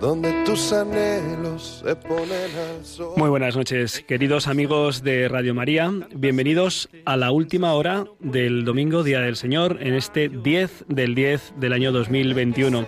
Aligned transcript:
Donde 0.00 0.32
tus 0.44 0.72
anhelos 0.72 1.82
se 1.84 1.96
ponen. 1.96 2.50
Muy 3.16 3.30
buenas 3.30 3.56
noches, 3.56 4.04
queridos 4.06 4.46
amigos 4.46 5.02
de 5.02 5.28
Radio 5.28 5.54
María. 5.54 5.90
Bienvenidos 6.14 6.88
a 7.04 7.16
la 7.16 7.30
última 7.30 7.72
hora 7.72 8.04
del 8.20 8.64
domingo, 8.64 9.02
Día 9.02 9.20
del 9.20 9.36
Señor, 9.36 9.78
en 9.80 9.94
este 9.94 10.28
10 10.28 10.84
del 10.88 11.14
10 11.14 11.54
del 11.56 11.72
año 11.72 11.90
2021. 11.92 12.86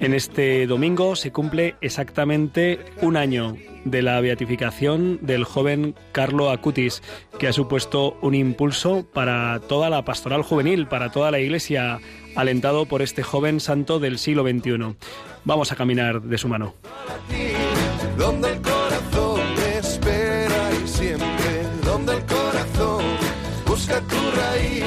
En 0.00 0.14
este 0.14 0.66
domingo 0.66 1.14
se 1.14 1.30
cumple 1.30 1.76
exactamente 1.80 2.80
un 3.02 3.16
año 3.16 3.56
de 3.84 4.02
la 4.02 4.20
beatificación 4.20 5.18
del 5.22 5.44
joven 5.44 5.94
Carlo 6.12 6.50
Acutis, 6.50 7.02
que 7.38 7.48
ha 7.48 7.52
supuesto 7.52 8.16
un 8.22 8.34
impulso 8.34 9.06
para 9.12 9.60
toda 9.68 9.90
la 9.90 10.04
pastoral 10.04 10.42
juvenil, 10.42 10.86
para 10.86 11.12
toda 11.12 11.30
la 11.30 11.38
Iglesia 11.38 12.00
alentado 12.34 12.86
por 12.86 13.02
este 13.02 13.22
joven 13.22 13.60
santo 13.60 13.98
del 13.98 14.18
siglo 14.18 14.42
XXI. 14.42 14.96
Vamos 15.44 15.72
a 15.72 15.76
caminar 15.76 16.20
de 16.20 16.38
su 16.38 16.48
mano. 16.48 16.74
Donde 18.18 18.52
el 18.52 18.60
corazón 18.60 19.40
espera 19.78 20.70
y 20.82 20.88
siempre, 20.88 21.66
donde 21.84 22.16
el 22.16 22.24
corazón 22.24 23.04
busca 23.66 24.00
tu 24.00 24.16
raíz, 24.36 24.84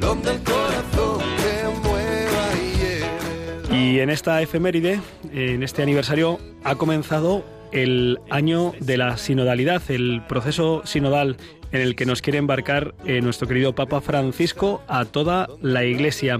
donde 0.00 0.32
el 0.32 0.42
corazón 0.42 1.20
te 1.38 1.88
mueva 1.88 3.70
y 3.70 3.74
Y 3.74 4.00
en 4.00 4.10
esta 4.10 4.42
efeméride, 4.42 5.00
en 5.32 5.62
este 5.62 5.82
aniversario, 5.82 6.38
ha 6.64 6.74
comenzado 6.74 7.44
el 7.74 8.20
año 8.30 8.72
de 8.80 8.96
la 8.96 9.16
sinodalidad, 9.16 9.82
el 9.88 10.22
proceso 10.28 10.82
sinodal 10.84 11.36
en 11.74 11.80
el 11.80 11.96
que 11.96 12.06
nos 12.06 12.22
quiere 12.22 12.38
embarcar 12.38 12.94
eh, 13.04 13.20
nuestro 13.20 13.48
querido 13.48 13.74
Papa 13.74 14.00
Francisco 14.00 14.82
a 14.86 15.04
toda 15.04 15.48
la 15.60 15.84
Iglesia. 15.84 16.38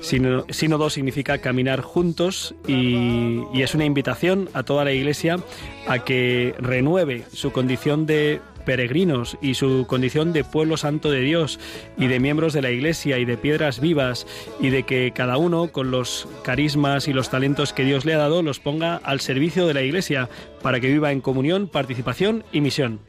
sínodo 0.00 0.90
significa 0.90 1.38
caminar 1.38 1.80
juntos 1.82 2.54
y, 2.66 3.42
y 3.54 3.62
es 3.62 3.76
una 3.76 3.84
invitación 3.84 4.50
a 4.52 4.64
toda 4.64 4.84
la 4.84 4.92
Iglesia 4.92 5.38
a 5.86 6.00
que 6.00 6.54
renueve 6.58 7.24
su 7.32 7.52
condición 7.52 8.06
de 8.06 8.40
peregrinos 8.64 9.38
y 9.40 9.54
su 9.54 9.86
condición 9.86 10.32
de 10.32 10.44
pueblo 10.44 10.76
santo 10.76 11.10
de 11.10 11.20
Dios 11.20 11.60
y 11.96 12.08
de 12.08 12.20
miembros 12.20 12.52
de 12.52 12.62
la 12.62 12.70
Iglesia 12.70 13.18
y 13.18 13.24
de 13.24 13.36
piedras 13.36 13.80
vivas 13.80 14.26
y 14.60 14.70
de 14.70 14.82
que 14.82 15.12
cada 15.14 15.36
uno 15.36 15.68
con 15.68 15.90
los 15.92 16.28
carismas 16.42 17.06
y 17.06 17.12
los 17.12 17.30
talentos 17.30 17.72
que 17.72 17.84
Dios 17.84 18.04
le 18.04 18.14
ha 18.14 18.18
dado 18.18 18.42
los 18.42 18.58
ponga 18.58 18.96
al 18.96 19.20
servicio 19.20 19.66
de 19.66 19.74
la 19.74 19.82
Iglesia 19.82 20.28
para 20.60 20.80
que 20.80 20.88
viva 20.88 21.12
en 21.12 21.20
comunión, 21.20 21.68
participación 21.68 22.44
y 22.52 22.60
misión. 22.60 23.00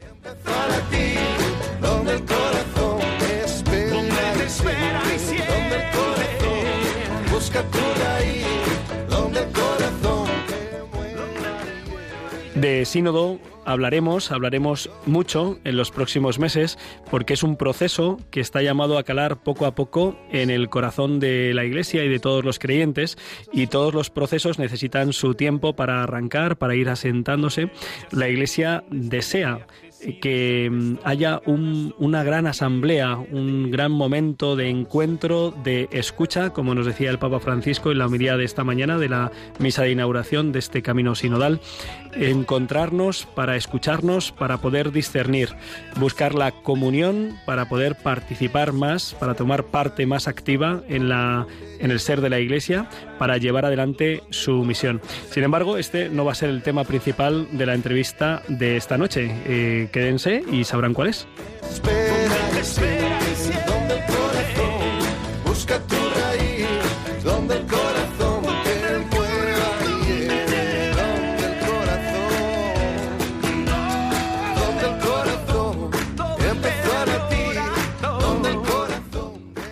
De 12.64 12.86
sínodo 12.86 13.40
hablaremos, 13.66 14.32
hablaremos 14.32 14.88
mucho 15.04 15.58
en 15.64 15.76
los 15.76 15.90
próximos 15.90 16.38
meses, 16.38 16.78
porque 17.10 17.34
es 17.34 17.42
un 17.42 17.58
proceso 17.58 18.18
que 18.30 18.40
está 18.40 18.62
llamado 18.62 18.96
a 18.96 19.02
calar 19.02 19.42
poco 19.42 19.66
a 19.66 19.74
poco 19.74 20.16
en 20.30 20.48
el 20.48 20.70
corazón 20.70 21.20
de 21.20 21.52
la 21.52 21.66
Iglesia 21.66 22.04
y 22.04 22.08
de 22.08 22.20
todos 22.20 22.42
los 22.42 22.58
creyentes, 22.58 23.18
y 23.52 23.66
todos 23.66 23.92
los 23.92 24.08
procesos 24.08 24.58
necesitan 24.58 25.12
su 25.12 25.34
tiempo 25.34 25.76
para 25.76 26.02
arrancar, 26.02 26.56
para 26.56 26.74
ir 26.74 26.88
asentándose. 26.88 27.70
La 28.10 28.30
Iglesia 28.30 28.82
desea 28.90 29.66
que 30.20 30.68
mm, 30.70 30.94
haya 31.04 31.40
un- 31.46 31.94
una 31.98 32.22
gran 32.22 32.46
asamblea, 32.46 33.16
un 33.16 33.70
gran 33.70 33.90
momento 33.92 34.54
de 34.56 34.68
encuentro, 34.68 35.54
de 35.64 35.88
escucha, 35.92 36.50
como 36.50 36.74
nos 36.74 36.86
decía 36.86 37.10
el 37.10 37.18
Papa 37.18 37.40
Francisco 37.40 37.90
en 37.90 37.98
la 37.98 38.06
homilía 38.06 38.36
de 38.36 38.44
esta 38.44 38.64
mañana 38.64 38.98
de 38.98 39.08
la 39.08 39.32
misa 39.58 39.82
de 39.82 39.92
inauguración 39.92 40.52
de 40.52 40.58
este 40.58 40.82
camino 40.82 41.14
sinodal, 41.14 41.60
encontrarnos 42.14 43.26
para 43.34 43.56
escucharnos, 43.56 44.32
para 44.32 44.58
poder 44.58 44.92
discernir, 44.92 45.50
buscar 45.96 46.34
la 46.34 46.52
comunión 46.52 47.36
para 47.46 47.68
poder 47.68 47.96
participar 47.96 48.72
más, 48.72 49.14
para 49.18 49.34
tomar 49.34 49.64
parte 49.64 50.06
más 50.06 50.28
activa 50.28 50.82
en 50.88 51.08
la 51.08 51.46
en 51.78 51.90
el 51.90 52.00
ser 52.00 52.20
de 52.20 52.30
la 52.30 52.40
Iglesia 52.40 52.88
para 53.18 53.36
llevar 53.36 53.64
adelante 53.64 54.22
su 54.30 54.64
misión. 54.64 55.00
Sin 55.30 55.44
embargo, 55.44 55.76
este 55.76 56.08
no 56.08 56.24
va 56.24 56.32
a 56.32 56.34
ser 56.34 56.50
el 56.50 56.62
tema 56.62 56.84
principal 56.84 57.48
de 57.52 57.66
la 57.66 57.74
entrevista 57.74 58.42
de 58.48 58.76
esta 58.76 58.98
noche. 58.98 59.30
Eh, 59.46 59.88
quédense 59.92 60.42
y 60.50 60.64
sabrán 60.64 60.94
cuál 60.94 61.08
es. 61.08 61.26
espera 61.70 63.20
siempre, 63.34 63.64
donde 63.66 64.04
donde 67.24 67.63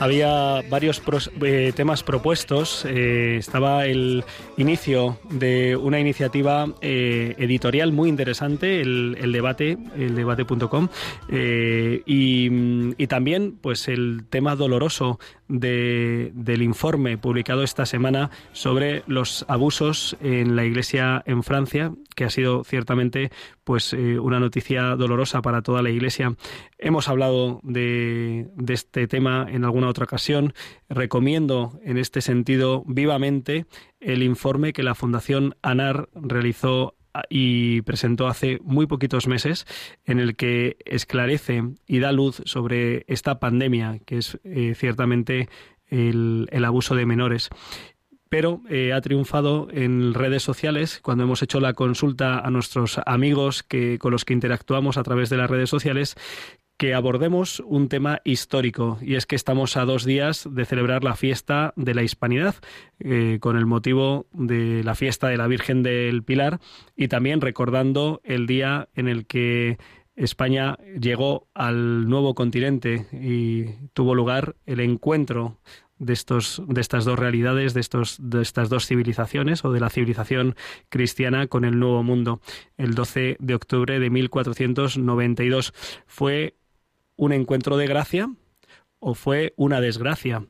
Había 0.02 0.62
varios 0.68 1.00
eh, 1.42 1.72
temas 1.76 2.02
propuestos. 2.02 2.84
eh, 2.84 3.36
estaba 3.38 3.86
el 3.86 4.24
inicio 4.56 5.20
de 5.30 5.76
una 5.76 6.00
iniciativa 6.00 6.66
eh, 6.80 7.36
editorial 7.38 7.92
muy 7.92 8.08
interesante, 8.08 8.80
el, 8.80 9.30
debate, 9.30 9.78
el 9.96 10.16
debate.com, 10.16 10.88
y, 11.30 12.94
y 13.00 13.06
también 13.06 13.56
pues 13.60 13.86
el 13.86 14.24
tema 14.28 14.56
doloroso 14.56 15.20
de- 15.52 16.30
del 16.34 16.62
informe 16.62 17.18
publicado 17.18 17.62
esta 17.62 17.84
semana 17.86 18.30
sobre 18.52 19.02
los 19.06 19.44
abusos 19.48 20.16
en 20.20 20.56
la 20.56 20.64
Iglesia 20.64 21.22
en 21.26 21.42
Francia, 21.42 21.92
que 22.16 22.24
ha 22.24 22.30
sido 22.30 22.64
ciertamente 22.64 23.30
pues 23.64 23.92
eh, 23.92 24.18
una 24.18 24.41
noticia 24.41 24.96
dolorosa 24.96 25.42
para 25.42 25.62
toda 25.62 25.82
la 25.82 25.91
Iglesia. 25.91 26.34
Hemos 26.78 27.08
hablado 27.08 27.60
de, 27.62 28.48
de 28.56 28.74
este 28.74 29.06
tema 29.06 29.46
en 29.48 29.64
alguna 29.64 29.88
otra 29.88 30.04
ocasión. 30.04 30.54
Recomiendo 30.88 31.78
en 31.84 31.98
este 31.98 32.20
sentido 32.22 32.82
vivamente 32.86 33.66
el 34.00 34.22
informe 34.22 34.72
que 34.72 34.82
la 34.82 34.94
Fundación 34.94 35.54
ANAR 35.62 36.08
realizó 36.14 36.94
y 37.28 37.82
presentó 37.82 38.26
hace 38.26 38.58
muy 38.62 38.86
poquitos 38.86 39.26
meses 39.26 39.66
en 40.04 40.18
el 40.18 40.36
que 40.36 40.76
esclarece 40.84 41.62
y 41.86 41.98
da 41.98 42.12
luz 42.12 42.42
sobre 42.44 43.04
esta 43.08 43.38
pandemia 43.38 43.98
que 44.04 44.18
es 44.18 44.38
eh, 44.44 44.74
ciertamente 44.76 45.48
el, 45.88 46.48
el 46.50 46.64
abuso 46.64 46.94
de 46.94 47.06
menores. 47.06 47.50
Pero 48.32 48.62
eh, 48.70 48.94
ha 48.94 49.00
triunfado 49.02 49.68
en 49.72 50.14
redes 50.14 50.42
sociales 50.42 51.00
cuando 51.02 51.24
hemos 51.24 51.42
hecho 51.42 51.60
la 51.60 51.74
consulta 51.74 52.38
a 52.38 52.50
nuestros 52.50 52.98
amigos 53.04 53.62
que, 53.62 53.98
con 53.98 54.10
los 54.10 54.24
que 54.24 54.32
interactuamos 54.32 54.96
a 54.96 55.02
través 55.02 55.28
de 55.28 55.36
las 55.36 55.50
redes 55.50 55.68
sociales 55.68 56.16
que 56.77 56.95
abordemos 56.95 57.60
un 57.66 57.89
tema 57.89 58.21
histórico 58.24 58.98
y 59.01 59.15
es 59.15 59.27
que 59.27 59.36
estamos 59.36 59.77
a 59.77 59.84
dos 59.84 60.04
días 60.04 60.48
de 60.51 60.65
celebrar 60.65 61.04
la 61.04 61.15
fiesta 61.15 61.72
de 61.77 61.95
la 61.95 62.03
Hispanidad 62.03 62.57
eh, 62.98 63.39
con 63.41 63.57
el 63.57 63.66
motivo 63.66 64.27
de 64.33 64.83
la 64.83 64.95
fiesta 64.95 65.28
de 65.28 65.36
la 65.36 65.47
Virgen 65.47 65.83
del 65.83 66.24
Pilar 66.24 66.59
y 66.97 67.09
también 67.09 67.41
recordando 67.41 68.21
el 68.24 68.47
día 68.47 68.89
en 68.95 69.09
el 69.09 69.27
que 69.27 69.78
España 70.16 70.77
llegó 71.01 71.48
al 71.54 72.09
nuevo 72.09 72.34
continente 72.34 73.07
y 73.13 73.89
tuvo 73.92 74.15
lugar 74.15 74.57
el 74.66 74.80
encuentro 74.80 75.59
de 75.98 76.13
estos 76.13 76.60
de 76.66 76.80
estas 76.80 77.04
dos 77.04 77.18
realidades 77.18 77.75
de 77.75 77.80
estos 77.80 78.18
de 78.21 78.42
estas 78.42 78.68
dos 78.68 78.86
civilizaciones 78.86 79.65
o 79.65 79.72
de 79.72 79.80
la 79.80 79.89
civilización 79.89 80.57
cristiana 80.89 81.47
con 81.47 81.65
el 81.65 81.78
nuevo 81.78 82.03
mundo 82.03 82.41
el 82.77 82.95
12 82.95 83.36
de 83.39 83.54
octubre 83.54 84.01
de 84.01 84.10
1492 84.10 85.72
fue 86.07 86.57
un 87.16 87.32
encuentro 87.32 87.76
de 87.76 87.86
gracia 87.86 88.32
o 88.98 89.14
fue 89.14 89.54
una 89.56 89.80
desgracia 89.80 90.47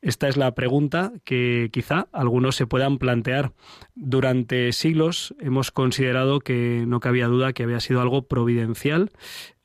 esta 0.00 0.28
es 0.28 0.36
la 0.36 0.54
pregunta 0.54 1.12
que 1.24 1.70
quizá 1.72 2.06
algunos 2.12 2.54
se 2.54 2.68
puedan 2.68 2.98
plantear. 2.98 3.52
Durante 3.96 4.72
siglos 4.72 5.34
hemos 5.40 5.72
considerado 5.72 6.38
que 6.38 6.84
no 6.86 7.00
cabía 7.00 7.26
duda 7.26 7.52
que 7.52 7.64
había 7.64 7.80
sido 7.80 8.00
algo 8.00 8.28
providencial, 8.28 9.10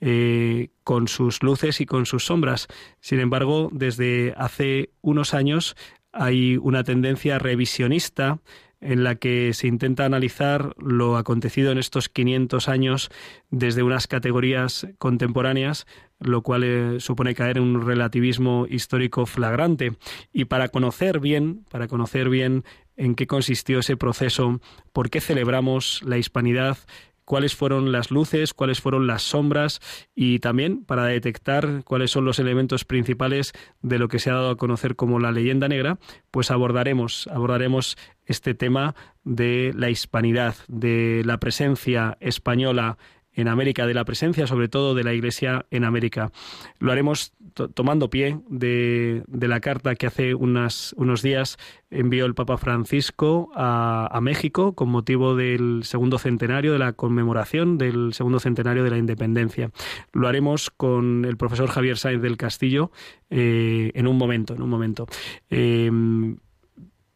eh, 0.02 0.70
con 0.84 1.08
sus 1.08 1.44
luces 1.44 1.82
y 1.82 1.86
con 1.86 2.08
sus 2.08 2.26
sombras. 2.26 2.68
Sin 3.00 3.20
embargo, 3.20 3.70
desde 3.72 4.34
hace 4.36 4.90
unos 5.02 5.36
años 5.36 5.76
hay 6.12 6.58
una 6.58 6.84
tendencia 6.84 7.38
revisionista 7.38 8.40
en 8.82 9.04
la 9.04 9.16
que 9.16 9.54
se 9.54 9.68
intenta 9.68 10.04
analizar 10.04 10.76
lo 10.78 11.16
acontecido 11.16 11.72
en 11.72 11.78
estos 11.78 12.10
500 12.10 12.68
años 12.68 13.10
desde 13.50 13.82
unas 13.82 14.08
categorías 14.08 14.88
contemporáneas 14.98 15.86
lo 16.24 16.42
cual 16.42 16.64
eh, 16.64 17.00
supone 17.00 17.36
caer 17.36 17.58
en 17.58 17.64
un 17.64 17.86
relativismo 17.86 18.66
histórico 18.70 19.26
flagrante. 19.26 19.94
Y 20.32 20.46
para 20.46 20.70
conocer 20.70 21.20
bien, 21.20 21.66
para 21.70 21.88
conocer 21.88 22.30
bien 22.30 22.64
en 22.98 23.16
qué 23.16 23.28
consistió 23.28 23.80
ese 23.80 23.98
proceso, 23.98 24.60
por 24.92 25.10
qué 25.10 25.22
celebramos 25.22 26.02
la 26.04 26.18
hispanidad, 26.18 26.78
cuáles 27.26 27.56
fueron 27.56 27.92
las 27.92 28.12
luces, 28.12 28.54
cuáles 28.54 28.82
fueron 28.82 29.08
las 29.08 29.24
sombras 29.24 29.80
y 30.16 30.40
también 30.40 30.84
para 30.84 31.06
detectar 31.06 31.84
cuáles 31.86 32.12
son 32.12 32.26
los 32.26 32.40
elementos 32.40 32.86
principales 32.86 33.54
de 33.82 34.00
lo 34.00 34.08
que 34.08 34.20
se 34.20 34.30
ha 34.30 34.34
dado 34.34 34.52
a 34.52 34.58
conocer 34.58 34.96
como 34.96 35.20
la 35.20 35.32
leyenda 35.32 35.68
negra, 35.68 36.00
pues 36.32 36.52
abordaremos 36.52 37.28
abordaremos 37.32 37.98
este 38.26 38.54
tema 38.54 38.96
de 39.24 39.74
la 39.76 39.90
hispanidad, 39.90 40.56
de 40.68 41.24
la 41.26 41.40
presencia 41.40 42.18
española 42.20 42.98
en 43.36 43.48
América, 43.48 43.88
de 43.88 43.94
la 43.94 44.06
presencia 44.06 44.48
sobre 44.48 44.68
todo 44.68 44.96
de 44.96 45.04
la 45.04 45.14
Iglesia 45.14 45.66
en 45.72 45.84
América. 45.84 46.32
Lo 46.80 46.92
haremos 46.92 47.34
tomando 47.74 48.10
pie 48.10 48.40
de, 48.50 49.24
la 49.28 49.60
carta 49.60 49.96
que 49.96 50.08
hace 50.08 50.34
unos 50.34 51.22
días 51.22 51.58
envió 51.92 52.26
el 52.26 52.34
Papa 52.34 52.58
Francisco 52.58 53.52
a, 53.56 54.20
México 54.22 54.74
con 54.74 54.90
motivo 54.90 55.36
del 55.36 55.82
segundo 55.84 56.18
centenario 56.18 56.74
de 56.74 56.80
la 56.80 56.94
conmemoración 56.94 57.78
del 57.78 58.14
segundo 58.14 58.40
centenario 58.40 58.84
de 58.84 58.90
la 58.90 58.98
independencia. 58.98 59.72
Lo 60.14 60.28
haremos 60.28 60.70
con 60.70 61.26
el 61.26 61.38
profesor 61.38 61.70
Javier 61.70 61.98
Sáenz 61.98 62.22
del 62.22 62.38
Castillo 62.38 62.92
eh, 63.30 63.92
en 63.96 64.08
un 64.08 64.18
momento, 64.18 64.56
en 64.56 64.62
un 64.62 64.70
momento. 64.70 65.08
Eh, 65.50 65.92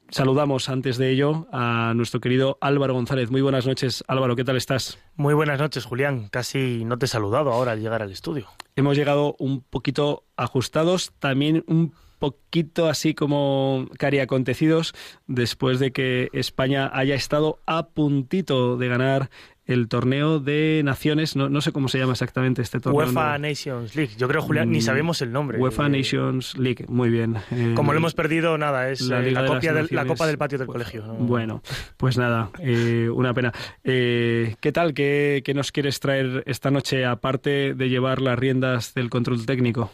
Saludamos 0.09 0.69
antes 0.69 0.97
de 0.97 1.11
ello 1.11 1.47
a 1.51 1.93
nuestro 1.93 2.21
querido 2.21 2.57
Álvaro 2.61 2.93
González. 2.93 3.29
Muy 3.29 3.41
buenas 3.41 3.67
noches, 3.67 4.05
Álvaro, 4.07 4.37
¿qué 4.37 4.45
tal 4.45 4.55
estás? 4.55 4.97
Muy 5.15 5.33
buenas 5.33 5.59
noches, 5.59 5.83
Julián. 5.83 6.29
Casi 6.29 6.85
no 6.85 6.97
te 6.97 7.05
he 7.05 7.09
saludado 7.09 7.51
ahora 7.51 7.73
al 7.73 7.81
llegar 7.81 8.01
al 8.01 8.11
estudio. 8.11 8.47
Hemos 8.77 8.95
llegado 8.95 9.35
un 9.37 9.61
poquito 9.61 10.23
ajustados, 10.37 11.11
también 11.19 11.65
un 11.67 11.93
poquito 12.19 12.87
así 12.87 13.13
como 13.13 13.87
cari 13.97 14.19
acontecidos 14.19 14.93
después 15.27 15.79
de 15.79 15.91
que 15.91 16.29
España 16.33 16.89
haya 16.93 17.15
estado 17.15 17.59
a 17.65 17.89
puntito 17.89 18.77
de 18.77 18.87
ganar 18.87 19.29
el 19.67 19.89
torneo 19.89 20.39
de 20.39 20.81
naciones, 20.83 21.35
no, 21.35 21.49
no 21.49 21.61
sé 21.61 21.73
cómo 21.73 21.89
se 21.89 21.99
llama 21.99 22.13
exactamente 22.13 22.61
este 22.61 22.79
torneo. 22.79 23.05
UEFA 23.05 23.37
Nations 23.37 23.95
League, 23.95 24.13
yo 24.17 24.27
creo, 24.27 24.41
Julián, 24.41 24.71
ni 24.71 24.79
mm, 24.79 24.81
sabemos 24.81 25.21
el 25.21 25.31
nombre. 25.33 25.59
UEFA 25.59 25.89
Nations 25.89 26.57
League, 26.57 26.85
muy 26.87 27.09
bien. 27.09 27.35
Eh, 27.51 27.73
como 27.75 27.91
lo 27.91 27.99
hemos 27.99 28.13
perdido, 28.13 28.57
nada, 28.57 28.89
es 28.89 29.01
la, 29.01 29.25
eh, 29.27 29.33
copia 29.33 29.73
la 29.91 30.05
Copa 30.05 30.25
del 30.25 30.37
Patio 30.37 30.57
del 30.57 30.67
Colegio. 30.67 31.03
Bueno, 31.19 31.61
pues 31.97 32.17
nada, 32.17 32.49
eh, 32.59 33.09
una 33.13 33.33
pena. 33.33 33.53
¿Qué 33.83 34.71
tal? 34.73 34.93
¿Qué, 34.93 35.41
¿Qué 35.43 35.53
nos 35.53 35.71
quieres 35.71 35.99
traer 35.99 36.43
esta 36.47 36.71
noche, 36.71 37.05
aparte 37.05 37.73
de 37.73 37.89
llevar 37.89 38.21
las 38.21 38.39
riendas 38.39 38.93
del 38.93 39.09
control 39.09 39.45
técnico? 39.45 39.91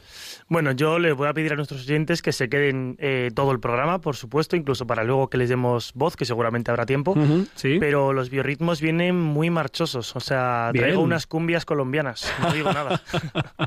Bueno, 0.49 0.71
yo 0.71 0.99
les 0.99 1.15
voy 1.15 1.27
a 1.27 1.33
pedir 1.33 1.53
a 1.53 1.55
nuestros 1.55 1.81
oyentes 1.81 2.21
que 2.21 2.31
se 2.31 2.49
queden 2.49 2.95
eh, 2.99 3.31
todo 3.33 3.51
el 3.51 3.59
programa, 3.59 3.99
por 4.01 4.15
supuesto, 4.15 4.55
incluso 4.55 4.85
para 4.85 5.03
luego 5.03 5.29
que 5.29 5.37
les 5.37 5.49
demos 5.49 5.91
voz, 5.95 6.15
que 6.15 6.25
seguramente 6.25 6.71
habrá 6.71 6.85
tiempo. 6.85 7.15
sí. 7.55 7.77
Pero 7.79 8.13
los 8.13 8.29
biorritmos 8.29 8.81
vienen 8.81 9.19
muy 9.19 9.49
marchosos, 9.49 10.15
o 10.15 10.19
sea, 10.19 10.71
traigo 10.73 11.01
unas 11.01 11.27
cumbias 11.27 11.65
colombianas, 11.65 12.31
no 12.41 12.51
digo 12.51 12.71
nada. 12.71 13.01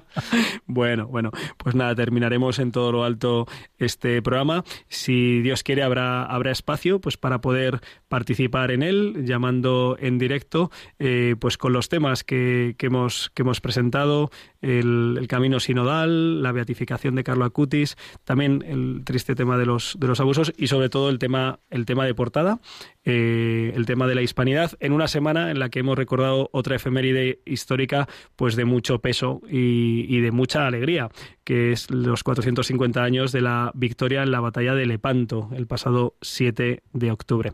bueno, 0.66 1.06
bueno, 1.06 1.30
pues 1.56 1.74
nada, 1.74 1.94
terminaremos 1.94 2.58
en 2.58 2.72
todo 2.72 2.92
lo 2.92 3.04
alto 3.04 3.46
este 3.78 4.22
programa. 4.22 4.64
Si 4.88 5.40
Dios 5.40 5.62
quiere, 5.62 5.82
habrá, 5.82 6.24
habrá 6.24 6.50
espacio 6.50 7.00
pues 7.00 7.16
para 7.16 7.40
poder 7.40 7.80
participar 8.08 8.70
en 8.70 8.82
él, 8.82 9.24
llamando 9.24 9.96
en 10.00 10.18
directo, 10.18 10.70
eh, 10.98 11.36
pues 11.38 11.58
con 11.58 11.72
los 11.72 11.88
temas 11.88 12.24
que, 12.24 12.74
que, 12.78 12.86
hemos, 12.86 13.30
que 13.34 13.42
hemos 13.42 13.60
presentado, 13.60 14.30
el, 14.60 15.16
el 15.18 15.28
camino 15.28 15.60
sinodal, 15.60 16.42
la 16.42 16.52
beatificación 16.52 16.65
de 16.66 17.24
Carlo 17.24 17.44
Acutis, 17.44 17.96
también 18.24 18.64
el 18.66 19.02
triste 19.04 19.34
tema 19.34 19.56
de 19.56 19.66
los, 19.66 19.96
de 19.98 20.06
los 20.06 20.20
abusos 20.20 20.52
y 20.56 20.66
sobre 20.66 20.88
todo 20.88 21.08
el 21.10 21.18
tema, 21.18 21.60
el 21.70 21.86
tema 21.86 22.04
de 22.04 22.14
portada, 22.14 22.60
eh, 23.04 23.72
el 23.74 23.86
tema 23.86 24.06
de 24.06 24.14
la 24.14 24.22
hispanidad, 24.22 24.72
en 24.80 24.92
una 24.92 25.08
semana 25.08 25.50
en 25.50 25.58
la 25.58 25.68
que 25.68 25.80
hemos 25.80 25.96
recordado 25.96 26.50
otra 26.52 26.76
efeméride 26.76 27.40
histórica 27.44 28.08
pues 28.36 28.56
de 28.56 28.64
mucho 28.64 28.98
peso 29.00 29.40
y, 29.48 30.06
y 30.08 30.20
de 30.20 30.32
mucha 30.32 30.66
alegría, 30.66 31.08
que 31.44 31.72
es 31.72 31.90
los 31.90 32.22
450 32.24 33.02
años 33.02 33.32
de 33.32 33.40
la 33.40 33.70
victoria 33.74 34.22
en 34.22 34.32
la 34.32 34.40
batalla 34.40 34.74
de 34.74 34.84
Lepanto, 34.84 35.48
el 35.54 35.66
pasado 35.66 36.14
7 36.20 36.82
de 36.92 37.10
octubre, 37.10 37.52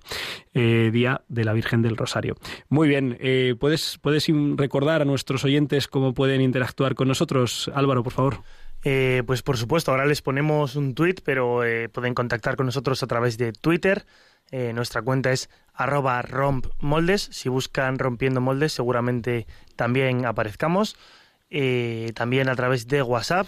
eh, 0.54 0.90
día 0.92 1.22
de 1.28 1.44
la 1.44 1.52
Virgen 1.52 1.82
del 1.82 1.96
Rosario. 1.96 2.36
Muy 2.68 2.88
bien, 2.88 3.18
eh, 3.20 3.54
¿puedes, 3.58 3.98
¿puedes 4.00 4.26
recordar 4.56 5.02
a 5.02 5.04
nuestros 5.04 5.44
oyentes 5.44 5.88
cómo 5.88 6.14
pueden 6.14 6.40
interactuar 6.40 6.94
con 6.94 7.08
nosotros? 7.08 7.70
Álvaro, 7.74 8.02
por 8.02 8.12
favor. 8.12 8.38
Eh, 8.84 9.22
pues 9.26 9.42
por 9.42 9.56
supuesto, 9.56 9.92
ahora 9.92 10.06
les 10.06 10.22
ponemos 10.22 10.74
un 10.76 10.94
tweet, 10.94 11.16
pero 11.24 11.64
eh, 11.64 11.88
pueden 11.88 12.14
contactar 12.14 12.56
con 12.56 12.66
nosotros 12.66 13.02
a 13.02 13.06
través 13.06 13.38
de 13.38 13.52
Twitter. 13.52 14.04
Eh, 14.50 14.72
nuestra 14.72 15.02
cuenta 15.02 15.30
es 15.32 15.50
arroba 15.72 16.20
rompmoldes. 16.22 17.28
Si 17.32 17.48
buscan 17.48 17.98
rompiendo 17.98 18.40
moldes, 18.40 18.72
seguramente 18.72 19.46
también 19.76 20.26
aparezcamos. 20.26 20.96
también 22.14 22.48
a 22.48 22.56
través 22.56 22.88
de 22.88 23.02
WhatsApp, 23.02 23.46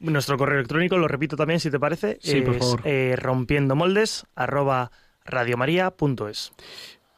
Nuestro 0.00 0.36
correo 0.36 0.58
electrónico, 0.58 0.98
lo 0.98 1.06
repito 1.06 1.36
también, 1.36 1.60
si 1.60 1.70
te 1.70 1.78
parece, 1.78 2.18
sí, 2.20 2.38
es 2.38 2.44
por 2.44 2.58
favor. 2.58 2.80
Eh, 2.84 3.14
rompiendo 3.16 3.76
moldes, 3.76 4.26
arroba 4.34 4.90
radiomaria.es. 5.24 6.52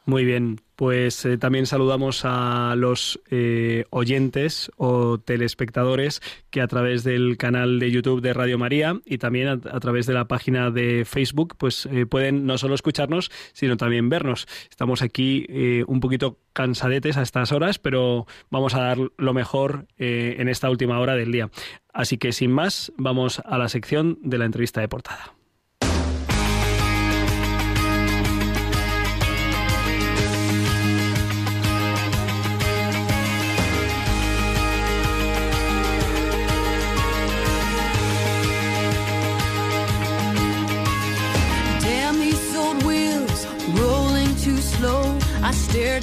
Muy 0.07 0.23
bien, 0.23 0.61
pues 0.77 1.25
eh, 1.25 1.37
también 1.37 1.65
saludamos 1.65 2.21
a 2.23 2.75
los 2.77 3.19
eh, 3.29 3.83
oyentes 3.89 4.71
o 4.77 5.17
telespectadores 5.17 6.21
que 6.49 6.61
a 6.61 6.67
través 6.67 7.03
del 7.03 7.35
canal 7.35 7.77
de 7.77 7.91
YouTube 7.91 8.21
de 8.21 8.33
Radio 8.33 8.57
María 8.57 9.01
y 9.03 9.17
también 9.17 9.49
a, 9.49 9.79
través 9.81 10.05
de 10.05 10.13
la 10.13 10.29
página 10.29 10.71
de 10.71 11.03
Facebook, 11.03 11.55
pues 11.57 11.87
eh, 11.87 12.05
pueden 12.05 12.45
no 12.45 12.57
solo 12.57 12.73
escucharnos, 12.73 13.31
sino 13.51 13.75
también 13.75 14.07
vernos. 14.07 14.47
Estamos 14.69 15.01
aquí 15.01 15.45
un 15.85 15.99
poquito 15.99 16.39
cansadetes 16.53 17.17
a 17.17 17.21
estas 17.21 17.51
horas, 17.51 17.77
pero 17.77 18.27
vamos 18.49 18.75
a 18.75 18.79
dar 18.79 18.97
lo 19.17 19.33
mejor 19.33 19.87
en 19.97 20.47
esta 20.47 20.69
última 20.69 20.99
hora 20.99 21.15
del 21.15 21.33
día. 21.33 21.49
Así 21.91 22.17
que 22.17 22.31
sin 22.31 22.51
más, 22.51 22.93
vamos 22.95 23.41
a 23.43 23.57
la 23.57 23.67
sección 23.67 24.19
de 24.21 24.37
la 24.37 24.45
entrevista 24.45 24.79
de 24.79 24.87
portada. 24.87 25.36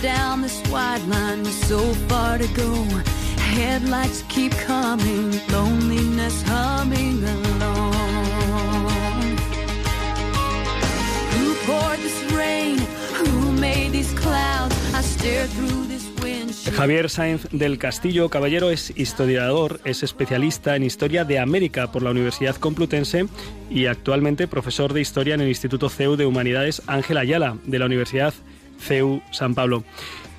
Down 0.03 0.43
this 0.43 0.63
wide 0.71 1.07
line 1.09 1.45
so 1.45 1.79
far 2.09 2.39
to 2.39 2.47
go. 2.55 2.73
Headlights 3.37 4.23
keep 4.29 4.53
coming, 4.67 5.33
loneliness 5.51 6.43
humming 6.43 7.23
along. 7.23 7.95
I 14.95 15.03
stare 15.03 15.49
Javier 16.77 17.09
Sainz 17.09 17.49
del 17.53 17.79
Castillo 17.79 18.29
Caballero 18.29 18.71
es 18.71 18.93
historiador, 18.97 19.81
es 19.85 20.03
especialista 20.03 20.77
en 20.77 20.83
historia 20.83 21.25
de 21.25 21.39
América 21.39 21.93
por 21.93 22.03
la 22.03 22.11
Universidad 22.11 22.57
Complutense 22.57 23.27
y 23.71 23.87
actualmente 23.87 24.49
profesor 24.49 24.93
de 24.93 25.01
historia 25.01 25.35
en 25.35 25.41
el 25.41 25.49
Instituto 25.49 25.89
CEU 25.89 26.17
de 26.17 26.27
Humanidades 26.27 26.83
Ángel 26.87 27.19
Ayala 27.19 27.59
de 27.65 27.79
la 27.79 27.87
Universidad 27.87 28.35
CEU 28.87 29.23
San 29.31 29.55
Pablo. 29.55 29.85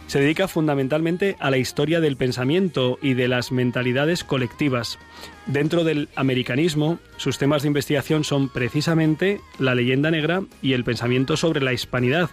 Se 0.07 0.19
dedica 0.19 0.47
fundamentalmente 0.47 1.35
a 1.39 1.49
la 1.49 1.57
historia 1.57 1.99
del 1.99 2.15
pensamiento 2.15 2.99
y 3.01 3.15
de 3.15 3.27
las 3.27 3.51
mentalidades 3.51 4.23
colectivas. 4.23 4.99
Dentro 5.47 5.83
del 5.83 6.09
americanismo, 6.15 6.99
sus 7.17 7.39
temas 7.39 7.63
de 7.63 7.69
investigación 7.69 8.23
son 8.23 8.49
precisamente 8.49 9.41
la 9.57 9.73
leyenda 9.73 10.11
negra 10.11 10.43
y 10.61 10.73
el 10.73 10.83
pensamiento 10.83 11.37
sobre 11.37 11.61
la 11.61 11.73
hispanidad. 11.73 12.29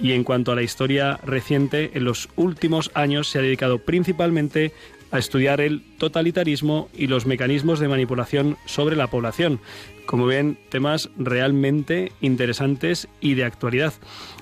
Y 0.00 0.12
en 0.12 0.22
cuanto 0.22 0.52
a 0.52 0.54
la 0.54 0.62
historia 0.62 1.18
reciente, 1.24 1.90
en 1.94 2.04
los 2.04 2.28
últimos 2.36 2.92
años 2.94 3.28
se 3.28 3.40
ha 3.40 3.42
dedicado 3.42 3.78
principalmente 3.78 4.72
a 5.10 5.18
estudiar 5.18 5.60
el 5.60 5.82
totalitarismo 5.98 6.88
y 6.94 7.06
los 7.06 7.26
mecanismos 7.26 7.80
de 7.80 7.88
manipulación 7.88 8.56
sobre 8.66 8.96
la 8.96 9.08
población. 9.08 9.60
Como 10.06 10.26
ven, 10.26 10.56
temas 10.68 11.10
realmente 11.16 12.12
interesantes 12.20 13.08
y 13.20 13.34
de 13.34 13.44
actualidad. 13.44 13.92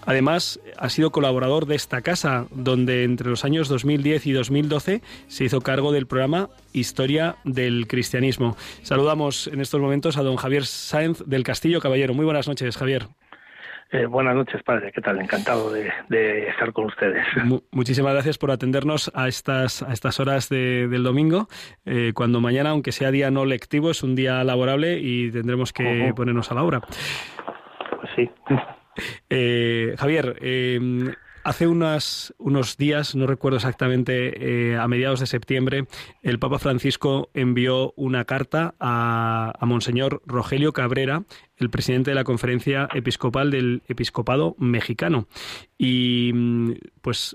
Además, 0.05 0.61
ha 0.77 0.91
sido 0.91 1.11
colaborador 1.11 1.67
de 1.67 1.75
esta 1.75 2.03
casa, 2.03 2.47
donde 2.51 3.05
entre 3.05 3.31
los 3.31 3.45
años 3.45 3.69
2010 3.69 4.27
y 4.27 4.33
2012 4.33 5.03
se 5.29 5.45
hizo 5.45 5.63
cargo 5.63 5.93
del 5.93 6.07
programa 6.07 6.51
Historia 6.73 7.37
del 7.45 7.87
Cristianismo. 7.87 8.57
Saludamos 8.83 9.47
en 9.47 9.61
estos 9.61 9.81
momentos 9.81 10.19
a 10.19 10.23
don 10.23 10.37
Javier 10.37 10.67
Sáenz 10.67 11.23
del 11.25 11.45
Castillo 11.45 11.81
Caballero. 11.81 12.13
Muy 12.13 12.27
buenas 12.27 12.47
noches, 12.47 12.77
Javier. 12.77 13.09
Eh, 13.91 14.07
buenas 14.07 14.35
noches, 14.35 14.63
padre. 14.63 14.91
¿Qué 14.93 15.01
tal? 15.01 15.21
Encantado 15.21 15.73
de, 15.73 16.49
estar 16.49 16.73
con 16.73 16.87
ustedes. 16.87 17.25
muchísimas 17.71 18.13
gracias 18.13 18.39
por 18.39 18.51
atendernos 18.51 19.11
a 19.15 19.29
estas, 19.29 19.83
a 19.83 19.93
estas 19.93 20.19
horas 20.21 20.49
del 20.49 21.03
domingo, 21.03 21.49
eh, 21.85 22.13
cuando 22.15 22.41
mañana, 22.41 22.71
aunque 22.71 22.93
sea 22.93 23.11
día 23.11 23.31
no 23.31 23.45
lectivo, 23.45 23.91
es 23.91 24.03
un 24.03 24.17
día 24.17 24.43
laborable 24.43 24.99
y 24.99 25.31
tendremos 25.31 25.73
que 25.73 26.13
ponernos 26.17 26.51
a 26.51 26.55
la 26.55 26.63
obra. 26.63 26.81
Pues 26.81 28.11
sí. 28.17 28.31
Eh, 29.29 29.95
Javier, 29.99 30.37
Hace 31.45 31.67
unos 31.67 32.33
días, 32.79 33.15
no 33.15 33.27
recuerdo 33.27 33.59
exactamente, 33.59 34.73
eh, 34.73 34.79
a 34.79 34.89
mediados 34.89 35.21
de 35.21 35.27
septiembre, 35.27 35.87
el 36.23 36.39
Papa 36.39 36.59
Francisco 36.59 37.29
envió 37.35 37.93
una 37.97 38.25
carta 38.25 38.75
a, 38.81 39.53
Monseñor 39.61 40.23
Rogelio 40.25 40.73
Cabrera, 40.73 41.25
el 41.59 41.69
presidente 41.69 42.13
de 42.13 42.15
la 42.15 42.25
Conferencia 42.25 42.89
Episcopal 42.95 43.51
del 43.51 43.83
Episcopado 43.89 44.57
Mexicano. 44.59 45.29
Y 45.77 46.33
mm, 46.33 46.73
pues 47.03 47.35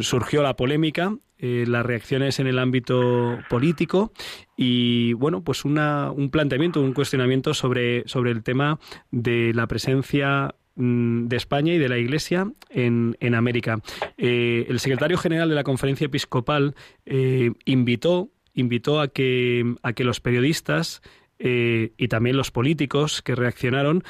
surgió 0.00 0.42
la 0.42 0.56
polémica, 0.56 1.16
eh, 1.38 1.66
las 1.68 1.86
reacciones 1.86 2.40
en 2.40 2.48
el 2.48 2.58
ámbito 2.58 3.38
político 3.48 4.12
y 4.56 5.12
bueno, 5.12 5.44
pues 5.44 5.64
un 5.64 6.30
planteamiento, 6.32 6.80
un 6.80 6.94
cuestionamiento 6.94 7.54
sobre, 7.54 8.08
sobre 8.08 8.32
el 8.32 8.42
tema 8.42 8.80
de 9.12 9.52
la 9.54 9.68
presencia 9.68 10.54
de 10.76 11.36
España 11.36 11.72
y 11.72 11.78
de 11.78 11.88
la 11.88 11.98
Iglesia 11.98 12.52
en, 12.68 13.16
en 13.20 13.34
América. 13.34 13.80
Eh, 14.18 14.66
el 14.68 14.78
secretario 14.78 15.16
general 15.16 15.48
de 15.48 15.54
la 15.54 15.64
Conferencia 15.64 16.04
Episcopal 16.04 16.74
eh, 17.06 17.52
invitó, 17.64 18.28
invitó 18.52 19.00
a, 19.00 19.08
que, 19.08 19.74
a 19.82 19.94
que 19.94 20.04
los 20.04 20.20
periodistas 20.20 21.00
eh, 21.38 21.92
y 21.96 22.08
también 22.08 22.36
los 22.36 22.50
políticos 22.50 23.22
que 23.22 23.34
reaccionaron 23.34 24.04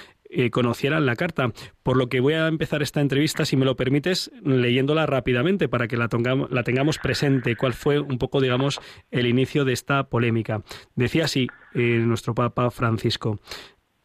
conocieran 0.50 1.06
la 1.06 1.14
carta. 1.14 1.52
Por 1.84 1.96
lo 1.96 2.08
que 2.08 2.18
voy 2.18 2.34
a 2.34 2.48
empezar 2.48 2.82
esta 2.82 3.00
entrevista, 3.00 3.44
si 3.44 3.56
me 3.56 3.64
lo 3.64 3.76
permites, 3.76 4.30
leyéndola 4.44 5.06
rápidamente 5.06 5.68
para 5.68 5.86
que 5.86 5.96
la, 5.96 6.08
la 6.50 6.62
tengamos 6.64 6.98
presente, 6.98 7.54
cuál 7.54 7.74
fue 7.74 8.00
un 8.00 8.18
poco, 8.18 8.40
digamos, 8.40 8.80
el 9.12 9.28
inicio 9.28 9.64
de 9.64 9.72
esta 9.72 10.08
polémica. 10.08 10.62
Decía 10.96 11.26
así 11.26 11.46
nuestro 11.74 12.34
Papa 12.34 12.72
Francisco. 12.72 13.38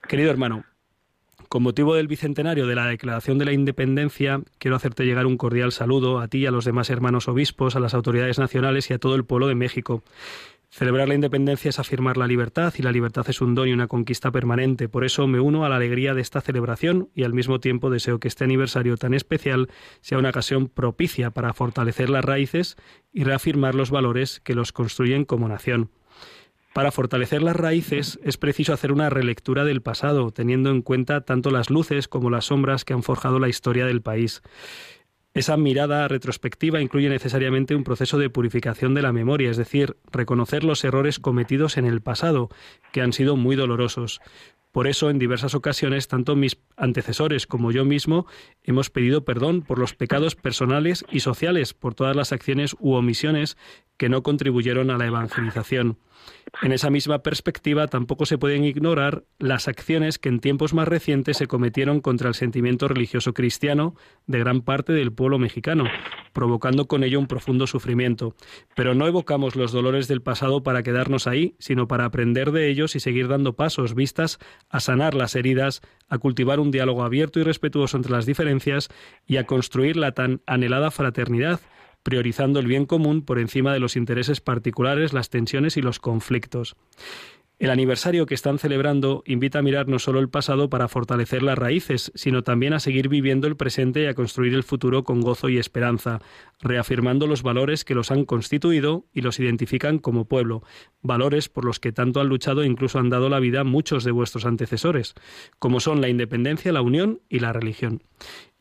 Querido 0.07 0.29
hermano, 0.29 0.63
con 1.51 1.63
motivo 1.63 1.95
del 1.95 2.07
bicentenario 2.07 2.65
de 2.65 2.75
la 2.75 2.85
Declaración 2.85 3.37
de 3.37 3.43
la 3.43 3.51
Independencia, 3.51 4.41
quiero 4.57 4.77
hacerte 4.77 5.03
llegar 5.03 5.25
un 5.25 5.35
cordial 5.35 5.73
saludo 5.73 6.19
a 6.19 6.29
ti 6.29 6.37
y 6.37 6.45
a 6.45 6.51
los 6.51 6.63
demás 6.63 6.89
hermanos 6.89 7.27
obispos, 7.27 7.75
a 7.75 7.81
las 7.81 7.93
autoridades 7.93 8.39
nacionales 8.39 8.89
y 8.89 8.93
a 8.93 8.99
todo 8.99 9.15
el 9.15 9.25
pueblo 9.25 9.47
de 9.47 9.55
México. 9.55 10.01
Celebrar 10.69 11.09
la 11.09 11.15
independencia 11.15 11.67
es 11.67 11.77
afirmar 11.77 12.15
la 12.15 12.25
libertad 12.25 12.73
y 12.77 12.83
la 12.83 12.93
libertad 12.93 13.25
es 13.27 13.41
un 13.41 13.53
don 13.53 13.67
y 13.67 13.73
una 13.73 13.89
conquista 13.89 14.31
permanente. 14.31 14.87
Por 14.87 15.03
eso 15.03 15.27
me 15.27 15.41
uno 15.41 15.65
a 15.65 15.69
la 15.69 15.75
alegría 15.75 16.13
de 16.13 16.21
esta 16.21 16.39
celebración 16.39 17.09
y 17.13 17.25
al 17.25 17.33
mismo 17.33 17.59
tiempo 17.59 17.89
deseo 17.89 18.21
que 18.21 18.29
este 18.29 18.45
aniversario 18.45 18.95
tan 18.95 19.13
especial 19.13 19.67
sea 19.99 20.19
una 20.19 20.29
ocasión 20.29 20.69
propicia 20.69 21.31
para 21.31 21.51
fortalecer 21.51 22.09
las 22.09 22.23
raíces 22.23 22.77
y 23.11 23.25
reafirmar 23.25 23.75
los 23.75 23.91
valores 23.91 24.39
que 24.39 24.55
los 24.55 24.71
construyen 24.71 25.25
como 25.25 25.49
nación. 25.49 25.89
Para 26.73 26.91
fortalecer 26.91 27.41
las 27.41 27.55
raíces 27.55 28.17
es 28.23 28.37
preciso 28.37 28.71
hacer 28.71 28.93
una 28.93 29.09
relectura 29.09 29.65
del 29.65 29.81
pasado, 29.81 30.31
teniendo 30.31 30.69
en 30.69 30.81
cuenta 30.81 31.21
tanto 31.21 31.51
las 31.51 31.69
luces 31.69 32.07
como 32.07 32.29
las 32.29 32.45
sombras 32.45 32.85
que 32.85 32.93
han 32.93 33.03
forjado 33.03 33.39
la 33.39 33.49
historia 33.49 33.85
del 33.85 34.01
país. 34.01 34.41
Esa 35.33 35.57
mirada 35.57 36.07
retrospectiva 36.07 36.81
incluye 36.81 37.09
necesariamente 37.09 37.75
un 37.75 37.83
proceso 37.83 38.17
de 38.17 38.29
purificación 38.29 38.93
de 38.93 39.01
la 39.01 39.11
memoria, 39.11 39.49
es 39.49 39.57
decir, 39.57 39.97
reconocer 40.11 40.63
los 40.63 40.83
errores 40.83 41.19
cometidos 41.19 41.77
en 41.77 41.85
el 41.85 42.01
pasado, 42.01 42.49
que 42.93 43.01
han 43.01 43.11
sido 43.11 43.35
muy 43.35 43.57
dolorosos. 43.57 44.21
Por 44.71 44.87
eso, 44.87 45.09
en 45.09 45.19
diversas 45.19 45.53
ocasiones, 45.55 46.07
tanto 46.07 46.37
mis 46.37 46.57
antecesores 46.77 47.47
como 47.47 47.73
yo 47.73 47.83
mismo 47.83 48.25
hemos 48.63 48.89
pedido 48.89 49.25
perdón 49.25 49.61
por 49.61 49.77
los 49.77 49.93
pecados 49.93 50.35
personales 50.35 51.03
y 51.11 51.19
sociales, 51.19 51.73
por 51.73 51.95
todas 51.95 52.15
las 52.15 52.31
acciones 52.31 52.77
u 52.79 52.93
omisiones 52.93 53.57
que 53.97 54.07
no 54.07 54.23
contribuyeron 54.23 54.89
a 54.89 54.97
la 54.97 55.07
evangelización. 55.07 55.97
En 56.61 56.73
esa 56.73 56.89
misma 56.89 57.19
perspectiva 57.19 57.87
tampoco 57.87 58.25
se 58.25 58.37
pueden 58.37 58.65
ignorar 58.65 59.23
las 59.39 59.67
acciones 59.67 60.19
que 60.19 60.29
en 60.29 60.39
tiempos 60.39 60.73
más 60.73 60.87
recientes 60.87 61.37
se 61.37 61.47
cometieron 61.47 62.01
contra 62.01 62.27
el 62.27 62.35
sentimiento 62.35 62.87
religioso 62.87 63.33
cristiano 63.33 63.95
de 64.27 64.39
gran 64.39 64.61
parte 64.61 64.93
del 64.93 65.13
pueblo 65.13 65.39
mexicano, 65.39 65.85
provocando 66.33 66.87
con 66.87 67.03
ello 67.03 67.19
un 67.19 67.27
profundo 67.27 67.67
sufrimiento. 67.67 68.35
Pero 68.75 68.93
no 68.93 69.07
evocamos 69.07 69.55
los 69.55 69.71
dolores 69.71 70.07
del 70.07 70.21
pasado 70.21 70.61
para 70.61 70.83
quedarnos 70.83 71.25
ahí, 71.25 71.55
sino 71.57 71.87
para 71.87 72.05
aprender 72.05 72.51
de 72.51 72.69
ellos 72.69 72.95
y 72.95 72.99
seguir 72.99 73.27
dando 73.27 73.53
pasos 73.53 73.95
vistas 73.95 74.37
a 74.69 74.81
sanar 74.81 75.15
las 75.15 75.35
heridas, 75.35 75.81
a 76.09 76.17
cultivar 76.17 76.59
un 76.59 76.69
diálogo 76.69 77.03
abierto 77.03 77.39
y 77.39 77.43
respetuoso 77.43 77.97
entre 77.97 78.11
las 78.11 78.25
diferencias 78.25 78.89
y 79.25 79.37
a 79.37 79.45
construir 79.45 79.95
la 79.95 80.11
tan 80.11 80.41
anhelada 80.45 80.91
fraternidad 80.91 81.61
priorizando 82.03 82.59
el 82.59 82.67
bien 82.67 82.85
común 82.85 83.23
por 83.23 83.39
encima 83.39 83.73
de 83.73 83.79
los 83.79 83.95
intereses 83.95 84.41
particulares, 84.41 85.13
las 85.13 85.29
tensiones 85.29 85.77
y 85.77 85.81
los 85.81 85.99
conflictos. 85.99 86.75
El 87.61 87.69
aniversario 87.69 88.25
que 88.25 88.33
están 88.33 88.57
celebrando 88.57 89.21
invita 89.27 89.59
a 89.59 89.61
mirar 89.61 89.87
no 89.87 89.99
solo 89.99 90.19
el 90.19 90.29
pasado 90.29 90.71
para 90.71 90.87
fortalecer 90.87 91.43
las 91.43 91.59
raíces, 91.59 92.11
sino 92.15 92.41
también 92.41 92.73
a 92.73 92.79
seguir 92.79 93.07
viviendo 93.07 93.45
el 93.45 93.55
presente 93.55 94.01
y 94.01 94.05
a 94.07 94.15
construir 94.15 94.55
el 94.55 94.63
futuro 94.63 95.03
con 95.03 95.21
gozo 95.21 95.47
y 95.47 95.59
esperanza, 95.59 96.21
reafirmando 96.59 97.27
los 97.27 97.43
valores 97.43 97.85
que 97.85 97.93
los 97.93 98.09
han 98.09 98.25
constituido 98.25 99.05
y 99.13 99.21
los 99.21 99.39
identifican 99.39 99.99
como 99.99 100.25
pueblo, 100.25 100.63
valores 101.03 101.49
por 101.49 101.63
los 101.63 101.79
que 101.79 101.91
tanto 101.91 102.19
han 102.19 102.29
luchado 102.29 102.63
e 102.63 102.65
incluso 102.65 102.97
han 102.97 103.11
dado 103.11 103.29
la 103.29 103.39
vida 103.39 103.63
muchos 103.63 104.03
de 104.03 104.11
vuestros 104.11 104.45
antecesores, 104.45 105.13
como 105.59 105.79
son 105.79 106.01
la 106.01 106.09
independencia, 106.09 106.73
la 106.73 106.81
unión 106.81 107.21
y 107.29 107.41
la 107.41 107.53
religión. 107.53 108.01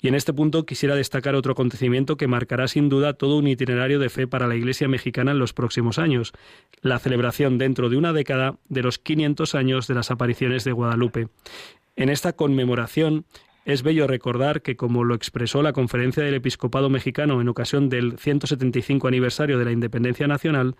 Y 0.00 0.08
en 0.08 0.14
este 0.14 0.32
punto 0.32 0.64
quisiera 0.64 0.94
destacar 0.94 1.34
otro 1.34 1.52
acontecimiento 1.52 2.16
que 2.16 2.26
marcará 2.26 2.68
sin 2.68 2.88
duda 2.88 3.12
todo 3.12 3.36
un 3.36 3.46
itinerario 3.46 3.98
de 3.98 4.08
fe 4.08 4.26
para 4.26 4.46
la 4.46 4.56
Iglesia 4.56 4.88
mexicana 4.88 5.32
en 5.32 5.38
los 5.38 5.52
próximos 5.52 5.98
años, 5.98 6.32
la 6.80 6.98
celebración 6.98 7.58
dentro 7.58 7.90
de 7.90 7.96
una 7.96 8.12
década 8.12 8.58
de 8.68 8.82
los 8.82 8.98
500 8.98 9.54
años 9.54 9.86
de 9.86 9.94
las 9.94 10.10
apariciones 10.10 10.64
de 10.64 10.72
Guadalupe. 10.72 11.28
En 11.96 12.08
esta 12.08 12.32
conmemoración 12.32 13.26
es 13.66 13.82
bello 13.82 14.06
recordar 14.06 14.62
que, 14.62 14.76
como 14.76 15.04
lo 15.04 15.14
expresó 15.14 15.62
la 15.62 15.74
Conferencia 15.74 16.22
del 16.22 16.34
Episcopado 16.34 16.88
Mexicano 16.88 17.40
en 17.40 17.48
ocasión 17.48 17.90
del 17.90 18.18
175 18.18 19.06
aniversario 19.06 19.58
de 19.58 19.66
la 19.66 19.72
Independencia 19.72 20.26
Nacional, 20.26 20.76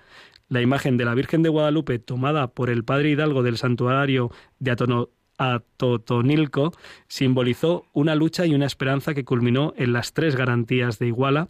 la 0.48 0.62
imagen 0.62 0.96
de 0.96 1.04
la 1.04 1.14
Virgen 1.14 1.42
de 1.42 1.50
Guadalupe 1.50 1.98
tomada 1.98 2.48
por 2.48 2.70
el 2.70 2.84
Padre 2.84 3.10
Hidalgo 3.10 3.42
del 3.42 3.58
santuario 3.58 4.30
de 4.58 4.70
Atono 4.70 5.10
a 5.40 5.62
Totonilco 5.78 6.72
simbolizó 7.08 7.86
una 7.94 8.14
lucha 8.14 8.44
y 8.44 8.54
una 8.54 8.66
esperanza 8.66 9.14
que 9.14 9.24
culminó 9.24 9.72
en 9.78 9.94
las 9.94 10.12
tres 10.12 10.36
garantías 10.36 10.98
de 10.98 11.06
Iguala, 11.06 11.48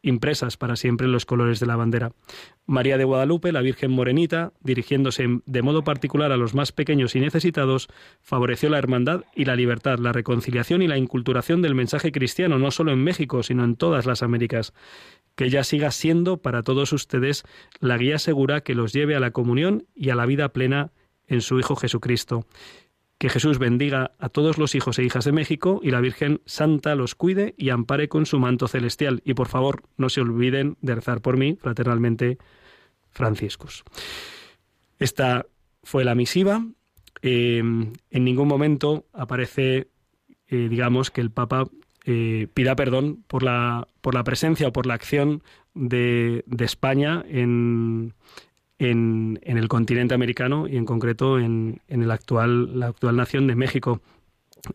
impresas 0.00 0.56
para 0.56 0.76
siempre 0.76 1.06
en 1.06 1.12
los 1.12 1.26
colores 1.26 1.58
de 1.58 1.66
la 1.66 1.74
bandera. 1.74 2.12
María 2.66 2.98
de 2.98 3.04
Guadalupe, 3.04 3.50
la 3.50 3.60
Virgen 3.60 3.90
Morenita, 3.90 4.52
dirigiéndose 4.60 5.40
de 5.44 5.62
modo 5.62 5.82
particular 5.82 6.30
a 6.30 6.36
los 6.36 6.54
más 6.54 6.70
pequeños 6.70 7.16
y 7.16 7.20
necesitados, 7.20 7.88
favoreció 8.20 8.70
la 8.70 8.78
hermandad 8.78 9.24
y 9.34 9.44
la 9.44 9.56
libertad, 9.56 9.98
la 9.98 10.12
reconciliación 10.12 10.80
y 10.80 10.86
la 10.86 10.96
inculturación 10.96 11.62
del 11.62 11.74
mensaje 11.74 12.12
cristiano, 12.12 12.58
no 12.60 12.70
solo 12.70 12.92
en 12.92 13.02
México, 13.02 13.42
sino 13.42 13.64
en 13.64 13.74
todas 13.74 14.06
las 14.06 14.22
Américas. 14.22 14.72
Que 15.34 15.46
ella 15.46 15.64
siga 15.64 15.90
siendo 15.90 16.36
para 16.36 16.62
todos 16.62 16.92
ustedes 16.92 17.42
la 17.80 17.98
guía 17.98 18.20
segura 18.20 18.60
que 18.60 18.76
los 18.76 18.92
lleve 18.92 19.16
a 19.16 19.20
la 19.20 19.32
comunión 19.32 19.86
y 19.96 20.10
a 20.10 20.14
la 20.14 20.26
vida 20.26 20.50
plena 20.50 20.92
en 21.26 21.40
su 21.40 21.58
Hijo 21.58 21.76
Jesucristo. 21.76 22.46
Que 23.22 23.28
Jesús 23.28 23.60
bendiga 23.60 24.10
a 24.18 24.30
todos 24.30 24.58
los 24.58 24.74
hijos 24.74 24.98
e 24.98 25.04
hijas 25.04 25.24
de 25.24 25.30
México 25.30 25.78
y 25.80 25.92
la 25.92 26.00
Virgen 26.00 26.40
Santa 26.44 26.96
los 26.96 27.14
cuide 27.14 27.54
y 27.56 27.70
ampare 27.70 28.08
con 28.08 28.26
su 28.26 28.40
manto 28.40 28.66
celestial. 28.66 29.22
Y 29.24 29.34
por 29.34 29.46
favor, 29.46 29.84
no 29.96 30.08
se 30.08 30.22
olviden 30.22 30.76
de 30.80 30.96
rezar 30.96 31.20
por 31.20 31.36
mí, 31.36 31.54
fraternalmente, 31.54 32.38
Franciscus. 33.12 33.84
Esta 34.98 35.46
fue 35.84 36.02
la 36.02 36.16
misiva. 36.16 36.66
Eh, 37.22 37.58
en 37.58 38.24
ningún 38.24 38.48
momento 38.48 39.06
aparece, 39.12 39.86
eh, 40.48 40.66
digamos, 40.68 41.12
que 41.12 41.20
el 41.20 41.30
Papa 41.30 41.68
eh, 42.04 42.48
pida 42.52 42.74
perdón 42.74 43.22
por 43.28 43.44
la, 43.44 43.86
por 44.00 44.14
la 44.14 44.24
presencia 44.24 44.66
o 44.66 44.72
por 44.72 44.86
la 44.86 44.94
acción 44.94 45.44
de, 45.74 46.42
de 46.48 46.64
España 46.64 47.24
en, 47.28 48.14
en, 48.90 49.38
en, 49.42 49.58
el 49.58 49.68
continente 49.68 50.14
americano 50.14 50.66
y 50.68 50.76
en 50.76 50.84
concreto 50.84 51.38
en, 51.38 51.80
en 51.88 52.02
el 52.02 52.10
actual, 52.10 52.78
la 52.78 52.88
actual 52.88 53.16
nación 53.16 53.46
de 53.46 53.54
México. 53.54 54.00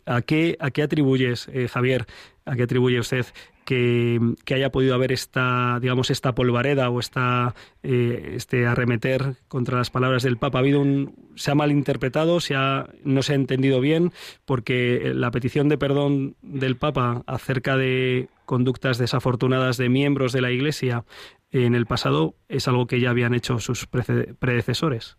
¿A 0.04 0.20
qué, 0.20 0.56
a 0.60 0.70
qué 0.70 0.82
atribuyes, 0.82 1.48
eh, 1.48 1.66
Javier, 1.66 2.06
a 2.44 2.56
qué 2.56 2.64
atribuye 2.64 3.00
usted 3.00 3.24
que, 3.64 4.20
que, 4.44 4.54
haya 4.54 4.70
podido 4.70 4.94
haber 4.94 5.12
esta, 5.12 5.78
digamos, 5.80 6.10
esta 6.10 6.34
polvareda 6.34 6.90
o 6.90 7.00
esta, 7.00 7.54
eh, 7.82 8.32
este 8.34 8.66
arremeter 8.66 9.36
contra 9.48 9.78
las 9.78 9.88
palabras 9.88 10.22
del 10.22 10.36
Papa? 10.36 10.58
Ha 10.58 10.60
habido 10.60 10.80
un, 10.80 11.14
se 11.36 11.50
ha 11.50 11.54
malinterpretado, 11.54 12.40
se 12.40 12.54
ha, 12.54 12.88
no 13.02 13.22
se 13.22 13.32
ha 13.32 13.36
entendido 13.36 13.80
bien, 13.80 14.12
porque 14.44 15.12
la 15.14 15.30
petición 15.30 15.70
de 15.70 15.78
perdón 15.78 16.36
del 16.42 16.76
Papa 16.76 17.22
acerca 17.26 17.78
de 17.78 18.28
conductas 18.44 18.98
desafortunadas 18.98 19.76
de 19.76 19.88
miembros 19.88 20.32
de 20.32 20.40
la 20.40 20.50
Iglesia 20.50 21.04
en 21.52 21.74
el 21.74 21.86
pasado 21.86 22.34
es 22.48 22.68
algo 22.68 22.86
que 22.86 23.00
ya 23.00 23.10
habían 23.10 23.34
hecho 23.34 23.58
sus 23.58 23.86
predecesores. 23.86 25.16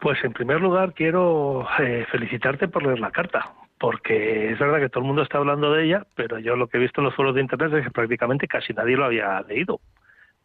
Pues 0.00 0.22
en 0.24 0.32
primer 0.32 0.60
lugar 0.60 0.94
quiero 0.94 1.66
eh, 1.78 2.06
felicitarte 2.10 2.68
por 2.68 2.84
leer 2.84 3.00
la 3.00 3.10
carta, 3.10 3.52
porque 3.78 4.52
es 4.52 4.58
verdad 4.58 4.78
que 4.78 4.88
todo 4.88 5.02
el 5.02 5.08
mundo 5.08 5.22
está 5.22 5.38
hablando 5.38 5.72
de 5.72 5.84
ella, 5.84 6.06
pero 6.14 6.38
yo 6.38 6.54
lo 6.54 6.68
que 6.68 6.76
he 6.76 6.80
visto 6.80 7.00
en 7.00 7.06
los 7.06 7.14
foros 7.14 7.34
de 7.34 7.40
internet 7.40 7.72
es 7.74 7.84
que 7.84 7.90
prácticamente 7.90 8.46
casi 8.46 8.72
nadie 8.72 8.96
lo 8.96 9.06
había 9.06 9.40
leído. 9.42 9.80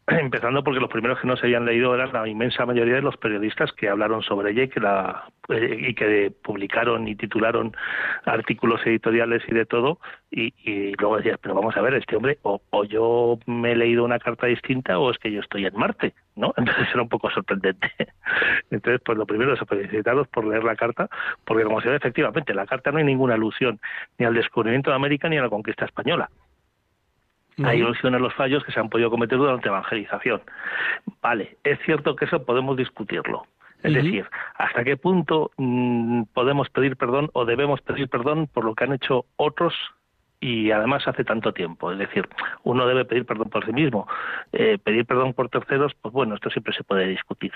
empezando 0.08 0.62
porque 0.62 0.80
los 0.80 0.90
primeros 0.90 1.18
que 1.18 1.26
no 1.26 1.36
se 1.36 1.46
habían 1.46 1.64
leído 1.64 1.94
eran 1.94 2.12
la 2.12 2.28
inmensa 2.28 2.66
mayoría 2.66 2.96
de 2.96 3.02
los 3.02 3.16
periodistas 3.16 3.72
que 3.72 3.88
hablaron 3.88 4.22
sobre 4.22 4.50
ella 4.50 4.64
y 4.64 4.68
que 4.68 4.80
la 4.80 5.24
eh, 5.48 5.78
y 5.88 5.94
que 5.94 6.30
publicaron 6.42 7.08
y 7.08 7.14
titularon 7.14 7.74
artículos 8.24 8.84
editoriales 8.86 9.42
y 9.48 9.54
de 9.54 9.64
todo 9.64 9.98
y, 10.30 10.52
y 10.58 10.92
luego 10.98 11.16
decías 11.16 11.38
pero 11.40 11.54
vamos 11.54 11.76
a 11.76 11.80
ver 11.80 11.94
este 11.94 12.16
hombre 12.16 12.38
o, 12.42 12.60
o, 12.70 12.84
yo 12.84 13.38
me 13.46 13.72
he 13.72 13.76
leído 13.76 14.04
una 14.04 14.18
carta 14.18 14.46
distinta 14.46 14.98
o 14.98 15.10
es 15.10 15.18
que 15.18 15.32
yo 15.32 15.40
estoy 15.40 15.64
en 15.64 15.76
Marte 15.76 16.12
no 16.36 16.52
entonces 16.58 16.88
era 16.92 17.02
un 17.02 17.08
poco 17.08 17.30
sorprendente. 17.30 17.90
Entonces 18.70 19.00
pues 19.04 19.16
lo 19.16 19.26
primero 19.26 19.54
es 19.54 19.60
felicitarlos 19.68 20.26
por 20.28 20.44
leer 20.44 20.64
la 20.64 20.74
carta 20.74 21.08
porque 21.44 21.64
como 21.64 21.80
se 21.80 21.88
ve 21.88 21.96
efectivamente 21.96 22.52
en 22.52 22.56
la 22.56 22.66
carta 22.66 22.90
no 22.90 22.98
hay 22.98 23.04
ninguna 23.04 23.34
alusión 23.34 23.80
ni 24.18 24.26
al 24.26 24.34
descubrimiento 24.34 24.90
de 24.90 24.96
América 24.96 25.28
ni 25.28 25.38
a 25.38 25.42
la 25.42 25.48
conquista 25.48 25.84
española 25.84 26.28
hay 27.62 27.78
ilusiones 27.78 28.20
los 28.20 28.34
fallos 28.34 28.64
que 28.64 28.72
se 28.72 28.80
han 28.80 28.88
podido 28.88 29.10
cometer 29.10 29.38
durante 29.38 29.68
la 29.68 29.76
evangelización. 29.76 30.42
Vale, 31.22 31.56
es 31.64 31.78
cierto 31.84 32.16
que 32.16 32.24
eso 32.24 32.44
podemos 32.44 32.76
discutirlo. 32.76 33.46
Es 33.82 33.92
decir, 33.92 34.26
hasta 34.54 34.82
qué 34.82 34.96
punto 34.96 35.50
mmm, 35.58 36.22
podemos 36.32 36.70
pedir 36.70 36.96
perdón 36.96 37.28
o 37.34 37.44
debemos 37.44 37.82
pedir 37.82 38.08
perdón 38.08 38.46
por 38.46 38.64
lo 38.64 38.74
que 38.74 38.84
han 38.84 38.94
hecho 38.94 39.26
otros 39.36 39.74
y 40.40 40.70
además 40.70 41.06
hace 41.06 41.22
tanto 41.22 41.52
tiempo. 41.52 41.92
Es 41.92 41.98
decir, 41.98 42.26
uno 42.62 42.86
debe 42.86 43.04
pedir 43.04 43.26
perdón 43.26 43.50
por 43.50 43.64
sí 43.66 43.72
mismo. 43.72 44.08
Eh, 44.52 44.78
pedir 44.82 45.04
perdón 45.04 45.34
por 45.34 45.50
terceros, 45.50 45.92
pues 46.00 46.14
bueno, 46.14 46.34
esto 46.34 46.48
siempre 46.48 46.74
se 46.74 46.82
puede 46.82 47.06
discutir. 47.06 47.52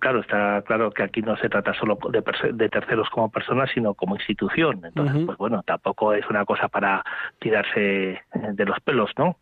Claro, 0.00 0.20
está 0.20 0.62
claro 0.62 0.90
que 0.90 1.02
aquí 1.02 1.22
no 1.22 1.36
se 1.36 1.48
trata 1.48 1.72
solo 1.74 1.98
de, 2.10 2.22
de 2.52 2.68
terceros 2.68 3.08
como 3.10 3.30
personas, 3.30 3.70
sino 3.72 3.94
como 3.94 4.16
institución. 4.16 4.80
Entonces, 4.84 5.16
uh 5.16 5.20
-huh. 5.20 5.26
pues 5.26 5.38
bueno, 5.38 5.62
tampoco 5.64 6.12
es 6.14 6.28
una 6.28 6.44
cosa 6.44 6.68
para 6.68 7.04
tirarse 7.38 8.20
de 8.32 8.64
los 8.64 8.80
pelos, 8.80 9.10
¿no? 9.16 9.36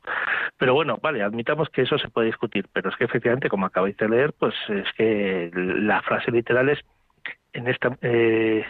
Pero 0.59 0.75
bueno, 0.75 0.99
vale, 1.01 1.23
admitamos 1.23 1.69
que 1.71 1.83
eso 1.83 1.99
se 1.99 2.09
puede 2.09 2.27
discutir, 2.27 2.67
pero 2.73 2.91
es 2.91 2.97
que 2.97 3.05
efectivamente, 3.05 3.49
como 3.49 3.67
acabáis 3.67 3.97
de 3.97 4.09
leer, 4.09 4.35
pues 4.39 4.55
es 4.69 4.93
que 4.97 5.51
la 5.55 6.03
frase 6.03 6.31
literal 6.31 6.69
es 6.69 6.81
en 7.53 7.69
esta. 7.69 7.97
Eh, 8.03 8.65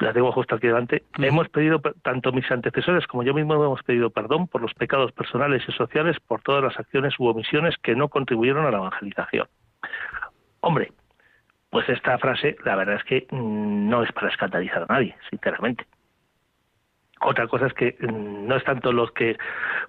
la 0.00 0.12
tengo 0.12 0.32
justo 0.32 0.54
aquí 0.56 0.66
delante. 0.66 0.96
Uh 0.96 1.20
-huh. 1.22 1.28
Hemos 1.28 1.48
pedido, 1.50 1.80
tanto 2.02 2.32
mis 2.32 2.50
antecesores 2.50 3.06
como 3.06 3.22
yo 3.22 3.32
mismo 3.32 3.54
hemos 3.54 3.82
pedido 3.84 4.10
perdón 4.10 4.48
por 4.48 4.60
los 4.60 4.74
pecados 4.74 5.12
personales 5.12 5.62
y 5.68 5.72
sociales, 5.72 6.18
por 6.20 6.42
todas 6.42 6.62
las 6.64 6.78
acciones 6.78 7.14
u 7.18 7.26
omisiones 7.26 7.76
que 7.82 7.94
no 7.94 8.08
contribuyeron 8.08 8.66
a 8.66 8.70
la 8.70 8.78
evangelización. 8.78 9.46
Hombre, 10.60 10.92
pues 11.70 11.88
esta 11.88 12.18
frase 12.18 12.56
la 12.64 12.76
verdad 12.76 12.96
es 12.96 13.04
que 13.04 13.26
no 13.30 14.02
es 14.02 14.12
para 14.12 14.28
escandalizar 14.28 14.82
a 14.82 14.92
nadie, 14.92 15.16
sinceramente. 15.30 15.86
Otra 17.22 17.46
cosa 17.48 17.66
es 17.66 17.74
que 17.74 17.96
no 18.00 18.56
es 18.56 18.64
tanto 18.64 18.92
los 18.92 19.12
que, 19.12 19.36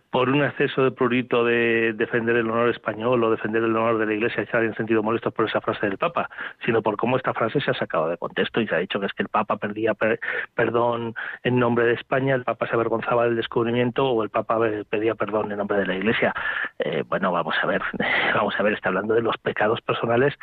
por 0.09 0.29
un 0.29 0.43
exceso 0.43 0.83
de 0.83 0.91
prurito 0.91 1.45
de 1.45 1.93
defender 1.93 2.35
el 2.35 2.49
honor 2.49 2.69
español 2.69 3.23
o 3.23 3.31
defender 3.31 3.63
el 3.63 3.75
honor 3.75 3.99
de 3.99 4.05
la 4.05 4.13
Iglesia, 4.13 4.45
se 4.45 4.57
hayan 4.57 4.75
sentido 4.75 5.01
molestos 5.01 5.33
por 5.33 5.45
esa 5.45 5.61
frase 5.61 5.85
del 5.87 5.97
Papa, 5.97 6.29
sino 6.65 6.81
por 6.81 6.97
cómo 6.97 7.15
esta 7.15 7.33
frase 7.33 7.61
se 7.61 7.71
ha 7.71 7.73
sacado 7.73 8.09
de 8.09 8.17
contexto 8.17 8.59
y 8.59 8.67
se 8.67 8.75
ha 8.75 8.79
dicho 8.79 8.99
que 8.99 9.05
es 9.05 9.13
que 9.13 9.23
el 9.23 9.29
Papa 9.29 9.55
perdía 9.55 9.93
per 9.93 10.19
perdón 10.55 11.15
en 11.43 11.57
nombre 11.57 11.85
de 11.85 11.93
España, 11.93 12.35
el 12.35 12.43
Papa 12.43 12.67
se 12.67 12.73
avergonzaba 12.73 13.23
del 13.23 13.37
descubrimiento 13.37 14.09
o 14.09 14.23
el 14.23 14.29
Papa 14.29 14.59
pedía 14.89 15.15
perdón 15.15 15.53
en 15.53 15.57
nombre 15.57 15.77
de 15.77 15.85
la 15.85 15.95
Iglesia. 15.95 16.33
Eh, 16.79 17.05
bueno, 17.07 17.31
vamos 17.31 17.55
a 17.63 17.65
ver, 17.65 17.81
vamos 18.35 18.55
a 18.59 18.63
ver, 18.63 18.73
está 18.73 18.89
hablando 18.89 19.13
de 19.13 19.21
los 19.21 19.37
pecados 19.37 19.79
personales 19.81 20.37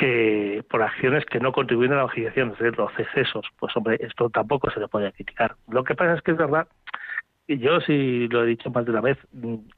que 0.00 0.64
por 0.70 0.82
acciones 0.82 1.26
que 1.26 1.40
no 1.40 1.52
contribuyen 1.52 1.92
a 1.92 1.96
la 1.96 2.02
evangelización, 2.04 2.52
es 2.52 2.58
decir, 2.58 2.78
los 2.78 2.98
excesos, 2.98 3.46
pues 3.58 3.76
hombre, 3.76 3.98
esto 4.00 4.30
tampoco 4.30 4.70
se 4.70 4.80
le 4.80 4.88
puede 4.88 5.12
criticar. 5.12 5.56
Lo 5.68 5.84
que 5.84 5.94
pasa 5.94 6.14
es 6.14 6.22
que 6.22 6.30
es 6.30 6.38
verdad, 6.38 6.66
y 7.46 7.58
yo 7.58 7.82
sí 7.82 8.26
lo 8.28 8.42
he 8.42 8.46
dicho 8.46 8.70
más 8.70 8.86
de 8.86 8.92
una 8.92 9.02
vez, 9.02 9.18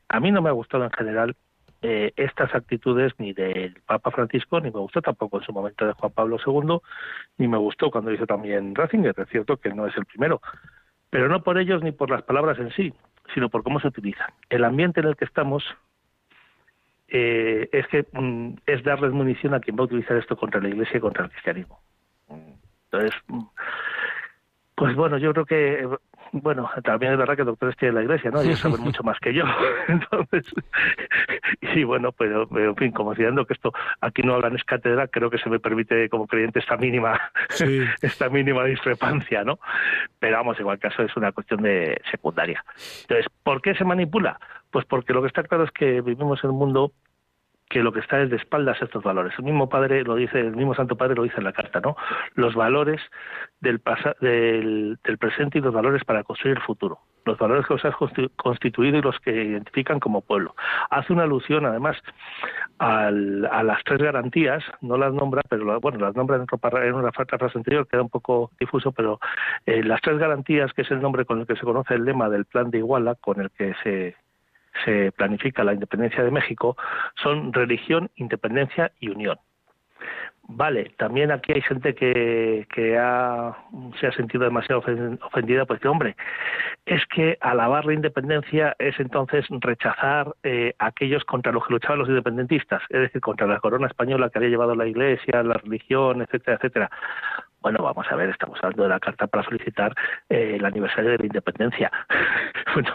a 0.09 0.21
mí 0.21 0.31
no 0.31 0.41
me 0.41 0.49
ha 0.49 0.53
gustado 0.53 0.85
en 0.85 0.93
general 0.93 1.35
eh, 1.83 2.13
estas 2.15 2.55
actitudes 2.55 3.13
ni 3.19 3.33
del 3.33 3.75
Papa 3.85 4.13
Francisco, 4.13 4.61
ni 4.61 4.71
me 4.71 4.79
gustó 4.79 5.03
tampoco 5.03 5.39
en 5.39 5.45
su 5.45 5.53
momento 5.53 5.85
de 5.89 5.93
Juan 5.95 6.13
Pablo 6.13 6.37
II, 6.47 6.79
ni 7.39 7.49
me 7.49 7.59
gustó 7.59 7.91
cuando 7.91 8.13
hizo 8.13 8.25
también 8.25 8.77
Ratzinger, 8.77 9.19
es 9.19 9.29
cierto 9.29 9.57
que 9.57 9.71
no 9.71 9.89
es 9.89 9.97
el 9.97 10.07
primero, 10.07 10.41
pero 11.11 11.29
no 11.29 11.43
por 11.43 11.59
ellos 11.59 11.83
ni 11.83 11.91
por 11.91 12.11
las 12.11 12.23
palabras 12.23 12.61
en 12.61 12.71
sí, 12.71 12.95
sino 13.35 13.49
por 13.49 13.65
cómo 13.65 13.81
se 13.81 13.89
utilizan. 13.89 14.31
El 14.51 14.63
ambiente 14.63 15.01
en 15.01 15.09
el 15.09 15.17
que 15.17 15.25
estamos 15.25 15.65
eh, 17.15 17.69
es 17.73 17.87
que 17.89 18.07
mm, 18.11 18.55
es 18.65 18.83
darles 18.83 19.13
munición 19.13 19.53
a 19.53 19.61
quien 19.61 19.77
va 19.77 19.83
a 19.83 19.85
utilizar 19.85 20.17
esto 20.17 20.35
contra 20.35 20.63
la 20.63 20.71
Iglesia 20.71 20.97
y 20.97 21.01
contra 21.01 21.25
el 21.25 21.31
cristianismo. 21.31 21.79
Entonces, 22.91 23.13
mm, 23.29 23.43
pues 24.75 24.97
bueno, 24.97 25.19
yo 25.19 25.35
creo 25.35 25.45
que, 25.45 25.87
bueno, 26.33 26.71
también 26.83 27.13
es 27.13 27.19
verdad 27.19 27.37
que 27.37 27.43
el 27.43 27.47
doctor 27.47 27.75
tiene 27.75 27.97
la 27.97 28.03
Iglesia, 28.03 28.31
¿no? 28.31 28.41
Ellos 28.41 28.59
saben 28.59 28.81
mucho 28.83 29.03
más 29.03 29.19
que 29.21 29.35
yo. 29.35 29.45
Entonces, 29.89 30.47
y 31.61 31.85
bueno, 31.85 32.13
pero, 32.13 32.49
pero, 32.49 32.71
en 32.71 32.77
fin, 32.77 32.93
considerando 32.93 33.45
que 33.45 33.53
esto 33.53 33.75
aquí 34.01 34.23
no 34.23 34.33
hablan 34.33 34.57
es 34.57 34.65
cátedra, 34.65 35.07
creo 35.09 35.29
que 35.29 35.37
se 35.37 35.51
me 35.51 35.61
permite 35.61 36.09
como 36.09 36.27
creyente 36.27 36.61
esta 36.61 36.79
mínima, 36.79 37.21
sí. 37.51 37.85
esta 38.01 38.31
mínima 38.31 38.65
discrepancia, 38.65 39.45
¿no? 39.45 39.59
Pero 40.19 40.39
vamos, 40.39 40.57
en 40.57 40.63
igual 40.63 40.79
caso 40.79 41.03
es 41.03 41.15
una 41.15 41.33
cuestión 41.33 41.61
de 41.61 42.01
secundaria. 42.11 42.65
Entonces, 43.03 43.27
¿por 43.43 43.61
qué 43.61 43.75
se 43.75 43.85
manipula? 43.85 44.41
Pues 44.71 44.87
porque 44.87 45.13
lo 45.13 45.21
que 45.21 45.29
está 45.29 45.43
claro 45.43 45.65
es 45.65 45.71
que 45.71 46.01
vivimos 46.01 46.43
en 46.43 46.51
un 46.51 46.57
mundo 46.57 46.93
que 47.73 47.83
lo 47.83 47.91
que 47.91 48.01
está 48.01 48.21
es 48.21 48.29
de 48.29 48.37
espaldas 48.37 48.81
a 48.83 48.85
estos 48.85 49.03
valores. 49.03 49.33
El 49.39 49.45
mismo 49.45 49.71
padre 49.71 50.05
lo 50.05 50.15
dice, 50.15 50.39
el 50.39 50.55
mismo 50.55 50.75
Santo 50.75 50.95
Padre 50.95 51.15
lo 51.15 51.23
dice 51.23 51.39
en 51.39 51.45
la 51.45 51.55
carta, 51.55 51.81
¿no? 51.81 51.97
Los 52.35 52.55
valores 52.55 53.01
del, 53.61 53.81
del, 54.21 54.99
del 55.03 55.19
presente 55.19 55.59
y 55.59 55.63
los 55.63 55.73
valores 55.73 56.05
para 56.05 56.23
construir 56.23 56.59
el 56.59 56.63
futuro. 56.63 56.99
Los 57.25 57.39
valores 57.39 57.67
que 57.67 57.73
os 57.73 57.85
has 57.87 57.95
constituido 58.37 58.99
y 58.99 59.01
los 59.01 59.19
que 59.21 59.31
identifican 59.31 60.01
como 60.01 60.21
pueblo. 60.21 60.55
Hace 60.91 61.15
una 61.15 61.23
alusión, 61.23 61.65
además, 61.65 61.97
al, 62.79 63.47
a 63.47 63.63
las 63.63 63.83
tres 63.85 64.03
garantías, 64.03 64.63
no 64.83 64.99
las 64.99 65.15
nombra, 65.15 65.41
pero 65.49 65.81
bueno, 65.81 65.99
las 65.99 66.15
nombra 66.15 66.37
en, 66.37 66.45
en 66.83 66.95
una 66.95 67.13
frase 67.13 67.59
anterior, 67.59 67.89
queda 67.89 68.03
un 68.03 68.11
poco 68.11 68.51
difuso, 68.61 68.93
pero 68.93 69.19
eh, 69.65 69.83
las 69.83 70.03
tres 70.03 70.19
garantías, 70.19 70.75
que 70.75 70.83
es 70.83 70.91
el 70.91 71.01
nombre 71.01 71.25
con 71.25 71.41
el 71.41 71.47
que 71.47 71.57
se 71.57 71.63
conoce 71.63 71.95
el 71.95 72.05
lema 72.05 72.29
del 72.29 72.45
plan 72.45 72.71
de 72.71 72.79
Iguala, 72.79 73.15
con 73.15 73.41
el 73.41 73.51
que 73.51 73.73
se 73.83 74.17
se 74.85 75.13
planifica 75.13 75.65
la 75.65 75.75
independencia 75.75 76.23
de 76.23 76.31
México 76.31 76.77
son 77.23 77.53
religión, 77.53 78.11
independencia 78.17 78.93
y 78.99 79.11
unión. 79.11 79.39
Vale, 80.49 80.93
también 80.99 81.31
aquí 81.31 81.53
hay 81.53 81.63
gente 81.63 81.95
que, 81.95 82.67
que 82.75 82.99
ha, 82.99 83.57
se 84.01 84.09
ha 84.09 84.13
sentido 84.13 84.45
demasiado 84.45 84.83
ofendida, 85.23 85.65
pues 85.65 85.81
que 85.81 85.89
hombre, 85.89 86.17
es 86.85 87.05
que 87.07 87.39
alabar 87.41 87.85
la 87.85 87.95
independencia 87.95 88.75
es 88.79 88.99
entonces 88.99 89.47
rechazar 89.49 90.35
eh, 90.43 90.75
a 90.79 90.87
aquellos 90.87 91.25
contra 91.25 91.53
los 91.53 91.67
que 91.67 91.75
luchaban 91.75 92.01
los 92.01 92.09
independentistas, 92.09 92.83
es 92.89 93.01
decir, 93.01 93.21
contra 93.21 93.47
la 93.47 93.61
corona 93.61 93.87
española 93.87 94.31
que 94.31 94.39
había 94.39 94.51
llevado 94.51 94.75
la 94.75 94.87
iglesia, 94.87 95.43
la 95.43 95.55
religión, 95.55 96.23
etcétera, 96.23 96.57
etcétera. 96.57 96.91
Bueno, 97.63 97.81
vamos 97.85 98.05
a 98.11 98.17
ver, 98.17 98.29
estamos 98.29 98.59
hablando 98.61 98.83
de 98.83 98.89
la 98.89 98.99
carta 98.99 99.29
para 99.29 99.45
felicitar 99.45 99.95
eh, 100.29 100.57
el 100.57 100.65
aniversario 100.65 101.13
de 101.13 101.19
la 101.19 101.27
independencia. 101.27 101.93
bueno, 102.75 102.91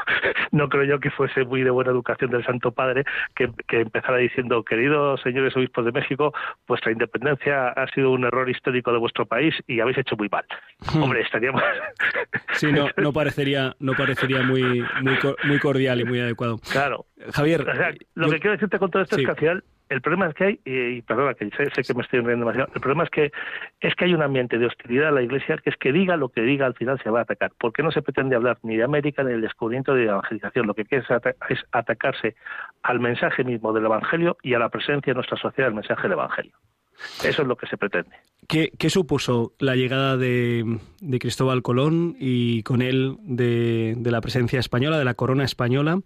no 0.52 0.68
creo 0.68 0.84
yo 0.84 1.00
que 1.00 1.10
fuese 1.10 1.46
muy 1.46 1.64
de 1.64 1.70
buena 1.70 1.92
educación 1.92 2.32
del 2.32 2.46
Santo 2.46 2.72
Padre 2.74 3.06
que, 3.34 3.50
que 3.66 3.80
empezara 3.80 4.18
diciendo, 4.18 4.64
queridos 4.64 5.22
señores 5.22 5.56
obispos 5.56 5.86
de 5.86 5.94
México, 5.94 6.34
vuestra 6.68 6.92
independencia 6.92 7.70
ha 7.70 7.88
sido 7.94 8.12
un 8.12 8.26
error 8.26 8.50
histórico 8.50 8.92
de 8.92 8.98
vuestro 8.98 9.26
país 9.26 9.56
y 9.68 9.80
habéis 9.80 10.00
hecho 10.00 10.18
muy 10.18 10.28
mal. 10.28 10.44
Hmm. 10.94 11.04
Hombre, 11.04 11.22
estaríamos... 11.22 11.64
sí, 12.52 12.70
no, 12.74 12.88
no 12.98 13.14
parecería, 13.14 13.74
no 13.80 13.94
parecería 13.94 14.42
muy, 14.42 14.84
muy, 15.02 15.18
muy 15.44 15.60
cordial 15.60 16.02
y 16.02 16.06
muy 16.06 16.20
adecuado. 16.20 16.58
Claro. 16.72 17.06
Javier. 17.34 17.62
O 17.62 17.76
sea, 17.76 17.94
lo 18.16 18.28
yo... 18.28 18.34
que 18.34 18.40
quiero 18.40 18.54
decirte 18.54 18.80
con 18.80 18.92
todo 18.92 19.04
esto 19.04 19.16
sí. 19.16 19.22
es 19.22 19.26
que 19.26 19.32
al 19.32 19.38
final 19.38 19.64
el 19.90 20.02
problema 20.02 20.28
es 20.28 20.34
que 20.34 20.44
hay, 20.44 20.60
y, 20.66 21.02
perdona 21.02 21.34
que 21.34 21.50
sé, 21.52 21.70
sé, 21.74 21.82
que 21.82 21.94
me 21.94 22.02
estoy 22.02 22.20
enredando 22.20 22.46
demasiado, 22.46 22.72
el 22.74 22.82
problema 22.82 23.04
es 23.06 23.10
que 23.10 23.32
es 23.80 23.96
que 23.96 24.06
hay 24.06 24.14
un 24.14 24.22
ambiente 24.22 24.58
de 24.58 24.66
hostilidad 24.66 25.10
a 25.10 25.12
la 25.12 25.22
Iglesia 25.22 25.58
que 25.58 25.70
es 25.70 25.78
que 25.78 25.94
diga 25.94 26.18
lo 26.18 26.30
que 26.30 26.42
diga 26.42 26.66
al 26.66 26.74
final 26.74 27.00
se 27.02 27.10
va 27.10 27.20
a 27.20 27.22
atacar. 27.24 27.52
porque 27.58 27.84
no 27.84 27.92
se 27.92 28.02
pretende 28.02 28.36
hablar 28.36 28.58
ni 28.64 28.76
de 28.76 28.84
América 28.84 29.24
ni 29.24 29.32
del 29.32 29.42
descubrimiento 29.42 29.94
de 29.94 30.06
la 30.06 30.14
evangelización? 30.14 30.68
Lo 30.68 30.74
que 30.74 30.86
quiere 30.86 31.06
es, 31.50 31.60
atacarse 31.72 32.36
al 32.84 33.00
mensaje 33.00 33.44
mismo 33.44 33.72
del 33.72 33.86
Evangelio 33.86 34.38
y 34.44 34.54
a 34.54 34.60
la 34.60 34.70
presencia 34.70 35.12
en 35.12 35.16
nuestra 35.16 35.38
sociedad 35.38 35.68
del 35.68 35.76
mensaje 35.76 36.04
del 36.04 36.14
Evangelio. 36.14 36.54
Eso 37.24 37.42
es 37.42 37.48
lo 37.48 37.56
que 37.56 37.68
se 37.68 37.78
pretende. 37.78 38.16
¿Qué, 38.48 38.90
supuso 38.90 39.54
la 39.60 39.76
llegada 39.76 40.16
de, 40.16 40.80
Cristóbal 41.20 41.62
Colón 41.62 42.16
y 42.18 42.64
con 42.64 42.82
él 42.82 43.18
de, 43.24 43.98
la 44.06 44.22
presencia 44.22 44.60
española, 44.60 44.98
de 44.98 45.04
la 45.04 45.16
corona 45.16 45.44
española? 45.44 46.00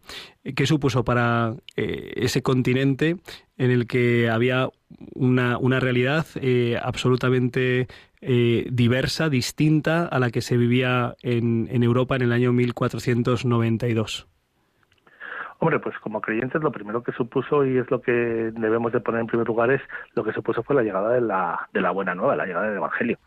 ¿Qué 0.55 0.65
supuso 0.65 1.03
para 1.03 1.53
eh, 1.75 2.13
ese 2.15 2.41
continente 2.41 3.17
en 3.57 3.69
el 3.69 3.85
que 3.85 4.27
había 4.27 4.69
una, 5.13 5.79
realidad 5.79 6.25
eh, 6.35 6.79
absolutamente 6.81 7.87
eh, 8.21 8.67
diversa, 8.71 9.29
distinta 9.29 10.05
a 10.07 10.17
la 10.17 10.31
que 10.31 10.41
se 10.41 10.57
vivía 10.57 11.15
en, 11.21 11.83
Europa 11.83 12.15
en 12.15 12.23
el 12.23 12.31
año 12.31 12.53
1492? 12.53 14.25
Hombre, 15.63 15.79
pues 15.79 15.95
como 15.99 16.21
creyentes 16.21 16.63
lo 16.63 16.71
primero 16.71 17.03
que 17.03 17.11
supuso 17.11 17.63
y 17.63 17.77
es 17.77 17.91
lo 17.91 18.01
que 18.01 18.11
debemos 18.11 18.91
de 18.91 18.99
poner 18.99 19.21
en 19.21 19.27
primer 19.27 19.45
lugar 19.45 19.69
es 19.69 19.81
lo 20.15 20.23
que 20.23 20.33
supuso 20.33 20.63
fue 20.63 20.75
la 20.75 20.81
llegada 20.81 21.11
de 21.13 21.21
la, 21.21 21.69
de 21.71 21.81
la 21.81 21.91
buena 21.91 22.15
nueva, 22.15 22.35
la 22.35 22.47
llegada 22.47 22.65
del 22.65 22.77
Evangelio. 22.77 23.19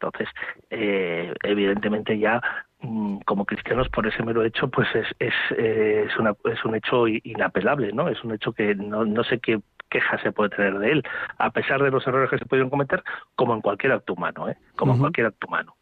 Entonces, 0.00 0.26
eh, 0.70 1.34
evidentemente 1.42 2.18
ya 2.18 2.40
mm, 2.80 3.18
como 3.26 3.44
cristianos 3.44 3.90
por 3.90 4.06
ese 4.06 4.22
mero 4.22 4.42
hecho 4.44 4.68
pues 4.68 4.88
es 4.94 5.06
es, 5.18 5.34
eh, 5.58 6.06
es, 6.08 6.16
una, 6.16 6.34
es 6.44 6.64
un 6.64 6.74
hecho 6.74 7.06
inapelable, 7.06 7.92
¿no? 7.92 8.08
Es 8.08 8.24
un 8.24 8.32
hecho 8.32 8.54
que 8.54 8.74
no, 8.74 9.04
no 9.04 9.22
sé 9.22 9.38
qué 9.40 9.60
queja 9.90 10.16
se 10.22 10.32
puede 10.32 10.56
tener 10.56 10.78
de 10.78 10.90
él, 10.90 11.02
a 11.36 11.50
pesar 11.50 11.82
de 11.82 11.90
los 11.90 12.06
errores 12.06 12.30
que 12.30 12.38
se 12.38 12.46
pudieron 12.46 12.70
cometer, 12.70 13.04
como 13.36 13.52
en 13.54 13.60
cualquier 13.60 13.92
acto 13.92 14.14
humano, 14.14 14.48
¿eh? 14.48 14.56
Como 14.74 14.94
en 14.94 15.00
cualquier 15.00 15.26
acto 15.26 15.48
humano. 15.48 15.76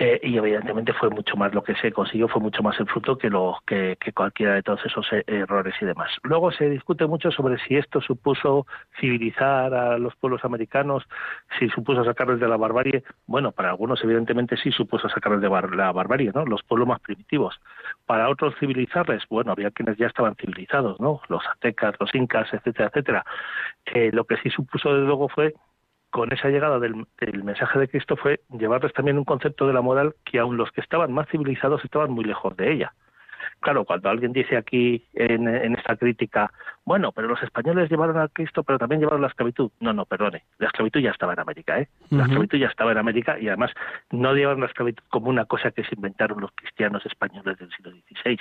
Eh, 0.00 0.20
y 0.22 0.36
evidentemente 0.36 0.92
fue 0.92 1.10
mucho 1.10 1.36
más 1.36 1.52
lo 1.52 1.64
que 1.64 1.74
se 1.74 1.90
consiguió, 1.90 2.28
fue 2.28 2.40
mucho 2.40 2.62
más 2.62 2.78
el 2.78 2.86
fruto 2.86 3.18
que, 3.18 3.28
lo, 3.28 3.58
que, 3.66 3.96
cualquiera 4.14 4.54
de 4.54 4.62
todos 4.62 4.78
esos 4.86 5.04
eh, 5.12 5.24
errores 5.26 5.74
y 5.80 5.86
demás. 5.86 6.08
Luego 6.22 6.52
se 6.52 6.70
discute 6.70 7.04
mucho 7.08 7.32
sobre 7.32 7.58
si 7.66 7.74
esto 7.74 8.00
supuso 8.00 8.64
civilizar 9.00 9.74
a 9.74 9.98
los 9.98 10.14
pueblos 10.14 10.44
americanos, 10.44 11.02
si 11.58 11.68
supuso 11.70 12.04
sacarles 12.04 12.38
de 12.38 12.46
la 12.46 12.56
barbarie. 12.56 13.02
Bueno, 13.26 13.50
para 13.50 13.70
algunos 13.70 14.02
evidentemente 14.04 14.56
sí 14.56 14.70
supuso 14.70 15.08
sacarles 15.08 15.40
de 15.40 15.48
la 15.48 15.90
barbarie, 15.90 16.30
¿no? 16.32 16.46
Los 16.46 16.62
pueblos 16.62 16.86
más 16.86 17.00
primitivos. 17.00 17.60
Para 18.06 18.28
otros 18.28 18.54
civilizarles, 18.60 19.24
bueno, 19.28 19.50
había 19.50 19.72
quienes 19.72 19.96
ya 19.96 20.06
estaban 20.06 20.36
civilizados, 20.36 21.00
¿no? 21.00 21.22
Los 21.28 21.44
aztecas, 21.48 21.96
los 21.98 22.14
incas, 22.14 22.46
etcétera, 22.54 22.88
etcétera. 22.90 23.24
Eh, 23.86 24.10
lo 24.12 24.26
que 24.26 24.36
sí 24.36 24.50
supuso 24.50 24.94
desde 24.94 25.06
luego 25.08 25.28
fue 25.28 25.54
con 26.10 26.32
esa 26.32 26.48
llegada 26.48 26.78
del, 26.78 27.06
mensaje 27.44 27.78
de 27.78 27.88
Cristo 27.88 28.16
fue 28.16 28.40
llevarles 28.50 28.92
también 28.92 29.18
un 29.18 29.24
concepto 29.24 29.66
de 29.66 29.72
la 29.72 29.82
moral 29.82 30.14
que 30.24 30.38
aun 30.38 30.56
los 30.56 30.70
que 30.72 30.80
estaban 30.80 31.12
más 31.12 31.28
civilizados 31.28 31.84
estaban 31.84 32.10
muy 32.10 32.24
lejos 32.24 32.56
de 32.56 32.72
ella. 32.72 32.92
Claro, 33.60 33.84
cuando 33.84 34.08
alguien 34.08 34.32
dice 34.32 34.56
aquí 34.56 35.04
en, 35.14 35.48
esta 35.74 35.96
crítica, 35.96 36.52
bueno, 36.84 37.12
pero 37.12 37.28
los 37.28 37.42
españoles 37.42 37.90
llevaron 37.90 38.18
a 38.18 38.28
Cristo, 38.28 38.62
pero 38.62 38.78
también 38.78 39.00
llevaron 39.00 39.22
la 39.22 39.28
esclavitud. 39.28 39.70
No, 39.80 39.92
no, 39.92 40.04
perdone, 40.04 40.44
la 40.58 40.66
esclavitud 40.68 41.00
ya 41.00 41.10
estaba 41.10 41.32
en 41.32 41.40
América, 41.40 41.78
¿eh? 41.78 41.88
La 42.10 42.24
esclavitud 42.24 42.58
ya 42.58 42.68
estaba 42.68 42.92
en 42.92 42.98
América 42.98 43.38
y 43.38 43.48
además 43.48 43.72
no 44.10 44.32
llevaron 44.32 44.60
la 44.60 44.66
esclavitud 44.66 45.04
como 45.08 45.28
una 45.28 45.44
cosa 45.44 45.70
que 45.70 45.84
se 45.84 45.94
inventaron 45.94 46.40
los 46.40 46.52
cristianos 46.52 47.04
españoles 47.06 47.58
del 47.58 47.70
siglo 47.70 47.92
XVI. 47.92 48.38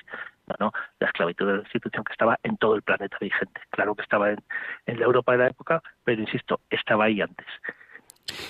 No, 0.48 0.56
no, 0.60 0.72
la 1.00 1.08
esclavitud 1.08 1.46
era 1.46 1.54
una 1.56 1.64
institución 1.64 2.04
que 2.04 2.14
estaba 2.14 2.40
en 2.44 2.58
todo 2.58 2.76
el 2.76 2.82
planeta 2.82 3.18
vigente. 3.20 3.62
Claro 3.70 3.96
que 3.96 4.04
estaba 4.04 4.32
en, 4.32 4.40
en 4.86 5.00
la 5.00 5.06
Europa 5.06 5.32
de 5.34 5.38
la 5.40 5.48
época, 5.48 5.82
pero 6.04 6.22
insisto, 6.22 6.62
estaba 6.70 7.06
ahí 7.06 7.22
antes. 7.22 7.48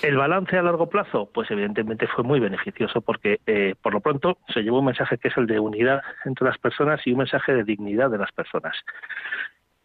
El 0.02 0.16
balance 0.16 0.56
a 0.56 0.62
largo 0.62 0.88
plazo, 0.88 1.30
pues 1.32 1.50
evidentemente 1.50 2.06
fue 2.08 2.24
muy 2.24 2.40
beneficioso 2.40 3.00
porque 3.00 3.40
eh, 3.46 3.74
por 3.80 3.92
lo 3.92 4.00
pronto 4.00 4.38
se 4.52 4.62
llevó 4.62 4.80
un 4.80 4.86
mensaje 4.86 5.18
que 5.18 5.28
es 5.28 5.36
el 5.36 5.46
de 5.46 5.60
unidad 5.60 6.02
entre 6.24 6.46
las 6.46 6.58
personas 6.58 7.00
y 7.06 7.12
un 7.12 7.18
mensaje 7.18 7.52
de 7.52 7.64
dignidad 7.64 8.10
de 8.10 8.18
las 8.18 8.32
personas. 8.32 8.76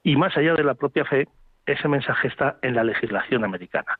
Y 0.03 0.15
más 0.15 0.35
allá 0.35 0.53
de 0.53 0.63
la 0.63 0.73
propia 0.73 1.05
fe, 1.05 1.27
ese 1.65 1.87
mensaje 1.87 2.27
está 2.27 2.57
en 2.61 2.75
la 2.75 2.83
legislación 2.83 3.43
americana. 3.43 3.97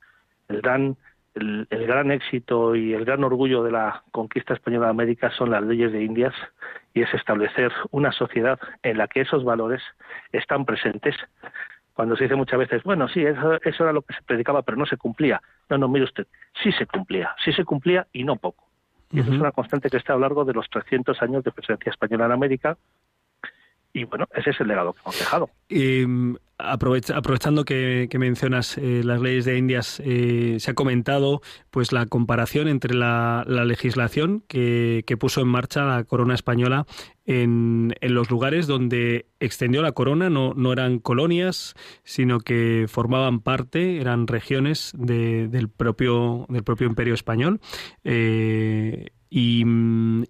El 0.49 0.61
gran, 0.61 0.97
el, 1.35 1.67
gran 1.69 2.11
éxito 2.11 2.75
y 2.75 2.93
el 2.93 3.05
gran 3.05 3.23
orgullo 3.23 3.63
de 3.63 3.71
la 3.71 4.03
conquista 4.11 4.53
española 4.53 4.87
de 4.87 4.91
América 4.91 5.31
son 5.31 5.51
las 5.51 5.63
leyes 5.63 5.91
de 5.91 6.03
Indias 6.03 6.33
y 6.93 7.01
es 7.01 7.13
establecer 7.13 7.71
una 7.91 8.11
sociedad 8.11 8.59
en 8.83 8.97
la 8.97 9.07
que 9.07 9.21
esos 9.21 9.43
valores 9.43 9.81
están 10.31 10.65
presentes 10.65 11.15
cuando 11.93 12.15
se 12.15 12.23
dice 12.23 12.35
muchas 12.35 12.59
veces, 12.59 12.83
bueno, 12.83 13.07
sí, 13.07 13.23
eso, 13.23 13.59
era 13.63 13.93
lo 13.93 14.01
que 14.01 14.13
se 14.13 14.21
predicaba, 14.23 14.63
pero 14.63 14.77
no 14.77 14.85
se 14.85 14.97
cumplía. 14.97 15.41
No, 15.69 15.77
no, 15.77 15.87
mire 15.87 16.05
usted, 16.05 16.27
sí 16.61 16.71
se 16.71 16.85
cumplía, 16.85 17.35
sí 17.43 17.53
se 17.53 17.63
cumplía 17.63 18.07
y 18.11 18.23
no 18.23 18.35
poco. 18.35 18.65
Y 19.11 19.19
eso 19.19 19.31
es 19.31 19.39
una 19.39 19.51
constante 19.51 19.91
que 19.91 19.97
está 19.97 20.13
a 20.13 20.15
lo 20.15 20.21
largo 20.21 20.43
de 20.43 20.53
los 20.53 20.67
300 20.71 21.21
años 21.21 21.43
de 21.43 21.51
presencia 21.51 21.91
española 21.91 22.25
en 22.25 22.31
América, 22.31 22.77
y 23.93 24.05
bueno, 24.05 24.27
ese 24.35 24.49
es 24.49 24.59
el 24.59 24.67
legado 24.67 24.93
que 24.93 24.99
hemos 25.01 25.19
dejado. 25.19 25.49
Y, 25.69 26.05
mm, 26.05 26.35
aprovechando 26.57 27.65
que, 27.65 28.09
mencionas 28.17 28.77
eh, 28.77 29.01
las 29.03 29.21
leyes 29.21 29.45
de 29.45 29.57
Indias, 29.57 30.01
eh, 30.03 30.57
se 30.59 30.71
ha 30.71 30.73
comentado 30.73 31.41
pues 31.69 31.91
la 31.91 32.05
comparación 32.05 32.67
entre 32.67 32.95
la, 32.95 33.43
legislación 33.47 34.43
que, 34.47 35.03
puso 35.19 35.41
en 35.41 35.47
marcha 35.47 35.85
la 35.85 36.03
corona 36.03 36.33
española 36.33 36.85
en, 37.25 37.93
los 38.01 38.29
lugares 38.29 38.67
donde 38.67 39.27
extendió 39.39 39.81
la 39.81 39.91
corona, 39.91 40.29
no, 40.29 40.53
no 40.55 40.73
eran 40.73 40.99
colonias, 40.99 41.75
sino 42.03 42.39
que 42.39 42.85
formaban 42.87 43.41
parte, 43.41 44.01
eran 44.01 44.27
regiones 44.27 44.91
del, 44.97 45.69
propio, 45.69 46.45
del 46.49 46.63
propio 46.63 46.87
imperio 46.87 47.13
español. 47.13 47.61
Eh, 48.03 49.11
y, 49.29 49.63
mm, 49.65 50.25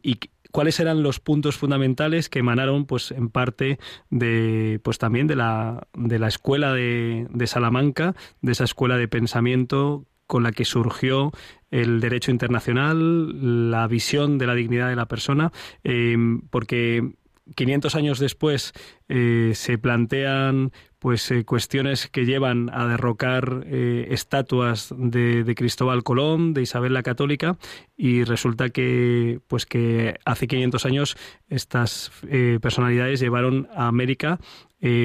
cuáles 0.54 0.80
eran 0.80 1.02
los 1.02 1.20
puntos 1.20 1.58
fundamentales 1.58 2.30
que 2.30 2.40
emanaron 2.40 2.86
pues 2.86 3.10
en 3.12 3.30
parte 3.30 3.80
de 4.12 4.80
pues 4.84 5.00
también 5.00 5.26
de 5.26 5.36
la 5.36 5.88
de 5.96 6.20
la 6.20 6.28
escuela 6.28 6.72
de, 6.74 7.28
Salamanca 7.48 8.16
de 8.42 8.52
esa 8.52 8.64
escuela 8.64 8.96
de 8.96 9.08
pensamiento 9.08 10.06
con 10.28 10.44
la 10.44 10.52
que 10.52 10.64
surgió 10.64 11.32
el 11.72 12.00
derecho 12.00 12.30
internacional, 12.30 13.72
la 13.72 13.88
visión 13.88 14.38
de 14.38 14.48
la 14.48 14.54
dignidad 14.54 14.90
de 14.90 14.96
la 14.96 15.08
persona, 15.08 15.52
eh, 15.84 16.16
porque 16.52 17.14
500 17.56 17.96
años 17.96 18.20
después 18.20 18.74
eh, 19.10 19.52
se 19.56 19.78
plantean 19.78 20.72
pues 21.04 21.30
eh, 21.32 21.44
cuestiones 21.44 22.08
que 22.08 22.26
llevan 22.26 22.70
a 22.72 22.88
derrocar 22.88 23.66
eh, 23.66 24.08
estatuas 24.12 24.94
de, 24.98 25.54
Cristóbal 25.54 26.02
Colón, 26.02 26.54
de 26.54 26.62
Isabel 26.62 26.94
la 26.94 27.04
Católica, 27.04 27.58
y 27.98 28.24
resulta 28.24 28.70
que 28.70 29.42
pues 29.50 29.66
que 29.66 30.18
hace 30.24 30.48
500 30.48 30.86
años 30.86 31.18
estas 31.50 32.10
eh, 32.30 32.58
personalidades 32.62 33.20
llevaron 33.20 33.68
a 33.76 33.88
América 33.88 34.40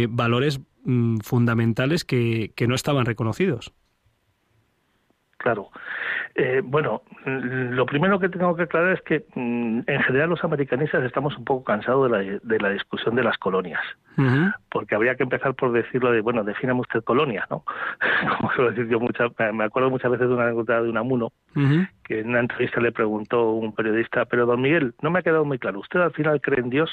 valores 0.08 0.61
mm, 0.84 1.18
fundamentales 1.18 2.04
que, 2.04 2.52
que 2.54 2.68
no 2.68 2.76
estaban 2.76 3.04
reconocidos. 3.04 3.72
Claro. 5.38 5.70
Eh, 6.40 6.62
bueno, 6.64 7.03
lo 7.24 7.85
primero 7.85 8.20
que 8.20 8.29
tengo 8.29 8.55
que 8.55 8.62
aclarar 8.62 8.92
es 8.92 9.03
que 9.03 9.27
mm, 9.35 9.81
en 9.85 10.03
general 10.03 10.31
los 10.31 10.44
americanistas 10.44 11.03
estamos 11.03 11.37
un 11.37 11.44
poco 11.44 11.64
cansados 11.64 12.09
de 12.44 12.61
la, 12.61 12.70
discusión 12.70 13.16
de 13.16 13.24
las 13.24 13.37
colonias, 13.38 13.81
porque 14.70 14.94
habría 14.94 15.16
que 15.16 15.24
empezar 15.24 15.55
por 15.55 15.72
decirlo 15.72 16.12
de, 16.12 16.20
bueno, 16.20 16.44
defíname 16.44 16.83
usted 16.83 17.03
colonia, 17.03 17.44
¿no? 17.51 17.64
Como 18.38 18.53
suelo 18.53 18.70
decir 18.70 18.87
yo, 18.87 19.01
muchas, 19.01 19.33
me 19.53 19.64
acuerdo 19.64 19.90
muchas 19.90 20.12
veces 20.12 20.29
de 20.29 20.35
una 20.35 20.44
anécdota 20.44 20.81
de 20.81 20.88
un 20.88 20.96
amuno, 20.96 21.33
que 22.05 22.20
en 22.20 22.29
una 22.29 22.38
entrevista 22.38 22.81
le 22.81 22.92
preguntó 22.92 23.51
un 23.51 23.74
periodista, 23.74 24.24
pero 24.27 24.46
don 24.46 24.62
Miguel, 24.62 24.94
no 25.03 25.11
me 25.11 25.18
ha 25.18 25.22
quedado 25.22 25.44
muy 25.44 25.59
claro, 25.59 25.81
¿usted 25.81 25.98
al 25.98 26.12
final 26.12 26.40
cree 26.40 26.61
en 26.61 26.70
Dios? 26.70 26.88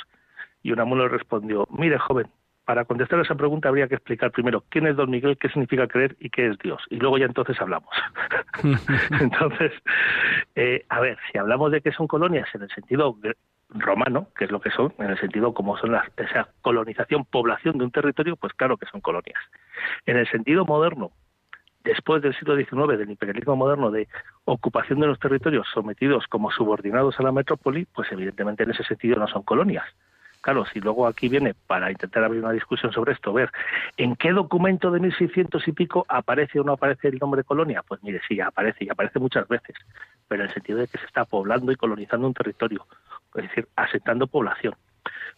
Y 0.64 0.72
un 0.72 0.80
amuno 0.80 1.04
le 1.04 1.10
respondió, 1.10 1.68
mire 1.70 2.00
joven, 2.00 2.26
para 2.66 2.86
contestar 2.86 3.20
a 3.20 3.22
esa 3.22 3.36
pregunta 3.36 3.70
habría 3.70 3.88
que 3.88 3.96
explicar 3.96 4.32
primero 4.32 4.64
quién 4.70 4.88
es 4.88 4.96
Don 4.96 5.10
Miguel, 5.10 5.38
qué 5.38 5.50
significa 5.50 5.88
creer 5.88 6.16
y 6.20 6.30
qué 6.30 6.48
es 6.48 6.58
Dios. 6.60 6.82
Y 6.90 6.98
luego 6.98 7.18
ya 7.18 7.26
entonces 7.26 7.60
hablamos. 7.62 7.90
entonces, 9.22 9.72
eh, 10.56 10.86
a 10.90 11.00
ver, 11.00 11.18
si 11.32 11.38
hablamos 11.38 11.72
de 11.72 11.82
que 11.82 11.92
son 11.92 12.08
colonias 12.08 12.48
en 12.56 12.64
el 12.64 12.70
sentido 12.70 13.18
romano, 13.70 14.30
que 14.38 14.46
es 14.46 14.52
lo 14.52 14.60
que 14.60 14.72
son, 14.72 14.94
en 14.98 15.12
el 15.12 15.20
sentido 15.20 15.54
como 15.54 15.78
son 15.78 15.92
las, 15.92 16.08
esa 16.18 16.50
colonización, 16.62 17.26
población 17.26 17.78
de 17.78 17.86
un 17.86 17.92
territorio, 17.92 18.36
pues 18.36 18.54
claro 18.54 18.78
que 18.78 18.88
son 18.88 19.02
colonias. 19.02 19.40
En 20.06 20.18
el 20.18 20.28
sentido 20.30 20.66
moderno, 20.66 21.12
después 21.84 22.24
del 22.24 22.36
siglo 22.36 22.56
XIX, 22.56 22.98
del 22.98 23.12
imperialismo 23.12 23.56
moderno, 23.56 23.92
de 23.92 24.08
ocupación 24.46 25.00
de 25.00 25.08
los 25.08 25.20
territorios 25.20 25.68
sometidos 25.72 26.26
como 26.28 26.52
subordinados 26.52 27.20
a 27.20 27.24
la 27.24 27.32
metrópoli, 27.32 27.86
pues 27.86 28.12
evidentemente 28.12 28.64
en 28.64 28.72
ese 28.72 28.84
sentido 28.84 29.18
no 29.18 29.28
son 29.28 29.44
colonias 29.44 29.86
Claro, 30.46 30.64
si 30.72 30.80
luego 30.80 31.08
aquí 31.08 31.28
viene 31.28 31.56
para 31.56 31.90
intentar 31.90 32.24
abrir 32.24 32.44
una 32.44 32.52
discusión 32.52 32.92
sobre 32.92 33.14
esto, 33.14 33.34
ver 33.34 33.50
en 33.98 34.16
qué 34.16 34.32
documento 34.32 34.92
de 34.92 35.00
1600 35.00 35.68
y 35.68 35.72
pico 35.72 36.06
aparece 36.08 36.60
o 36.60 36.64
no 36.64 36.74
aparece 36.74 37.08
el 37.08 37.18
nombre 37.18 37.44
colonia, 37.44 37.82
pues 37.82 38.04
mire, 38.04 38.22
sí, 38.28 38.40
aparece 38.40 38.86
y 38.86 38.90
aparece 38.90 39.18
muchas 39.18 39.48
veces, 39.48 39.76
pero 40.28 40.44
en 40.44 40.50
el 40.50 40.54
sentido 40.54 40.78
de 40.78 40.88
que 40.88 41.00
se 41.00 41.06
está 41.08 41.26
poblando 41.26 41.72
y 41.72 41.76
colonizando 41.76 42.28
un 42.28 42.36
territorio, 42.36 42.86
es 43.34 43.42
decir, 43.42 43.68
asentando 43.76 44.28
población. 44.28 44.76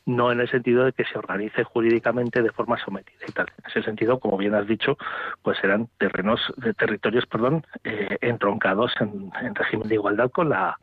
no 0.06 0.30
en 0.30 0.42
el 0.42 0.50
sentido 0.50 0.84
de 0.84 0.92
que 0.92 1.06
se 1.06 1.18
organice 1.18 1.64
jurídicamente 1.64 2.42
de 2.42 2.52
forma 2.52 2.78
sometida 2.78 3.24
y 3.26 3.32
tal. 3.32 3.48
En 3.60 3.72
ese 3.72 3.84
sentido, 3.84 4.20
como 4.20 4.36
bien 4.36 4.56
has 4.56 4.68
dicho, 4.68 4.98
pues 5.42 5.58
serán 5.60 5.88
terrenos, 6.00 6.42
territorios, 6.78 7.26
perdón, 7.28 7.66
eh, 7.86 8.18
entroncados 8.20 8.92
en, 9.00 9.32
régimen 9.56 9.88
de 9.88 9.96
igualdad 9.96 10.30
con 10.32 10.50
la 10.50 10.78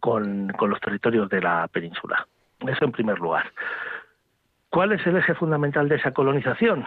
con, 0.00 0.50
con 0.50 0.68
los 0.68 0.80
territorios 0.80 1.30
de 1.30 1.40
la 1.40 1.66
península. 1.68 2.26
Eso 2.66 2.84
en 2.84 2.92
primer 2.92 3.18
lugar. 3.18 3.52
¿Cuál 4.70 4.92
es 4.92 5.06
el 5.06 5.16
eje 5.16 5.34
fundamental 5.34 5.88
de 5.88 5.96
esa 5.96 6.12
colonización? 6.12 6.84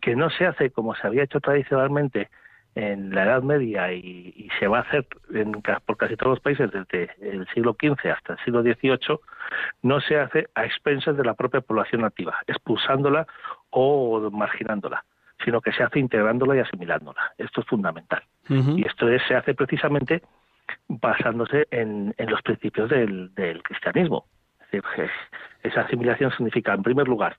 Que 0.00 0.16
no 0.16 0.30
se 0.30 0.46
hace 0.46 0.70
como 0.70 0.94
se 0.94 1.06
había 1.06 1.22
hecho 1.22 1.40
tradicionalmente 1.40 2.28
en 2.74 3.14
la 3.14 3.24
Edad 3.24 3.42
Media 3.42 3.92
y, 3.92 4.48
se 4.58 4.66
va 4.66 4.78
a 4.78 4.82
hacer 4.82 5.06
en, 5.32 5.52
por 5.86 5.96
casi 5.96 6.16
todos 6.16 6.32
los 6.32 6.40
países 6.40 6.70
desde 6.70 7.10
el 7.20 7.46
siglo 7.48 7.76
XV 7.80 8.10
hasta 8.10 8.34
el 8.34 8.38
siglo 8.40 8.62
XVIII, 8.62 9.18
no 9.82 10.00
se 10.00 10.18
hace 10.18 10.48
a 10.54 10.64
expensas 10.64 11.16
de 11.16 11.24
la 11.24 11.34
propia 11.34 11.60
población 11.60 12.02
nativa, 12.02 12.38
expulsándola 12.46 13.26
o 13.70 14.30
marginándola, 14.30 15.04
sino 15.44 15.60
que 15.60 15.72
se 15.72 15.82
hace 15.82 15.98
integrándola 15.98 16.56
y 16.56 16.58
asimilándola. 16.60 17.32
Esto 17.38 17.60
es 17.60 17.66
fundamental. 17.66 18.22
Y 18.48 18.84
esto 18.86 19.06
se 19.28 19.34
hace 19.34 19.54
precisamente 19.54 20.22
basándose 20.88 21.68
en, 21.70 22.14
los 22.18 22.42
principios 22.42 22.90
del, 22.90 23.32
del 23.34 23.62
cristianismo. 23.62 24.26
Esa 25.62 25.80
asimilación 25.82 26.30
significa, 26.32 26.74
en 26.74 26.82
primer 26.82 27.08
lugar, 27.08 27.36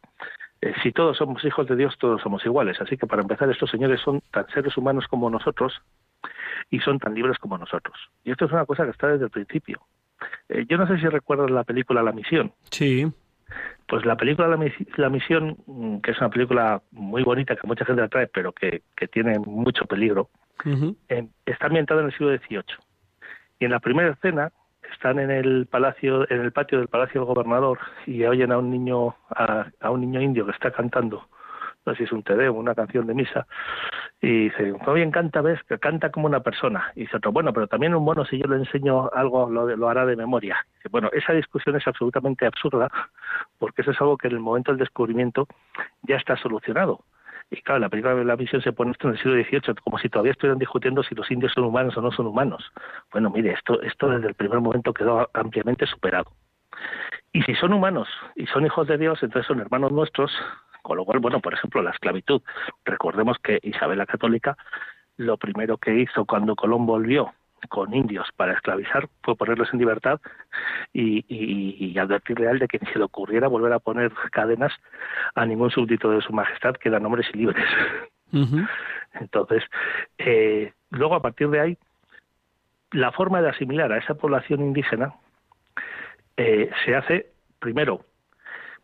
eh, 0.62 0.74
si 0.84 0.92
todos 0.92 1.18
somos 1.18 1.44
hijos 1.44 1.68
de 1.68 1.76
Dios, 1.76 1.98
todos 1.98 2.22
somos 2.22 2.46
iguales. 2.46 2.80
Así 2.80 2.98
que 2.98 3.08
para 3.08 3.24
empezar, 3.24 3.50
estos 3.50 3.70
señores 3.70 4.00
son 4.02 4.22
tan 4.32 4.48
seres 4.50 4.78
humanos 4.78 5.08
como 5.08 5.30
nosotros 5.30 5.82
y 6.70 6.80
son 6.80 7.00
tan 7.00 7.16
libres 7.16 7.38
como 7.40 7.58
nosotros. 7.58 7.98
Y 8.24 8.32
esto 8.32 8.46
es 8.46 8.52
una 8.52 8.66
cosa 8.66 8.86
que 8.86 8.92
está 8.92 9.08
desde 9.08 9.26
el 9.26 9.32
principio. 9.32 9.82
Eh, 10.50 10.66
yo 10.70 10.78
no 10.78 10.88
sé 10.88 11.00
si 11.00 11.08
recuerdas 11.08 11.50
la 11.50 11.64
película 11.64 12.04
La 12.04 12.12
Misión. 12.12 12.54
Sí. 12.70 13.12
Pues 13.88 14.06
la 14.06 14.16
película 14.16 14.48
La, 14.48 15.10
Misión, 15.10 15.58
mm, 15.66 15.98
que 15.98 16.12
es 16.12 16.20
una 16.20 16.30
película 16.30 16.82
muy 16.92 17.24
bonita 17.24 17.56
que 17.56 17.68
mucha 17.68 17.84
gente 17.84 18.04
atrae, 18.04 18.28
pero 18.28 18.54
que, 18.54 18.84
tiene 19.12 19.40
mucho 19.40 19.86
peligro, 19.86 20.30
eh, 21.10 21.28
está 21.46 21.66
ambientada 21.66 22.02
en 22.02 22.08
el 22.08 22.14
siglo 22.14 22.38
XVIII. 22.38 22.64
Y 23.60 23.66
en 23.66 23.72
la 23.72 23.80
primera 23.80 24.12
escena 24.12 24.52
están 24.92 25.20
en 25.20 25.32
el 25.32 25.68
palacio, 25.68 26.30
en 26.30 26.42
el 26.42 26.52
patio 26.52 26.80
del 26.80 26.88
palacio 26.88 27.22
del 27.22 27.28
gobernador 27.28 27.80
y 28.06 28.24
oyen 28.24 28.52
a 28.52 28.58
un 28.58 28.70
niño, 28.70 29.16
a, 29.30 29.90
un 29.90 30.02
niño 30.02 30.22
indio 30.22 30.46
que 30.46 30.52
está 30.52 30.72
cantando, 30.72 31.28
no 31.86 31.94
sé 31.94 32.00
si 32.00 32.04
es 32.04 32.12
un 32.12 32.24
o 32.28 32.54
una 32.54 32.76
canción 32.76 33.08
de 33.08 33.14
misa, 33.14 33.48
y 34.22 34.50
dice, 34.50 34.74
bien 34.94 35.12
canta, 35.12 35.42
ves, 35.42 35.60
que 35.64 35.80
canta 35.80 36.12
como 36.12 36.28
una 36.28 36.42
persona. 36.42 36.92
Y 36.96 37.02
dice 37.02 37.18
otro, 37.18 37.32
bueno, 37.32 37.52
pero 37.54 37.68
también 37.68 37.96
un 37.96 38.04
mono, 38.04 38.24
si 38.24 38.38
yo 38.38 38.46
le 38.48 38.58
enseño 38.58 39.10
algo, 39.14 39.50
lo, 39.50 39.76
lo 39.76 39.90
hará 39.90 40.06
de 40.06 40.16
memoria. 40.16 40.64
bueno, 40.92 41.10
esa 41.12 41.34
discusión 41.34 41.76
es 41.76 41.88
absolutamente 41.88 42.46
absurda, 42.46 42.90
porque 43.58 43.82
eso 43.82 43.92
es 43.92 44.02
algo 44.02 44.18
que 44.18 44.28
en 44.28 44.34
el 44.34 44.40
momento 44.40 44.72
del 44.72 44.80
descubrimiento 44.80 45.48
ya 46.04 46.18
está 46.18 46.38
solucionado. 46.38 47.04
Y 47.52 47.62
claro, 47.62 47.82
la 47.82 47.90
película 47.90 48.16
de 48.16 48.24
la 48.24 48.38
visión 48.38 48.62
se 48.62 48.72
pone 48.72 48.92
esto 48.92 49.10
en 49.10 49.16
el 49.16 49.20
siglo 49.20 49.34
XVIII, 49.34 49.76
como 49.84 50.00
si 50.00 50.08
todavía 50.08 50.32
estuvieran 50.32 50.58
discutiendo 50.58 51.04
si 51.04 51.14
los 51.14 51.30
indios 51.30 51.52
son 51.54 51.66
humanos 51.66 51.98
o 51.98 52.02
no 52.02 52.10
son 52.12 52.28
humanos. 52.28 52.72
Bueno, 53.12 53.30
mire, 53.30 53.52
esto, 53.52 53.82
esto 53.82 54.08
desde 54.08 54.30
el 54.30 54.36
primer 54.36 54.62
momento 54.62 54.94
quedó 54.94 55.30
ampliamente 55.34 55.86
superado. 55.86 56.32
Y 57.34 57.42
si 57.44 57.54
son 57.56 57.74
humanos 57.74 58.08
y 58.38 58.46
son 58.48 58.66
hijos 58.66 58.88
de 58.88 58.98
Dios, 58.98 59.22
entonces 59.22 59.48
son 59.48 59.60
hermanos 59.60 59.92
nuestros, 59.92 60.32
con 60.82 60.96
lo 60.96 61.04
cual, 61.04 61.20
bueno, 61.20 61.42
por 61.42 61.54
ejemplo, 61.54 61.82
la 61.82 61.92
esclavitud. 61.92 62.42
Recordemos 62.86 63.38
que 63.40 63.60
Isabel 63.64 63.98
la 63.98 64.06
Católica 64.06 64.58
lo 65.18 65.38
primero 65.38 65.78
que 65.78 65.94
hizo 65.94 66.26
cuando 66.26 66.56
Colón 66.56 66.86
volvió 66.86 67.34
con 67.70 67.94
indios 67.94 68.28
para 68.36 68.54
esclavizar 68.54 69.08
fue 69.24 69.36
ponerlos 69.36 69.70
en 69.74 69.80
libertad 69.80 70.20
y, 70.94 71.26
y, 71.28 71.98
advertirle 71.98 72.48
a 72.48 72.52
él 72.52 72.60
de 72.60 72.68
que 72.68 72.80
ni 72.80 72.92
se 72.92 72.98
le 73.00 73.06
ocurriera 73.06 73.48
volver 73.48 73.74
a 73.74 73.80
poner 73.80 74.12
cadenas 74.32 74.74
a 75.36 75.46
ningún 75.46 75.72
súbdito 75.72 76.10
de 76.12 76.22
su 76.22 76.34
majestad 76.34 76.76
que 76.76 76.90
eran 76.90 77.06
hombres 77.06 77.28
y 77.34 77.38
libres. 77.38 77.66
Entonces, 79.14 79.64
eh, 80.18 80.74
luego 80.90 81.16
a 81.16 81.22
partir 81.22 81.50
de 81.50 81.60
ahí, 81.60 81.78
la 82.92 83.12
forma 83.12 83.42
de 83.42 83.50
asimilar 83.50 83.92
a 83.92 83.98
esa 83.98 84.16
población 84.16 84.62
indígena 84.62 85.14
eh, 86.38 86.70
se 86.86 86.96
hace 86.96 87.28
primero 87.60 88.06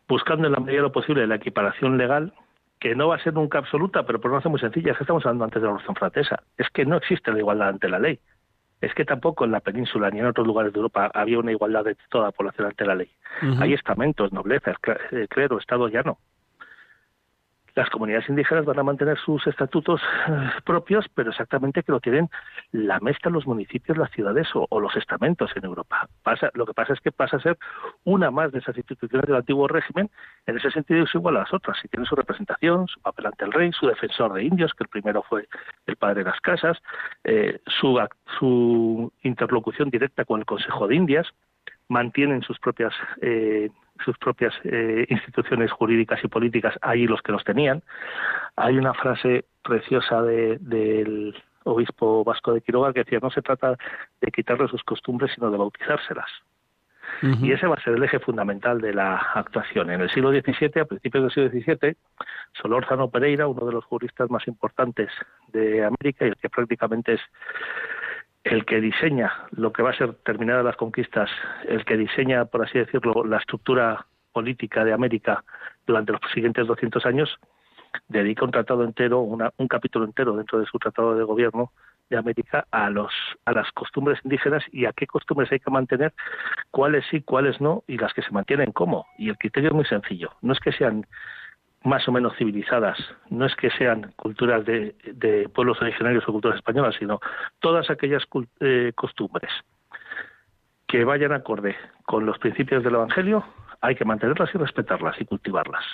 buscando 0.06 0.46
en 0.46 0.52
la 0.52 0.60
medida 0.60 0.78
de 0.78 0.82
lo 0.82 0.92
posible 0.92 1.26
la 1.26 1.34
equiparación 1.34 1.98
legal 1.98 2.32
que 2.80 2.94
no 2.94 3.08
va 3.08 3.16
a 3.16 3.22
ser 3.22 3.34
nunca 3.34 3.58
absoluta, 3.58 4.04
pero 4.04 4.20
por 4.20 4.30
una 4.30 4.38
razón 4.38 4.52
muy 4.52 4.60
sencilla, 4.60 4.92
es 4.92 4.98
que 4.98 5.04
estamos 5.04 5.26
hablando 5.26 5.44
antes 5.44 5.60
de 5.60 5.66
la 5.66 5.72
Revolución 5.72 5.96
Francesa, 5.96 6.42
es 6.56 6.70
que 6.70 6.86
no 6.86 6.96
existe 6.96 7.32
la 7.32 7.38
igualdad 7.38 7.70
ante 7.70 7.88
la 7.88 7.98
ley 7.98 8.20
es 8.80 8.94
que 8.94 9.04
tampoco 9.04 9.44
en 9.44 9.52
la 9.52 9.60
península 9.60 10.10
ni 10.10 10.20
en 10.20 10.26
otros 10.26 10.46
lugares 10.46 10.72
de 10.72 10.78
Europa 10.78 11.10
había 11.14 11.38
una 11.38 11.52
igualdad 11.52 11.84
de 11.84 11.96
toda 12.10 12.26
la 12.26 12.32
población 12.32 12.68
ante 12.68 12.86
la 12.86 12.94
ley. 12.94 13.10
Hay 13.60 13.72
estamentos, 13.74 14.32
noblezas, 14.32 14.76
eh, 15.12 15.26
clero, 15.28 15.58
Estado 15.58 15.88
ya 15.88 16.02
no 16.02 16.18
las 17.78 17.90
comunidades 17.90 18.28
indígenas 18.28 18.64
van 18.64 18.80
a 18.80 18.82
mantener 18.82 19.16
sus 19.18 19.46
estatutos 19.46 20.00
eh, 20.26 20.50
propios, 20.64 21.06
pero 21.14 21.30
exactamente 21.30 21.84
que 21.84 21.92
lo 21.92 22.00
tienen 22.00 22.28
la 22.72 22.98
mesta, 22.98 23.30
los 23.30 23.46
municipios, 23.46 23.96
las 23.96 24.10
ciudades 24.10 24.48
o, 24.52 24.80
los 24.80 24.96
estamentos 24.96 25.52
en 25.54 25.64
Europa. 25.64 26.08
Pasa, 26.24 26.50
lo 26.54 26.66
que 26.66 26.74
pasa 26.74 26.94
es 26.94 27.00
que 27.00 27.12
pasa 27.12 27.36
a 27.36 27.40
ser 27.40 27.56
una 28.02 28.32
más 28.32 28.50
de 28.50 28.58
esas 28.58 28.76
instituciones 28.76 29.28
del 29.28 29.36
antiguo 29.36 29.68
régimen, 29.68 30.10
en 30.46 30.56
ese 30.56 30.72
sentido 30.72 31.04
es 31.04 31.14
igual 31.14 31.36
a 31.36 31.40
las 31.40 31.54
otras. 31.54 31.78
Si 31.80 31.86
tiene 31.86 32.04
su 32.04 32.16
representación, 32.16 32.88
su 32.88 33.00
papel 33.00 33.26
ante 33.26 33.44
el 33.44 33.52
rey, 33.52 33.70
su 33.72 33.86
defensor 33.86 34.32
de 34.32 34.42
indios, 34.42 34.74
que 34.74 34.82
el 34.82 34.88
primero 34.88 35.22
fue 35.22 35.46
el 35.86 35.94
padre 35.94 36.24
de 36.24 36.30
las 36.30 36.40
casas, 36.40 36.78
eh, 37.22 37.60
su, 37.80 37.96
su 38.40 39.12
interlocución 39.22 39.88
directa 39.88 40.24
con 40.24 40.40
el 40.40 40.46
Consejo 40.46 40.88
de 40.88 40.96
Indias, 40.96 41.28
mantienen 41.88 42.42
sus 42.42 42.58
propias 42.58 42.92
eh, 43.22 43.70
sus 44.04 44.16
propias 44.18 44.54
eh, 44.64 45.06
instituciones 45.08 45.70
jurídicas 45.72 46.22
y 46.22 46.28
políticas 46.28 46.74
ahí 46.82 47.06
los 47.06 47.22
que 47.22 47.32
los 47.32 47.44
tenían. 47.44 47.82
Hay 48.56 48.78
una 48.78 48.94
frase 48.94 49.44
preciosa 49.62 50.22
de, 50.22 50.58
del 50.58 51.34
obispo 51.64 52.24
vasco 52.24 52.52
de 52.52 52.60
Quiroga 52.60 52.92
que 52.92 53.04
decía 53.04 53.18
no 53.22 53.30
se 53.30 53.42
trata 53.42 53.76
de 54.20 54.30
quitarle 54.30 54.68
sus 54.68 54.82
costumbres 54.82 55.32
sino 55.34 55.50
de 55.50 55.58
bautizárselas. 55.58 56.30
Y 57.22 57.50
ese 57.50 57.66
va 57.66 57.74
a 57.74 57.82
ser 57.82 57.94
el 57.94 58.02
eje 58.04 58.20
fundamental 58.20 58.80
de 58.80 58.94
la 58.94 59.16
actuación. 59.34 59.90
En 59.90 60.00
el 60.00 60.10
siglo 60.10 60.30
XVII, 60.30 60.82
a 60.82 60.84
principios 60.84 61.34
del 61.34 61.50
siglo 61.50 61.74
XVII, 61.74 61.96
Solórzano 62.52 63.10
Pereira, 63.10 63.48
uno 63.48 63.66
de 63.66 63.72
los 63.72 63.84
juristas 63.84 64.30
más 64.30 64.46
importantes 64.46 65.08
de 65.48 65.84
América 65.84 66.26
y 66.26 66.28
el 66.28 66.36
que 66.36 66.48
prácticamente 66.48 67.14
es 67.14 67.20
el 68.50 68.64
que 68.64 68.80
diseña 68.80 69.32
lo 69.50 69.72
que 69.72 69.82
va 69.82 69.90
a 69.90 69.96
ser 69.96 70.14
terminadas 70.24 70.64
las 70.64 70.76
conquistas, 70.76 71.30
el 71.68 71.84
que 71.84 71.96
diseña, 71.96 72.46
por 72.46 72.64
así 72.64 72.78
decirlo, 72.78 73.24
la 73.24 73.38
estructura 73.38 74.06
política 74.32 74.84
de 74.84 74.92
América 74.92 75.44
durante 75.86 76.12
los 76.12 76.20
siguientes 76.32 76.66
200 76.66 77.04
años, 77.06 77.38
dedica 78.08 78.44
un 78.44 78.50
tratado 78.50 78.84
entero, 78.84 79.20
un 79.20 79.68
capítulo 79.68 80.04
entero 80.04 80.36
dentro 80.36 80.58
de 80.58 80.66
su 80.66 80.78
tratado 80.78 81.14
de 81.14 81.24
gobierno 81.24 81.72
de 82.10 82.16
América 82.16 82.66
a 82.70 82.88
los 82.88 83.12
a 83.44 83.52
las 83.52 83.70
costumbres 83.72 84.18
indígenas 84.24 84.64
y 84.72 84.86
a 84.86 84.92
qué 84.92 85.06
costumbres 85.06 85.52
hay 85.52 85.60
que 85.60 85.70
mantener, 85.70 86.12
cuáles 86.70 87.04
sí, 87.10 87.20
cuáles 87.20 87.60
no 87.60 87.84
y 87.86 87.98
las 87.98 88.14
que 88.14 88.22
se 88.22 88.30
mantienen 88.30 88.72
cómo. 88.72 89.06
Y 89.18 89.28
el 89.28 89.36
criterio 89.36 89.70
es 89.70 89.74
muy 89.74 89.84
sencillo, 89.84 90.32
no 90.40 90.52
es 90.52 90.60
que 90.60 90.72
sean 90.72 91.06
más 91.88 92.06
o 92.06 92.12
menos 92.12 92.36
civilizadas. 92.36 92.98
No 93.30 93.46
es 93.46 93.56
que 93.56 93.70
sean 93.70 94.12
culturas 94.16 94.64
de, 94.64 94.94
pueblos 95.54 95.80
originarios 95.80 96.28
o 96.28 96.32
culturas 96.32 96.58
españolas, 96.58 96.94
sino 96.98 97.20
todas 97.60 97.90
aquellas 97.90 98.24
eh, 98.60 98.92
costumbres 98.94 99.50
que 100.86 101.04
vayan 101.04 101.32
acorde 101.32 101.76
con 102.04 102.24
los 102.24 102.38
principios 102.38 102.82
del 102.82 102.94
Evangelio, 102.94 103.44
hay 103.80 103.94
que 103.94 104.04
mantenerlas 104.04 104.54
y 104.54 104.58
respetarlas 104.58 105.20
y 105.20 105.24
cultivarlas. 105.24 105.84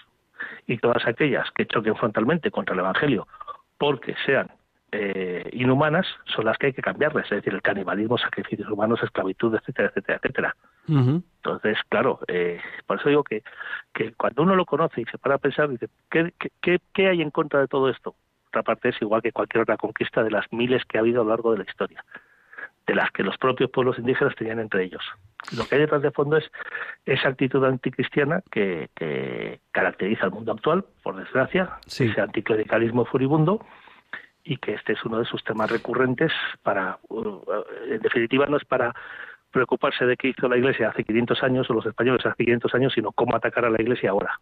Y 0.67 0.79
todas 0.79 1.07
aquellas 1.07 1.51
que 1.53 1.67
choquen 1.67 1.97
frontalmente 1.97 2.51
contra 2.51 2.75
el 2.75 2.81
Evangelio 2.81 3.27
porque 3.79 4.15
sean 4.25 4.49
eh, 4.97 5.51
inhumanas 5.53 6.07
son 6.25 6.45
las 6.45 6.57
que 6.57 6.67
hay 6.67 6.73
que 6.73 6.83
cambiarles, 6.83 7.25
es 7.25 7.31
decir, 7.31 7.53
el 7.53 7.63
canibalismo, 7.63 8.17
sacrificios 8.17 8.71
humanos, 8.71 9.03
esclavitud, 9.03 9.53
etcétera, 9.55 9.89
etcétera, 9.89 10.19
etcétera. 10.23 10.57
Entonces, 10.87 11.79
claro, 11.89 12.21
eh, 12.29 12.61
por 12.87 13.01
eso 13.01 13.09
digo 13.09 13.25
que, 13.25 13.43
que 13.93 14.13
cuando 14.13 14.43
uno 14.43 14.55
lo 14.55 14.65
conoce 14.67 15.01
y 15.01 15.05
se 15.07 15.19
para 15.19 15.35
a 15.35 15.39
pensar, 15.39 15.69
dice, 15.69 15.89
¿qué, 16.11 16.33
qué, 16.61 16.79
qué 16.93 17.09
hay 17.09 17.23
en 17.23 17.31
contra 17.31 17.61
de 17.61 17.67
todo 17.67 17.89
esto? 17.89 18.15
Otra 18.49 18.63
parte 18.63 18.91
es 18.91 19.03
igual 19.03 19.21
que 19.21 19.33
cualquier 19.33 19.63
otra 19.63 19.77
conquista 19.77 20.23
de 20.23 20.31
las 20.31 20.45
miles 20.53 20.85
que 20.85 20.99
ha 20.99 21.01
habido 21.01 21.23
a 21.23 21.25
lo 21.25 21.31
largo 21.31 21.51
de 21.51 21.59
la 21.59 21.65
historia, 21.65 22.05
de 22.87 22.95
las 22.95 23.11
que 23.11 23.25
los 23.25 23.37
propios 23.37 23.71
pueblos 23.71 23.99
indígenas 23.99 24.37
tenían 24.37 24.61
entre 24.61 24.85
ellos. 24.85 25.03
Lo 25.57 25.65
que 25.65 25.75
hay 25.75 25.81
detrás 25.81 26.03
de 26.03 26.13
fondo 26.13 26.37
es 26.37 26.49
esa 27.05 27.31
actitud 27.31 27.65
anticristiana 27.65 28.43
que, 28.51 28.91
que 28.95 29.59
caracteriza 29.73 30.27
al 30.27 30.31
mundo 30.31 30.53
actual, 30.53 30.85
por 31.03 31.17
desgracia, 31.17 31.79
ese 31.87 32.21
anticlericalismo 32.21 33.07
furibundo, 33.07 33.61
y 34.45 34.59
que 34.59 34.75
este 34.75 34.93
es 34.93 35.05
uno 35.05 35.19
de 35.19 35.25
sus 35.25 35.43
temas 35.43 35.71
recurrentes 35.71 36.31
para, 36.63 36.99
uh, 37.09 37.41
en 37.89 38.01
definitiva, 38.01 38.47
no 38.47 38.59
es 38.59 38.65
para 38.65 38.95
preocuparse 39.51 40.05
de 40.05 40.17
qué 40.17 40.29
hizo 40.29 40.49
la 40.49 40.59
Iglesia 40.59 40.91
hace 40.91 41.05
500 41.05 41.43
años 41.43 41.71
o 41.71 41.75
los 41.75 41.87
españoles 41.87 42.27
hace 42.27 42.45
500 42.45 42.75
años, 42.75 42.93
sino 42.95 43.13
cómo 43.13 43.37
atacar 43.37 43.65
a 43.65 43.71
la 43.71 43.81
Iglesia 43.81 44.11
ahora. 44.11 44.41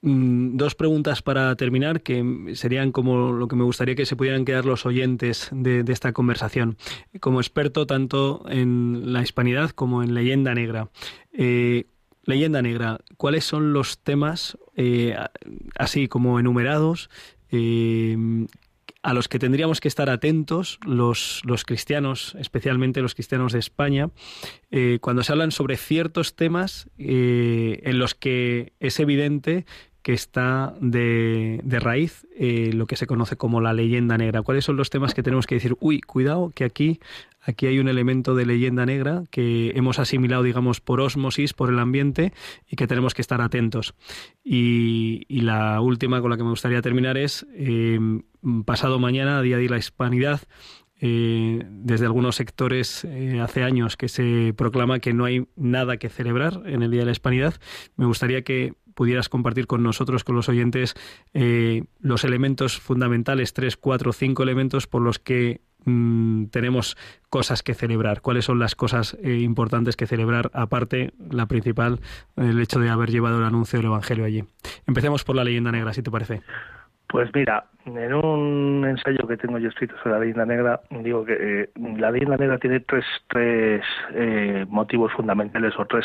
Mm, 0.00 0.56
dos 0.56 0.74
preguntas 0.74 1.22
para 1.22 1.54
terminar 1.56 2.02
que 2.02 2.52
serían 2.54 2.92
como 2.92 3.32
lo 3.32 3.48
que 3.48 3.56
me 3.56 3.64
gustaría 3.64 3.96
que 3.96 4.06
se 4.06 4.14
pudieran 4.16 4.44
quedar 4.44 4.64
los 4.64 4.86
oyentes 4.86 5.48
de, 5.52 5.84
esta 5.88 6.12
conversación. 6.12 6.76
Como 7.20 7.40
experto 7.40 7.86
tanto 7.86 8.44
en 8.48 9.12
la 9.12 9.22
hispanidad 9.22 9.70
como 9.70 10.02
en 10.02 10.14
leyenda 10.14 10.54
negra, 10.54 10.88
eh, 11.32 11.84
leyenda 12.24 12.62
negra, 12.62 12.98
¿cuáles 13.16 13.44
son 13.44 13.72
los 13.72 13.98
temas, 13.98 14.56
eh, 14.76 15.16
así 15.76 16.08
como 16.08 16.38
enumerados, 16.38 17.10
eh, 17.50 18.16
a 19.02 19.14
los 19.14 19.28
que 19.28 19.38
tendríamos 19.38 19.80
que 19.80 19.88
estar 19.88 20.10
atentos 20.10 20.78
los, 20.84 21.42
los 21.44 21.64
cristianos, 21.64 22.36
especialmente 22.38 23.00
los 23.00 23.14
cristianos 23.14 23.52
de 23.52 23.58
España, 23.58 24.10
eh, 24.70 24.98
cuando 25.00 25.22
se 25.22 25.32
hablan 25.32 25.52
sobre 25.52 25.76
ciertos 25.76 26.34
temas 26.36 26.88
en 26.98 27.98
los 27.98 28.14
que 28.14 28.72
es 28.80 28.98
evidente 29.00 29.66
que 30.02 30.12
está 30.12 30.74
de, 30.80 31.60
de 31.64 31.80
raíz 31.80 32.26
eh, 32.36 32.70
lo 32.72 32.86
que 32.86 32.96
se 32.96 33.06
conoce 33.06 33.36
como 33.36 33.60
la 33.60 33.72
leyenda 33.72 34.16
negra. 34.16 34.42
¿Cuáles 34.42 34.64
son 34.64 34.76
los 34.76 34.90
temas 34.90 35.14
que 35.14 35.22
tenemos 35.22 35.46
que 35.46 35.56
decir? 35.56 35.76
Uy, 35.80 36.00
cuidado, 36.00 36.52
que 36.54 36.64
aquí, 36.64 37.00
aquí 37.40 37.66
hay 37.66 37.78
un 37.78 37.88
elemento 37.88 38.34
de 38.34 38.46
leyenda 38.46 38.86
negra 38.86 39.24
que 39.30 39.72
hemos 39.74 39.98
asimilado, 39.98 40.42
digamos, 40.42 40.80
por 40.80 41.00
osmosis, 41.00 41.52
por 41.52 41.70
el 41.70 41.78
ambiente, 41.78 42.32
y 42.68 42.76
que 42.76 42.86
tenemos 42.86 43.14
que 43.14 43.22
estar 43.22 43.40
atentos. 43.40 43.94
Y, 44.44 45.26
la 45.28 45.80
última 45.80 46.20
con 46.20 46.30
la 46.30 46.36
que 46.36 46.44
me 46.44 46.50
gustaría 46.50 46.82
terminar 46.82 47.16
es, 47.16 47.46
eh, 47.54 47.98
pasado 48.64 48.98
mañana, 48.98 49.42
Día 49.42 49.56
de 49.56 49.68
la 49.68 49.78
Hispanidad, 49.78 50.40
eh, 51.00 51.64
desde 51.70 52.06
algunos 52.06 52.36
sectores 52.36 53.06
hace 53.40 53.62
años 53.62 53.96
que 53.96 54.08
se 54.08 54.52
proclama 54.56 54.98
que 54.98 55.12
no 55.12 55.24
hay 55.24 55.46
nada 55.54 55.96
que 55.96 56.08
celebrar 56.08 56.62
en 56.66 56.82
el 56.82 56.90
Día 56.90 57.00
de 57.00 57.06
la 57.06 57.12
Hispanidad. 57.12 57.54
Me 57.96 58.06
gustaría 58.06 58.42
que 58.42 58.74
pudieras 58.98 59.28
compartir 59.28 59.68
con 59.68 59.84
nosotros, 59.84 60.24
con 60.24 60.34
los 60.34 60.48
oyentes, 60.48 60.96
eh, 61.32 61.84
los 62.00 62.24
elementos 62.24 62.80
fundamentales, 62.80 63.52
tres, 63.52 63.76
cuatro, 63.76 64.12
cinco 64.12 64.42
elementos 64.42 64.88
por 64.88 65.02
los 65.02 65.20
que 65.20 65.60
mm, 65.84 66.46
tenemos 66.46 66.96
cosas 67.30 67.62
que 67.62 67.74
celebrar. 67.74 68.22
¿Cuáles 68.22 68.46
son 68.46 68.58
las 68.58 68.74
cosas 68.74 69.16
eh, 69.22 69.38
importantes 69.38 69.94
que 69.94 70.08
celebrar? 70.08 70.50
Aparte, 70.52 71.12
la 71.30 71.46
principal, 71.46 72.00
el 72.34 72.58
hecho 72.60 72.80
de 72.80 72.90
haber 72.90 73.12
llevado 73.12 73.38
el 73.38 73.44
anuncio 73.44 73.78
del 73.78 73.86
Evangelio 73.86 74.24
allí. 74.24 74.42
Empecemos 74.88 75.22
por 75.22 75.36
la 75.36 75.44
leyenda 75.44 75.70
negra, 75.70 75.92
si 75.92 76.02
te 76.02 76.10
parece. 76.10 76.42
Pues 77.08 77.30
mira, 77.32 77.66
en 77.96 78.14
un 78.14 78.84
ensayo 78.86 79.26
que 79.26 79.36
tengo 79.36 79.58
yo 79.58 79.68
escrito 79.68 79.96
sobre 79.98 80.12
la 80.12 80.20
leyenda 80.20 80.46
negra, 80.46 80.80
digo 80.90 81.24
que 81.24 81.36
eh, 81.38 81.70
la 81.96 82.10
leyenda 82.10 82.36
negra 82.36 82.58
tiene 82.58 82.80
tres, 82.80 83.04
tres 83.28 83.82
motivos 84.68 85.12
fundamentales 85.12 85.78
o 85.78 85.84
tres 85.86 86.04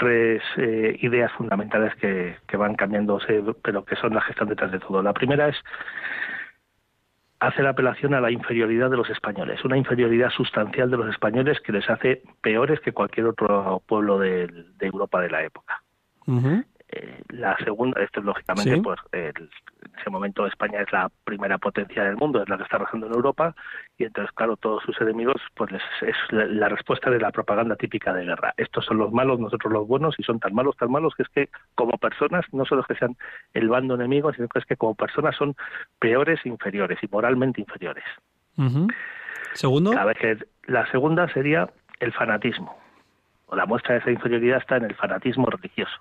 tres 0.00 0.42
eh, 0.56 0.96
ideas 1.02 1.30
fundamentales 1.32 1.94
que, 1.96 2.36
que 2.48 2.56
van 2.56 2.74
cambiándose, 2.74 3.44
pero 3.62 3.84
que 3.84 3.96
son 3.96 4.14
las 4.14 4.24
que 4.24 4.32
están 4.32 4.48
detrás 4.48 4.72
de 4.72 4.80
todo. 4.80 5.02
La 5.02 5.12
primera 5.12 5.48
es 5.48 5.56
hacer 7.38 7.66
apelación 7.66 8.14
a 8.14 8.20
la 8.20 8.30
inferioridad 8.30 8.90
de 8.90 8.96
los 8.96 9.10
españoles, 9.10 9.62
una 9.62 9.76
inferioridad 9.76 10.30
sustancial 10.30 10.90
de 10.90 10.96
los 10.96 11.10
españoles 11.10 11.60
que 11.60 11.72
les 11.72 11.88
hace 11.88 12.22
peores 12.40 12.80
que 12.80 12.92
cualquier 12.92 13.26
otro 13.26 13.82
pueblo 13.86 14.18
de, 14.18 14.46
de 14.46 14.86
Europa 14.86 15.20
de 15.20 15.30
la 15.30 15.44
época. 15.44 15.82
Eh, 16.92 17.22
la 17.28 17.56
segunda, 17.58 18.02
esto 18.02 18.18
es 18.18 18.26
lógicamente, 18.26 18.82
pues 18.82 18.98
en 19.12 19.48
ese 19.96 20.10
momento 20.10 20.44
España 20.44 20.80
es 20.80 20.90
la 20.90 21.08
primera 21.22 21.56
potencia 21.56 22.02
del 22.02 22.16
mundo, 22.16 22.42
es 22.42 22.48
la 22.48 22.56
que 22.56 22.64
está 22.64 22.76
arrasando 22.76 23.06
en 23.06 23.14
Europa, 23.14 23.54
y 23.96 24.04
entonces, 24.04 24.34
claro, 24.34 24.56
todos 24.56 24.82
sus 24.82 25.00
enemigos, 25.00 25.40
pues 25.54 25.70
es 26.00 26.16
la, 26.30 26.68
respuesta 26.68 27.08
de 27.08 27.20
la 27.20 27.30
propaganda 27.30 27.76
típica 27.76 28.12
de 28.12 28.24
guerra. 28.24 28.54
Estos 28.56 28.86
son 28.86 28.98
los 28.98 29.12
malos, 29.12 29.38
nosotros 29.38 29.72
los 29.72 29.86
buenos, 29.86 30.16
y 30.18 30.24
son 30.24 30.40
tan 30.40 30.52
malos, 30.52 30.76
tan 30.76 30.90
malos, 30.90 31.14
que 31.14 31.22
es 31.22 31.28
que 31.28 31.48
como 31.76 31.96
personas, 31.96 32.44
no 32.52 32.64
solo 32.64 32.82
que 32.82 32.96
sean 32.96 33.16
el 33.54 33.68
bando 33.68 33.94
enemigo, 33.94 34.32
sino 34.32 34.48
que 34.48 34.58
es 34.58 34.66
que 34.66 34.76
como 34.76 34.96
personas 34.96 35.36
son 35.36 35.54
peores, 36.00 36.44
inferiores 36.44 36.98
y 37.02 37.06
moralmente 37.06 37.60
inferiores. 37.60 38.04
Segundo. 39.52 39.96
A 39.96 40.04
ver, 40.06 40.48
la 40.64 40.90
segunda 40.90 41.32
sería 41.32 41.70
el 42.00 42.12
fanatismo. 42.12 42.76
O 43.46 43.54
la 43.54 43.66
muestra 43.66 43.94
de 43.94 44.00
esa 44.00 44.10
inferioridad 44.10 44.58
está 44.58 44.76
en 44.76 44.84
el 44.84 44.94
fanatismo 44.96 45.46
religioso 45.46 46.00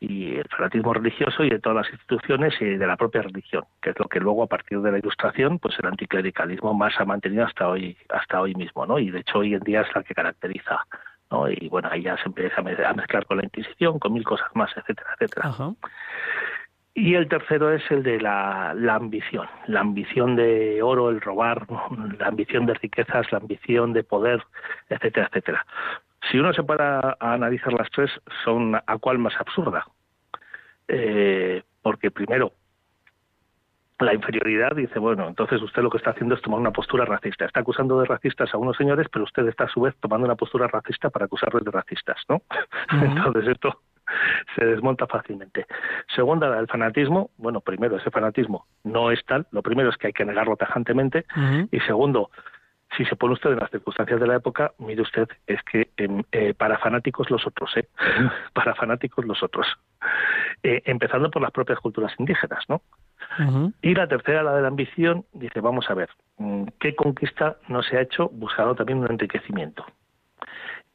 y 0.00 0.36
el 0.36 0.48
fanatismo 0.48 0.94
religioso 0.94 1.44
y 1.44 1.50
de 1.50 1.60
todas 1.60 1.84
las 1.84 1.92
instituciones 1.92 2.54
y 2.60 2.64
de 2.64 2.86
la 2.86 2.96
propia 2.96 3.20
religión, 3.20 3.64
que 3.82 3.90
es 3.90 3.98
lo 3.98 4.06
que 4.06 4.18
luego 4.18 4.42
a 4.42 4.46
partir 4.46 4.80
de 4.80 4.90
la 4.90 4.98
ilustración, 4.98 5.58
pues 5.58 5.78
el 5.78 5.86
anticlericalismo 5.86 6.72
más 6.72 6.98
ha 6.98 7.04
mantenido 7.04 7.44
hasta 7.44 7.68
hoy, 7.68 7.96
hasta 8.08 8.40
hoy 8.40 8.54
mismo, 8.54 8.86
¿no? 8.86 8.98
Y 8.98 9.10
de 9.10 9.20
hecho 9.20 9.40
hoy 9.40 9.54
en 9.54 9.60
día 9.60 9.82
es 9.82 9.94
la 9.94 10.02
que 10.02 10.14
caracteriza, 10.14 10.78
¿no? 11.30 11.50
Y 11.50 11.68
bueno, 11.68 11.90
ahí 11.92 12.02
ya 12.02 12.16
se 12.16 12.24
empieza 12.24 12.60
a 12.60 12.94
mezclar 12.94 13.26
con 13.26 13.36
la 13.36 13.44
Inquisición, 13.44 13.98
con 13.98 14.14
mil 14.14 14.24
cosas 14.24 14.48
más, 14.54 14.70
etcétera, 14.74 15.10
etcétera. 15.18 15.52
Y 16.94 17.14
el 17.14 17.28
tercero 17.28 17.72
es 17.72 17.88
el 17.90 18.02
de 18.02 18.20
la, 18.20 18.74
la, 18.74 18.94
ambición, 18.94 19.46
la 19.66 19.80
ambición 19.80 20.34
de 20.34 20.82
oro, 20.82 21.10
el 21.10 21.20
robar, 21.20 21.66
la 22.18 22.26
ambición 22.26 22.66
de 22.66 22.74
riquezas, 22.74 23.30
la 23.30 23.38
ambición 23.38 23.92
de 23.92 24.02
poder, 24.02 24.42
etcétera, 24.88 25.28
etcétera. 25.28 25.66
Si 26.30 26.38
uno 26.38 26.52
se 26.52 26.62
para 26.62 27.16
a 27.18 27.32
analizar 27.32 27.72
las 27.72 27.90
tres, 27.90 28.10
son 28.44 28.74
a 28.74 28.98
cuál 28.98 29.18
más 29.18 29.34
absurda. 29.38 29.86
Eh, 30.88 31.62
porque 31.82 32.10
primero, 32.10 32.52
la 34.00 34.14
inferioridad 34.14 34.74
dice, 34.74 34.98
bueno, 34.98 35.28
entonces 35.28 35.60
usted 35.62 35.82
lo 35.82 35.90
que 35.90 35.98
está 35.98 36.10
haciendo 36.10 36.34
es 36.34 36.42
tomar 36.42 36.60
una 36.60 36.72
postura 36.72 37.04
racista. 37.04 37.44
Está 37.44 37.60
acusando 37.60 38.00
de 38.00 38.06
racistas 38.06 38.52
a 38.52 38.58
unos 38.58 38.76
señores, 38.76 39.06
pero 39.10 39.24
usted 39.24 39.46
está 39.48 39.64
a 39.64 39.68
su 39.68 39.80
vez 39.80 39.94
tomando 40.00 40.26
una 40.26 40.36
postura 40.36 40.66
racista 40.66 41.10
para 41.10 41.26
acusarles 41.26 41.64
de 41.64 41.70
racistas, 41.70 42.16
¿no? 42.28 42.42
Entonces 42.92 43.48
esto 43.48 43.80
se 44.56 44.64
desmonta 44.64 45.06
fácilmente. 45.06 45.66
Segunda, 46.14 46.58
el 46.58 46.66
fanatismo. 46.66 47.30
Bueno, 47.36 47.60
primero, 47.60 47.96
ese 47.96 48.10
fanatismo 48.10 48.66
no 48.84 49.10
es 49.10 49.24
tal. 49.24 49.46
Lo 49.52 49.62
primero 49.62 49.90
es 49.90 49.96
que 49.96 50.08
hay 50.08 50.12
que 50.12 50.24
negarlo 50.24 50.56
tajantemente. 50.56 51.24
Y 51.70 51.78
segundo, 51.80 52.30
si 52.96 53.04
se 53.04 53.16
pone 53.16 53.34
usted 53.34 53.50
en 53.50 53.58
las 53.58 53.70
circunstancias 53.70 54.20
de 54.20 54.26
la 54.26 54.36
época, 54.36 54.72
mire 54.78 55.02
usted, 55.02 55.28
es 55.46 55.62
que 55.62 55.90
em, 55.96 56.22
eh, 56.32 56.54
para 56.54 56.78
fanáticos 56.78 57.30
los 57.30 57.46
otros, 57.46 57.76
¿eh? 57.76 57.88
para 58.52 58.74
fanáticos 58.74 59.24
los 59.24 59.42
otros. 59.42 59.66
Eh, 60.62 60.82
empezando 60.86 61.30
por 61.30 61.42
las 61.42 61.52
propias 61.52 61.78
culturas 61.78 62.12
indígenas, 62.18 62.64
¿no? 62.68 62.82
Y 63.80 63.94
la 63.94 64.08
tercera, 64.08 64.42
la 64.42 64.56
de 64.56 64.62
la 64.62 64.68
ambición, 64.68 65.24
dice, 65.32 65.60
vamos 65.60 65.88
a 65.88 65.94
ver, 65.94 66.10
mm, 66.38 66.64
¿qué 66.80 66.96
conquista 66.96 67.56
no 67.68 67.82
se 67.82 67.96
ha 67.96 68.00
hecho 68.00 68.28
buscando 68.28 68.74
también 68.74 68.98
un 68.98 69.10
enriquecimiento? 69.10 69.86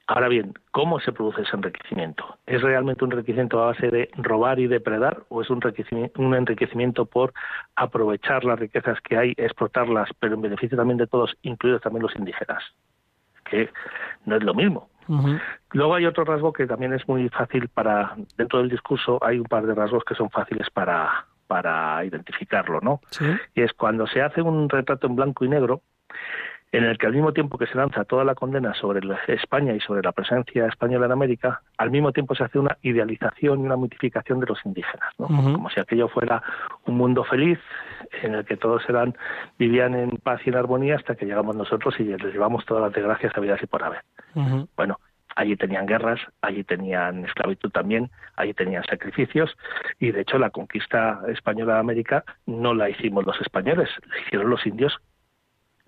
Ahora 0.08 0.28
bien, 0.28 0.54
¿cómo 0.72 1.00
se 1.00 1.12
produce 1.12 1.42
ese 1.42 1.56
enriquecimiento? 1.56 2.38
¿Es 2.46 2.62
realmente 2.62 3.04
un 3.04 3.12
enriquecimiento 3.12 3.62
a 3.62 3.68
base 3.68 3.90
de 3.90 4.10
robar 4.18 4.60
y 4.60 4.68
depredar 4.68 5.24
o 5.30 5.42
es 5.42 5.50
un 5.50 5.58
enriquecimiento, 5.58 6.22
un 6.22 6.36
enriquecimiento 6.36 7.06
por 7.06 7.34
aprovechar 7.76 8.44
las 8.44 8.60
riquezas 8.60 9.02
que 9.02 9.18
hay, 9.18 9.34
explotarlas, 9.38 10.10
pero 10.20 10.36
en 10.36 10.42
beneficio 10.42 10.78
también 10.78 10.98
de 10.98 11.08
todos, 11.08 11.36
incluidos 11.42 11.82
también 11.82 12.04
los 12.04 12.16
indígenas? 12.16 12.64
Que 13.50 13.70
no 14.26 14.36
es 14.36 14.44
lo 14.44 14.54
mismo. 14.54 14.90
Luego 15.72 15.96
hay 15.96 16.06
otro 16.06 16.24
rasgo 16.24 16.54
que 16.54 16.68
también 16.68 16.94
es 16.94 17.08
muy 17.08 17.30
fácil 17.30 17.68
para, 17.70 18.16
dentro 18.38 18.60
del 18.60 18.70
discurso 18.70 19.20
hay 19.24 19.40
un 19.40 19.46
par 19.46 19.66
de 19.66 19.74
rasgos 19.74 20.04
que 20.04 20.16
son 20.16 20.30
fáciles 20.30 20.70
para, 20.72 21.26
para 21.48 22.04
identificarlo, 22.06 22.80
¿no? 22.82 23.02
Y 23.56 23.62
es 23.62 23.74
cuando 23.74 24.08
se 24.08 24.22
hace 24.22 24.42
un 24.42 24.70
retrato 24.70 25.08
en 25.08 25.16
blanco 25.16 25.46
y 25.46 25.50
negro, 25.50 25.82
en 26.76 26.84
el 26.84 26.98
que 26.98 27.06
al 27.06 27.14
mismo 27.14 27.32
tiempo 27.32 27.58
que 27.58 27.68
se 27.68 27.76
lanza 27.76 28.04
toda 28.04 28.26
la 28.26 28.36
condena 28.36 28.74
sobre 28.74 29.00
España 29.30 29.74
y 29.74 29.80
sobre 29.80 30.02
la 30.02 30.12
presencia 30.12 30.68
española 30.68 31.06
en 31.06 31.14
América, 31.14 31.62
al 31.78 31.90
mismo 31.90 32.12
tiempo 32.12 32.36
se 32.36 32.44
hace 32.44 32.60
una 32.60 32.78
idealización 32.82 33.62
y 33.62 33.64
una 33.64 33.78
mitificación 33.78 34.42
de 34.42 34.48
los 34.48 34.60
indígenas, 34.66 35.10
¿no? 35.18 35.28
como 35.28 35.70
si 35.70 35.80
aquello 35.80 36.10
fuera 36.10 36.44
un 36.86 36.98
mundo 36.98 37.24
feliz 37.24 37.60
en 38.22 38.36
el 38.36 38.44
que 38.44 38.58
todos 38.58 38.84
eran 38.90 39.16
vivían 39.58 39.96
en 39.96 40.18
paz 40.18 40.42
y 40.46 40.50
en 40.50 40.58
armonía 40.58 40.98
hasta 40.98 41.16
que 41.16 41.26
llegamos 41.26 41.56
nosotros 41.56 41.96
y 41.98 42.04
les 42.04 42.34
llevamos 42.34 42.66
todas 42.66 42.84
las 42.84 42.94
desgracias 42.94 43.32
habidas 43.38 43.64
y 43.64 43.68
por 43.68 43.82
haber. 43.82 44.02
Bueno, 44.76 45.00
allí 45.38 45.56
tenían 45.56 45.86
guerras, 45.86 46.20
allí 46.42 46.66
tenían 46.66 47.24
esclavitud 47.24 47.72
también, 47.72 48.12
allí 48.36 48.54
tenían 48.54 48.84
sacrificios 48.84 49.56
y 49.98 50.12
de 50.12 50.22
hecho 50.22 50.38
la 50.38 50.50
conquista 50.50 51.22
española 51.30 51.76
de 51.76 51.80
América 51.80 52.26
no 52.46 52.74
la 52.74 52.90
hicimos 52.90 53.26
los 53.26 53.40
españoles, 53.40 53.90
la 54.10 54.20
hicieron 54.20 54.50
los 54.50 54.66
indios 54.66 55.00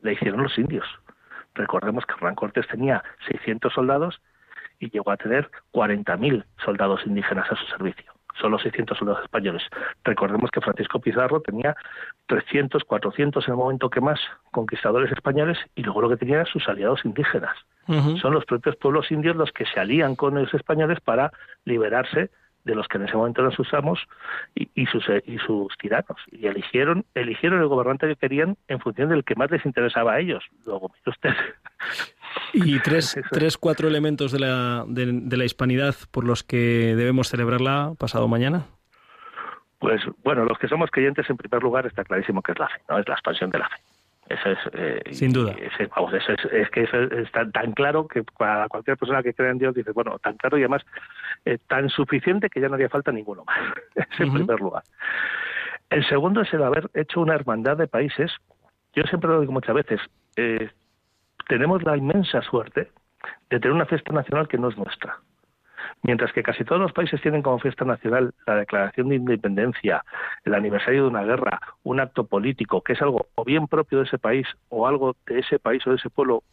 la 0.08 0.14
hicieron 0.14 0.44
los 0.44 0.58
indios. 0.58 0.86
Recordemos 1.54 2.06
que 2.06 2.14
Hernán 2.14 2.36
Cortés 2.36 2.68
tenía 2.68 3.04
600 3.28 3.74
soldados 3.74 4.22
y 4.80 4.90
llegó 4.90 5.12
a 5.12 5.18
tener 5.18 5.50
40.000 5.74 6.46
soldados 6.64 7.02
indígenas 7.06 7.52
a 7.52 7.56
su 7.56 7.66
servicio. 7.66 8.14
Solo 8.40 8.60
600 8.60 8.98
soldados 8.98 9.24
españoles. 9.24 9.64
Recordemos 10.04 10.52
que 10.52 10.62
Francisco 10.62 11.00
Pizarro 11.00 11.42
tenía 11.42 11.76
300, 12.28 12.84
400 12.84 13.48
en 13.48 13.52
el 13.52 13.58
momento 13.58 13.90
que 13.90 14.00
más 14.00 14.20
conquistadores 14.52 15.12
españoles 15.12 15.58
y 15.76 15.82
luego 15.82 16.02
lo 16.02 16.10
que 16.10 16.18
tenía 16.18 16.36
eran 16.36 16.46
sus 16.46 16.68
aliados 16.70 17.04
indígenas. 17.04 17.56
Son 18.22 18.34
los 18.34 18.44
propios 18.46 18.76
pueblos 18.76 19.10
indios 19.12 19.38
los 19.38 19.52
que 19.54 19.66
se 19.66 19.80
alían 19.80 20.16
con 20.16 20.36
los 20.36 20.54
españoles 20.54 21.00
para 21.00 21.32
liberarse 21.64 22.30
de 22.68 22.76
los 22.76 22.88
que 22.88 22.98
en 22.98 23.06
ese 23.06 23.16
momento 23.16 23.42
nos 23.42 23.58
usamos 23.58 24.00
y, 24.54 24.86
sus 24.88 25.08
eh, 25.10 25.24
y 25.26 25.38
sus 25.40 25.76
tiranos. 25.78 26.18
Y 26.32 26.46
eligieron 26.46 27.06
eligieron 27.16 27.62
el 27.62 27.68
gobernante 27.68 28.08
que 28.08 28.16
querían 28.16 28.58
en 28.68 28.80
función 28.80 29.10
del 29.10 29.24
que 29.24 29.36
más 29.36 29.50
les 29.50 29.66
interesaba 29.66 30.14
a 30.14 30.20
ellos. 30.20 30.44
Luego 30.66 30.92
mire 30.94 31.10
usted. 31.10 31.34
Y 32.54 32.80
tres, 32.80 33.20
tres 33.32 33.58
cuatro 33.58 33.88
elementos 33.88 34.32
de 34.32 34.40
la, 34.40 34.86
de, 34.88 35.38
la 35.38 35.46
hispanidad 35.46 35.96
por 36.12 36.24
los 36.24 36.44
que 36.44 36.94
debemos 36.96 37.30
celebrarla 37.30 37.94
pasado 37.98 38.28
mañana. 38.28 38.66
Pues 39.80 40.02
bueno 40.24 40.44
los 40.46 40.58
que 40.60 40.68
somos 40.68 40.92
creyentes 40.92 41.28
en 41.30 41.38
primer 41.38 41.64
lugar 41.64 41.88
está 41.88 42.04
clarísimo 42.04 42.44
que 42.44 42.52
es 42.52 42.60
la 42.60 42.68
fe 42.68 42.80
no 42.90 43.00
es 43.00 43.08
la 43.08 43.16
expansión 43.16 43.50
de 43.50 43.60
la 43.60 43.70
fe 43.70 43.78
Eso 44.30 44.50
es, 44.50 44.60
eh, 44.74 45.02
Sin 45.14 45.32
duda. 45.32 45.56
vamos, 45.96 46.14
eso 46.14 46.34
es, 46.34 46.46
es 46.52 46.70
que 46.72 46.84
eso 46.84 46.98
es 47.02 47.32
tan, 47.32 47.52
tan 47.52 47.72
claro 47.72 48.08
que 48.08 48.24
para 48.24 48.68
cualquier 48.68 48.98
persona 48.98 49.24
que 49.24 49.34
crea 49.34 49.52
en 49.52 49.58
Dios 49.58 49.74
dice, 49.74 49.92
bueno, 49.92 50.20
tan 50.20 50.36
claro 50.36 50.58
y 50.58 50.62
además 50.62 50.86
eh, 51.46 51.58
tan 51.68 51.90
suficiente 51.90 52.50
que 52.50 52.60
ya 52.60 52.68
no 52.68 52.76
haría 52.76 52.90
falta 52.90 53.12
ninguno 53.12 53.46
más. 53.46 53.58
es 53.96 54.20
en 54.20 54.34
primer 54.34 54.60
lugar. 54.60 54.84
El 55.90 56.06
segundo 56.08 56.42
es 56.42 56.54
el 56.54 56.64
haber 56.64 56.90
hecho 56.94 57.22
una 57.22 57.36
hermandad 57.36 57.78
de 57.78 57.88
países. 57.88 58.32
Yo 58.94 59.04
siempre 59.04 59.30
lo 59.30 59.40
digo 59.40 59.54
muchas 59.54 59.76
veces. 59.76 60.02
eh, 60.36 60.70
tenemos 61.48 61.82
la 61.84 61.96
inmensa 61.96 62.42
suerte 62.42 62.92
de 63.50 63.60
tener 63.60 63.72
una 63.72 63.86
fiesta 63.86 64.12
nacional 64.12 64.48
que 64.48 64.58
no 64.58 64.70
es 64.70 64.78
nuestra. 64.78 65.18
Mientras 66.04 66.32
que 66.32 66.44
casi 66.44 66.64
todos 66.64 66.80
los 66.80 66.94
países 66.94 67.22
tienen 67.22 67.42
como 67.42 67.60
fiesta 67.60 67.84
nacional 67.84 68.34
la 68.46 68.56
declaración 68.56 69.10
de 69.10 69.16
independencia, 69.16 70.06
el 70.46 70.54
aniversario 70.54 71.04
de 71.04 71.10
una 71.10 71.24
guerra, 71.24 71.60
un 71.84 72.00
acto 72.00 72.26
político, 72.26 72.82
que 72.82 72.94
es 72.94 73.02
algo 73.02 73.28
o 73.36 73.44
bien 73.44 73.68
propio 73.68 74.00
de 74.00 74.06
ese 74.06 74.18
país 74.18 74.48
o 74.70 74.88
algo 74.88 75.16
de 75.26 75.40
ese 75.40 75.60
país 75.60 75.86
o 75.88 75.90
de 75.90 75.98
ese 75.98 76.10
pueblo 76.10 76.44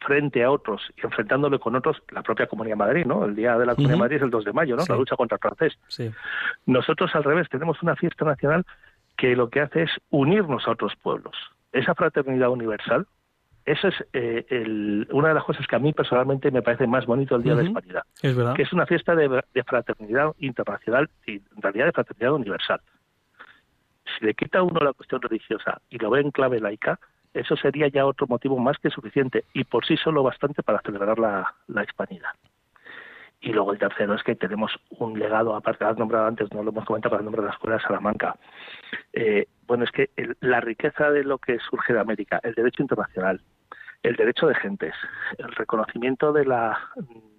frente 0.00 0.42
a 0.44 0.50
otros 0.50 0.82
y 0.96 1.04
enfrentándole 1.04 1.58
con 1.58 1.74
otros, 1.74 2.02
la 2.10 2.22
propia 2.22 2.46
Comunidad 2.46 2.74
de 2.74 2.84
Madrid, 2.84 3.06
¿no? 3.06 3.24
El 3.24 3.34
día 3.34 3.58
de 3.58 3.66
la 3.66 3.74
Comunidad 3.74 3.90
de 3.90 3.94
Ujú. 3.96 4.04
Madrid 4.04 4.16
es 4.16 4.22
el 4.22 4.30
2 4.30 4.44
de 4.44 4.52
mayo, 4.52 4.76
¿no? 4.76 4.82
Sí. 4.82 4.92
La 4.92 4.98
lucha 4.98 5.16
contra 5.16 5.36
el 5.36 5.40
francés. 5.40 5.78
Sí. 5.88 6.10
Nosotros 6.66 7.14
al 7.14 7.24
revés, 7.24 7.48
tenemos 7.48 7.82
una 7.82 7.96
fiesta 7.96 8.24
nacional 8.24 8.64
que 9.16 9.34
lo 9.34 9.50
que 9.50 9.60
hace 9.60 9.82
es 9.84 9.90
unirnos 10.10 10.66
a 10.68 10.72
otros 10.72 10.94
pueblos. 11.02 11.34
Esa 11.72 11.94
fraternidad 11.94 12.50
universal, 12.50 13.06
eso 13.66 13.88
es 13.88 13.94
eh, 14.12 14.46
el- 14.48 15.08
una 15.12 15.28
de 15.28 15.34
las 15.34 15.44
cosas 15.44 15.66
que 15.66 15.76
a 15.76 15.78
mí 15.80 15.92
personalmente 15.92 16.50
me 16.50 16.62
parece 16.62 16.86
más 16.86 17.04
bonito 17.04 17.36
el 17.36 17.42
Día 17.42 17.54
de 17.54 17.64
la. 17.64 17.68
Hispanidad, 17.68 18.02
Es 18.22 18.34
verdad. 18.36 18.54
que 18.54 18.62
es 18.62 18.72
una 18.72 18.86
fiesta 18.86 19.14
de, 19.14 19.42
de 19.52 19.64
fraternidad 19.64 20.32
internacional 20.38 21.10
y 21.26 21.32
en 21.34 21.62
realidad 21.62 21.86
de 21.86 21.92
fraternidad 21.92 22.32
universal. 22.34 22.80
Si 24.18 24.24
le 24.24 24.34
quita 24.34 24.62
uno 24.62 24.80
la 24.80 24.92
cuestión 24.92 25.20
religiosa 25.20 25.80
y 25.90 25.98
lo 25.98 26.10
ve 26.10 26.20
en 26.20 26.30
clave 26.30 26.60
laica, 26.60 26.98
eso 27.34 27.56
sería 27.56 27.88
ya 27.88 28.06
otro 28.06 28.26
motivo 28.28 28.56
más 28.58 28.78
que 28.78 28.88
suficiente 28.88 29.44
y 29.52 29.64
por 29.64 29.84
sí 29.84 29.96
solo 29.96 30.22
bastante 30.22 30.62
para 30.62 30.80
celebrar 30.80 31.18
la, 31.18 31.54
la 31.66 31.82
hispanidad. 31.84 32.30
Y 33.40 33.52
luego 33.52 33.72
el 33.72 33.78
tercero 33.78 34.14
es 34.14 34.22
que 34.22 34.34
tenemos 34.34 34.72
un 34.98 35.18
legado, 35.18 35.54
aparte 35.54 35.84
de 35.84 35.94
nombrado 35.94 36.26
antes, 36.26 36.50
no 36.54 36.62
lo 36.62 36.70
hemos 36.70 36.84
comentado, 36.86 37.10
para 37.10 37.20
el 37.20 37.24
nombre 37.26 37.42
de 37.42 37.48
la 37.48 37.52
Escuela 37.52 37.76
de 37.76 37.82
Salamanca. 37.82 38.34
Eh, 39.12 39.46
bueno, 39.66 39.84
es 39.84 39.90
que 39.90 40.08
el- 40.16 40.36
la 40.40 40.60
riqueza 40.60 41.10
de 41.10 41.22
lo 41.22 41.36
que 41.38 41.58
surge 41.68 41.92
de 41.92 42.00
América, 42.00 42.40
el 42.42 42.54
derecho 42.54 42.82
internacional, 42.82 43.42
el 44.06 44.14
derecho 44.14 44.46
de 44.46 44.54
gentes, 44.54 44.94
el 45.36 45.52
reconocimiento 45.52 46.32
de 46.32 46.44
la 46.44 46.78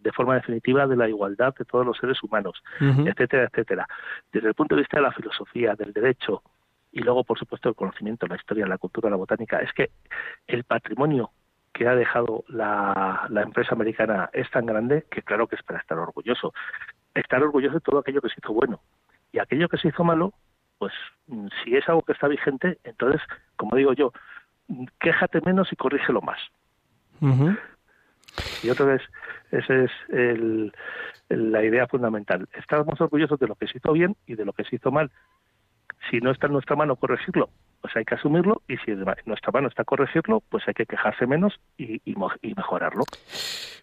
de 0.01 0.11
forma 0.11 0.35
definitiva 0.35 0.85
de 0.85 0.97
la 0.97 1.07
igualdad 1.07 1.55
de 1.57 1.63
todos 1.63 1.85
los 1.85 1.97
seres 1.97 2.21
humanos, 2.21 2.61
etcétera, 2.79 3.45
etcétera. 3.45 3.87
Desde 4.33 4.49
el 4.49 4.53
punto 4.53 4.75
de 4.75 4.81
vista 4.81 4.97
de 4.97 5.03
la 5.03 5.13
filosofía, 5.13 5.75
del 5.75 5.93
derecho 5.93 6.43
y 6.91 6.99
luego, 6.99 7.23
por 7.23 7.39
supuesto, 7.39 7.69
el 7.69 7.75
conocimiento, 7.75 8.27
la 8.27 8.35
historia, 8.35 8.67
la 8.67 8.77
cultura, 8.77 9.09
la 9.09 9.15
botánica, 9.15 9.59
es 9.59 9.71
que 9.71 9.91
el 10.45 10.65
patrimonio 10.65 11.31
que 11.71 11.87
ha 11.87 11.95
dejado 11.95 12.43
la, 12.49 13.27
la 13.29 13.43
empresa 13.43 13.73
americana 13.73 14.29
es 14.33 14.49
tan 14.51 14.65
grande 14.65 15.05
que 15.09 15.21
claro 15.21 15.47
que 15.47 15.55
es 15.55 15.63
para 15.63 15.79
estar 15.79 15.97
orgulloso. 15.97 16.53
Estar 17.13 17.41
orgulloso 17.41 17.75
de 17.75 17.81
todo 17.81 17.99
aquello 17.99 18.21
que 18.21 18.29
se 18.29 18.39
hizo 18.43 18.51
bueno. 18.51 18.81
Y 19.31 19.39
aquello 19.39 19.69
que 19.69 19.77
se 19.77 19.87
hizo 19.87 20.03
malo, 20.03 20.33
pues 20.79 20.93
mm, 21.27 21.47
si 21.63 21.75
es 21.75 21.87
algo 21.87 22.01
que 22.01 22.13
está 22.13 22.27
vigente, 22.27 22.79
entonces, 22.83 23.21
como 23.55 23.75
digo 23.77 23.93
yo, 23.93 24.11
quéjate 24.99 25.41
menos 25.41 25.71
y 25.71 25.75
corrígelo 25.75 26.21
más. 26.21 26.39
Y 28.63 28.69
otra 28.69 28.85
vez, 28.85 29.01
esa 29.51 29.73
es 29.73 29.91
el- 30.09 30.73
la 31.29 31.63
idea 31.63 31.87
fundamental. 31.87 32.47
Estamos 32.53 32.99
orgullosos 33.01 33.39
de 33.39 33.47
lo 33.47 33.55
que 33.55 33.67
se 33.67 33.77
hizo 33.77 33.91
bien 33.93 34.15
y 34.27 34.35
de 34.35 34.45
lo 34.45 34.53
que 34.53 34.63
se 34.63 34.75
hizo 34.75 34.91
mal. 34.91 35.11
Si 36.09 36.19
no 36.19 36.31
está 36.31 36.47
en 36.47 36.53
nuestra 36.53 36.75
mano 36.75 36.95
corregirlo, 36.95 37.49
pues 37.81 37.95
hay 37.95 38.05
que 38.05 38.15
asumirlo 38.15 38.61
y 38.67 38.77
si 38.77 38.91
nuestra 39.25 39.51
mano 39.51 39.67
está 39.67 39.83
corregirlo, 39.83 40.41
pues 40.49 40.63
hay 40.67 40.73
que 40.73 40.85
quejarse 40.85 41.25
menos 41.27 41.59
y, 41.77 42.01
y 42.05 42.53
mejorarlo. 42.55 43.03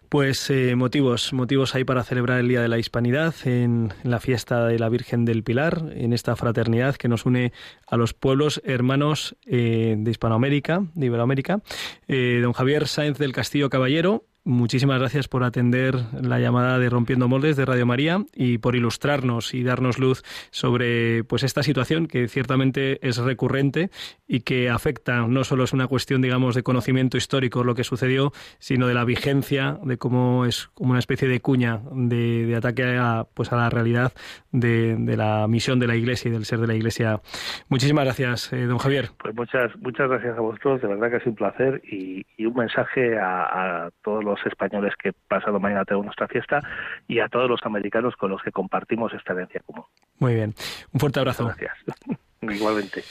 Pues 0.09 0.49
eh, 0.49 0.75
motivos, 0.75 1.33
motivos 1.33 1.75
hay 1.75 1.83
para 1.83 2.03
celebrar 2.03 2.39
el 2.39 2.47
Día 2.47 2.61
de 2.61 2.67
la 2.67 2.77
Hispanidad 2.77 3.33
en, 3.45 3.91
en 4.03 4.11
la 4.11 4.19
fiesta 4.19 4.65
de 4.67 4.77
la 4.77 4.89
Virgen 4.89 5.25
del 5.25 5.43
Pilar, 5.43 5.81
en 5.93 6.13
esta 6.13 6.35
fraternidad 6.35 6.95
que 6.95 7.07
nos 7.07 7.25
une 7.25 7.53
a 7.87 7.97
los 7.97 8.13
pueblos 8.13 8.61
hermanos 8.65 9.35
eh, 9.45 9.95
de 9.97 10.11
Hispanoamérica, 10.11 10.83
de 10.93 11.05
Iberoamérica. 11.07 11.61
Eh, 12.07 12.39
don 12.41 12.53
Javier 12.53 12.87
Sáenz 12.87 13.17
del 13.17 13.33
Castillo 13.33 13.69
Caballero, 13.69 14.23
muchísimas 14.45 14.99
gracias 14.99 15.27
por 15.27 15.43
atender 15.43 15.95
la 16.21 16.39
llamada 16.39 16.77
de 16.77 16.89
Rompiendo 16.89 17.27
Moldes 17.27 17.57
de 17.57 17.65
Radio 17.65 17.87
María 17.87 18.19
y 18.33 18.59
por 18.59 18.75
ilustrarnos 18.75 19.55
y 19.55 19.63
darnos 19.63 19.97
luz 19.97 20.21
sobre 20.51 21.23
pues 21.23 21.43
esta 21.43 21.63
situación 21.63 22.07
que 22.07 22.27
ciertamente 22.27 23.05
es 23.05 23.17
recurrente 23.17 23.89
y 24.27 24.41
que 24.41 24.69
afecta 24.69 25.27
no 25.27 25.43
solo 25.43 25.63
es 25.63 25.73
una 25.73 25.87
cuestión 25.87 26.21
digamos 26.21 26.53
de 26.53 26.61
conocimiento 26.61 27.17
histórico 27.17 27.63
lo 27.63 27.73
que 27.73 27.83
sucedió, 27.83 28.31
sino 28.59 28.87
de 28.87 28.93
la 28.93 29.03
vigencia 29.03 29.79
de 29.83 29.97
cómo 29.97 30.45
es 30.45 30.67
como 30.75 30.91
una 30.91 30.99
especie 30.99 31.27
de 31.27 31.39
cuña 31.39 31.81
de, 31.91 32.55
ataque 32.55 32.97
a 32.99 33.25
pues 33.33 33.51
a 33.51 33.57
la 33.57 33.71
realidad 33.71 34.13
de, 34.51 34.95
la 35.17 35.47
misión 35.47 35.79
de 35.79 35.87
la 35.87 35.95
Iglesia 35.95 36.29
y 36.29 36.31
del 36.31 36.45
ser 36.45 36.59
de 36.59 36.67
la 36.67 36.75
Iglesia. 36.75 37.19
Muchísimas 37.67 38.05
gracias, 38.05 38.53
eh, 38.53 38.65
don 38.65 38.77
Javier. 38.77 39.09
Pues 39.17 39.33
muchas 39.33 39.75
muchas 39.77 40.07
gracias 40.07 40.37
a 40.37 40.41
vosotros, 40.41 40.81
de 40.81 40.87
verdad 40.87 41.09
que 41.09 41.17
es 41.17 41.25
un 41.25 41.35
placer 41.35 41.81
y, 41.83 42.25
y 42.37 42.45
un 42.45 42.53
mensaje 42.53 43.17
a 43.17 43.89
todos 44.03 44.23
los 44.23 44.34
españoles 44.45 44.93
que 45.01 45.13
pasado 45.27 45.59
mañana 45.59 45.85
tenemos 45.85 46.05
nuestra 46.05 46.27
fiesta 46.27 46.61
y 47.07 47.19
a 47.19 47.27
todos 47.27 47.49
los 47.49 47.61
americanos 47.63 48.15
con 48.15 48.31
los 48.31 48.41
que 48.41 48.51
compartimos 48.51 49.13
esta 49.13 49.33
herencia 49.33 49.61
común. 49.65 49.85
Muy 50.19 50.35
bien. 50.35 50.53
Un 50.91 50.99
fuerte 50.99 51.19
abrazo. 51.19 51.45
Gracias. 51.45 51.73
Igualmente. 52.41 53.03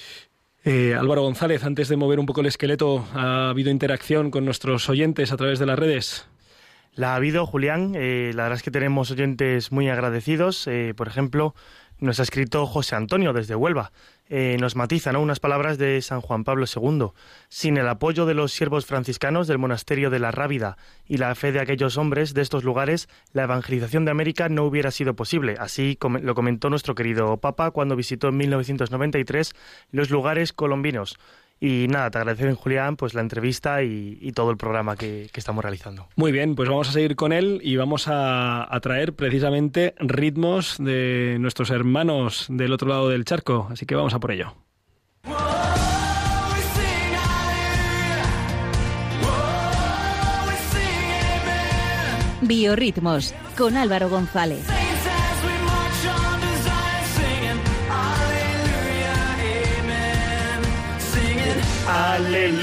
Eh, 0.65 0.95
Álvaro 0.95 1.23
González, 1.23 1.63
antes 1.65 1.89
de 1.89 1.97
mover 1.97 2.19
un 2.19 2.27
poco 2.27 2.41
el 2.41 2.47
esqueleto, 2.47 3.05
¿ha 3.15 3.51
habido 3.51 3.71
interacción 3.71 4.31
con 4.31 4.45
nuestros 4.45 4.89
oyentes 4.89 5.31
a 5.31 5.37
través 5.37 5.59
de 5.59 5.67
las 5.67 5.79
redes? 5.79 6.29
La 6.95 7.13
ha 7.13 7.17
habido, 7.17 7.45
Julián. 7.45 7.93
Eh, 7.97 8.31
la 8.35 8.45
verdad 8.45 8.59
es 8.59 8.63
que 8.63 8.71
tenemos 8.71 9.11
oyentes 9.11 9.73
muy 9.73 9.89
agradecidos. 9.89 10.67
Eh, 10.69 10.95
por 10.97 11.09
ejemplo, 11.09 11.55
nos 11.99 12.21
ha 12.21 12.23
escrito 12.23 12.67
José 12.67 12.97
Antonio 12.97 13.33
desde 13.33 13.55
Huelva. 13.55 13.93
Eh, 14.29 14.57
nos 14.59 14.75
matiza 14.75 15.13
¿no? 15.13 15.21
unas 15.21 15.39
palabras 15.39 15.77
de 15.77 16.01
San 16.01 16.21
Juan 16.21 16.45
Pablo 16.45 16.65
II. 16.67 17.09
Sin 17.49 17.77
el 17.77 17.89
apoyo 17.89 18.27
de 18.27 18.35
los 18.35 18.53
siervos 18.53 18.87
franciscanos 18.87 19.47
del 19.47 19.59
monasterio 19.59 20.11
de 20.11 20.19
la 20.19 20.31
Rábida 20.31 20.77
y 21.07 21.19
la 21.19 21.35
fe 21.35 21.53
de 21.53 21.61
aquellos 21.61 21.99
hombres 21.99 22.33
de 22.33 22.43
estos 22.43 22.65
lugares, 22.65 23.09
la 23.33 23.45
evangelización 23.45 24.05
de 24.05 24.11
América 24.11 24.49
no 24.49 24.65
hubiera 24.65 24.91
sido 24.91 25.15
posible. 25.15 25.57
Así 25.59 25.99
lo 26.23 26.35
comentó 26.35 26.71
nuestro 26.71 26.95
querido 26.95 27.37
Papa 27.37 27.71
cuando 27.71 27.97
visitó 27.97 28.29
en 28.29 28.39
1993 28.39 29.53
los 29.91 30.11
lugares 30.11 30.53
colombinos. 30.53 31.19
Y 31.67 31.89
nada, 31.89 32.11
te 32.11 32.19
agradecen, 32.19 32.55
Julián, 32.57 32.97
pues 32.97 33.15
la 33.15 33.23
entrevista 33.23 33.83
y, 33.83 34.19
y 34.21 34.33
todo 34.33 34.51
el 34.51 34.59
programa 34.59 34.97
que, 34.97 35.31
que 35.33 35.41
estamos 35.41 35.65
realizando. 35.65 36.09
Muy 36.15 36.31
bien, 36.31 36.57
pues 36.57 36.69
vamos 36.69 36.91
a 36.91 36.93
seguir 36.93 37.17
con 37.17 37.33
él 37.33 37.59
y 37.63 37.77
vamos 37.77 38.07
a, 38.07 38.67
a 38.71 38.81
traer 38.81 39.15
precisamente 39.15 39.95
ritmos 39.99 40.77
de 40.79 41.39
nuestros 41.41 41.71
hermanos 41.71 42.49
del 42.51 42.71
otro 42.71 42.89
lado 42.89 43.09
del 43.09 43.25
charco. 43.25 43.67
Así 43.71 43.87
que 43.87 43.95
vamos 43.95 44.13
a 44.13 44.21
por 44.21 44.33
ello. 44.33 44.55
Biorritmos 52.43 53.35
con 53.57 53.79
Álvaro 53.79 54.11
González. 54.11 54.84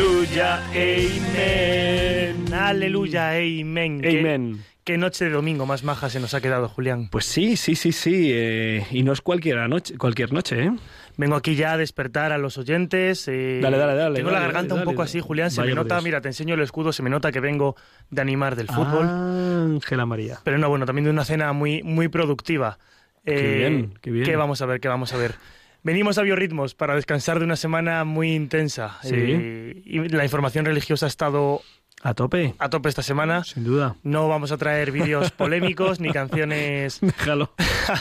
Aleluya, 0.02 0.58
amén. 0.66 2.54
Aleluya, 2.54 3.30
amén. 3.36 4.02
Qué-. 4.02 4.56
Qué, 4.84 4.97
noche 4.97 5.26
de 5.26 5.32
domingo 5.32 5.68
más 5.68 5.84
maja 5.84 6.10
se 6.10 6.20
nos 6.20 6.34
ha 6.34 6.41
quedado, 6.41 6.68
Julián. 6.70 7.08
Pues 7.12 7.26
sí, 7.26 7.56
sí, 7.56 7.76
sí, 7.76 7.91
sí. 7.91 8.32
eh, 8.34 8.84
y 8.89 9.04
no 9.04 9.14
es 9.14 9.22
cualquier 9.22 9.58
noche, 9.70 9.95
cualquier 9.99 10.34
noche, 10.34 10.64
¿eh? 10.64 10.72
Vengo 11.18 11.36
aquí 11.36 11.54
ya 11.54 11.74
a 11.74 11.78
despertar 11.78 12.32
a 12.32 12.39
los 12.39 12.58
oyentes. 12.58 13.28
eh, 13.28 13.60
Dale, 13.62 13.78
dale, 13.78 13.93
dale, 13.93 14.16
Tengo 14.16 14.30
dale, 14.32 14.39
la 14.39 14.45
garganta 14.47 14.74
dale, 14.74 14.88
un 14.88 14.91
poco 14.91 15.04
dale. 15.04 15.10
así, 15.12 15.20
Julián. 15.20 15.52
Se 15.52 15.62
me 15.62 15.76
nota, 15.76 15.95
Dios. 15.95 16.04
mira, 16.06 16.20
te 16.22 16.30
enseño 16.30 16.56
el 16.56 16.62
escudo, 16.62 16.91
se 16.93 17.04
me 17.04 17.12
nota 17.12 17.32
que 17.32 17.39
vengo 17.39 17.76
de 18.10 18.22
animar 18.24 18.56
del 18.56 18.70
fútbol. 18.70 19.06
Ángela 19.08 20.08
María. 20.08 20.39
Pero 20.43 20.58
no, 20.58 20.68
bueno, 20.68 20.88
también 20.88 21.04
de 21.06 21.12
una 21.12 21.26
cena 21.26 21.54
muy, 21.54 21.84
muy 21.84 22.08
productiva. 22.08 22.80
Eh, 23.24 23.36
Qué 23.36 23.58
bien, 23.70 23.93
qué 24.02 24.10
bien. 24.10 24.39
vamos 24.39 24.64
a 24.64 24.66
ver? 24.66 24.80
¿Qué 24.80 24.88
vamos 24.88 25.14
a 25.14 25.18
ver? 25.18 25.36
Venimos 25.84 26.20
a 26.20 26.22
Biorritmos 26.22 26.76
para 26.76 26.96
descansar 26.96 27.40
de 27.40 27.46
una 27.46 27.56
semana 27.56 28.04
muy 28.04 28.34
intensa. 28.34 29.00
Sí. 29.02 29.16
Eh, 29.16 29.82
y 29.84 30.10
la 30.10 30.24
información 30.24 30.64
religiosa 30.66 31.08
ha 31.08 31.10
estado 31.10 31.62
A 32.04 32.14
tope. 32.14 32.54
A 32.60 32.70
tope 32.70 32.90
esta 32.90 33.02
semana. 33.02 33.44
Sin 33.44 33.64
duda. 33.64 33.96
No 34.04 34.28
vamos 34.28 34.52
a 34.52 34.58
traer 34.58 34.92
vídeos 34.92 35.32
polémicos 35.38 36.00
ni 36.00 36.12
canciones 36.12 37.00
Déjalo. 37.02 37.54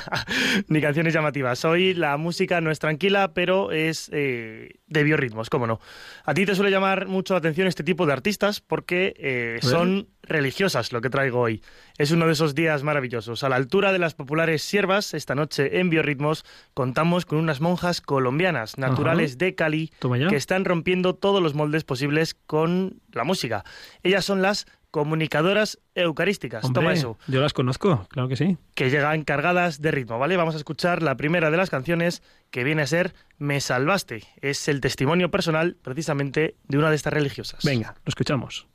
ni 0.68 0.80
canciones 0.82 1.14
llamativas. 1.14 1.64
Hoy 1.64 1.94
la 1.94 2.16
música 2.18 2.60
no 2.60 2.70
es 2.70 2.78
tranquila, 2.78 3.32
pero 3.32 3.72
es 3.72 4.10
eh, 4.12 4.80
de 4.86 5.02
biorritmos, 5.02 5.48
cómo 5.48 5.66
no. 5.66 5.80
A 6.24 6.34
ti 6.34 6.44
te 6.44 6.54
suele 6.54 6.70
llamar 6.70 7.06
mucho 7.06 7.32
la 7.32 7.38
atención 7.38 7.66
este 7.66 7.82
tipo 7.82 8.04
de 8.04 8.12
artistas 8.12 8.60
porque 8.60 9.14
eh, 9.16 9.58
son 9.62 10.08
religiosas 10.22 10.92
lo 10.92 11.00
que 11.00 11.10
traigo 11.10 11.40
hoy. 11.40 11.62
Es 11.98 12.10
uno 12.10 12.26
de 12.26 12.32
esos 12.32 12.54
días 12.54 12.82
maravillosos. 12.82 13.44
A 13.44 13.48
la 13.48 13.56
altura 13.56 13.92
de 13.92 13.98
las 13.98 14.14
populares 14.14 14.62
siervas, 14.62 15.14
esta 15.14 15.34
noche 15.34 15.80
en 15.80 15.90
Biorritmos 15.90 16.44
contamos 16.74 17.26
con 17.26 17.38
unas 17.38 17.60
monjas 17.60 18.00
colombianas 18.00 18.78
naturales 18.78 19.38
de 19.38 19.54
Cali 19.54 19.92
que 20.28 20.36
están 20.36 20.64
rompiendo 20.64 21.14
todos 21.14 21.42
los 21.42 21.54
moldes 21.54 21.84
posibles 21.84 22.34
con 22.46 23.00
la 23.12 23.24
música. 23.24 23.64
Ellas 24.02 24.24
son 24.24 24.42
las 24.42 24.66
comunicadoras 24.90 25.78
eucarísticas. 25.94 26.64
Hombre, 26.64 26.80
Toma 26.82 26.92
eso 26.92 27.16
Yo 27.28 27.40
las 27.40 27.52
conozco, 27.52 28.06
claro 28.10 28.28
que 28.28 28.36
sí. 28.36 28.58
que 28.74 28.90
llegan 28.90 29.22
cargadas 29.22 29.80
de 29.80 29.90
ritmo, 29.90 30.18
¿vale? 30.18 30.36
Vamos 30.36 30.54
a 30.54 30.58
escuchar 30.58 31.02
la 31.02 31.16
primera 31.16 31.50
de 31.50 31.56
las 31.56 31.70
canciones 31.70 32.22
que 32.50 32.64
viene 32.64 32.82
a 32.82 32.86
ser 32.86 33.14
Me 33.38 33.60
salvaste. 33.60 34.24
Es 34.40 34.68
el 34.68 34.80
testimonio 34.80 35.30
personal 35.30 35.76
precisamente 35.82 36.56
de 36.66 36.78
una 36.78 36.90
de 36.90 36.96
estas 36.96 37.12
religiosas. 37.12 37.64
Venga, 37.64 37.94
lo 38.04 38.08
escuchamos. 38.08 38.66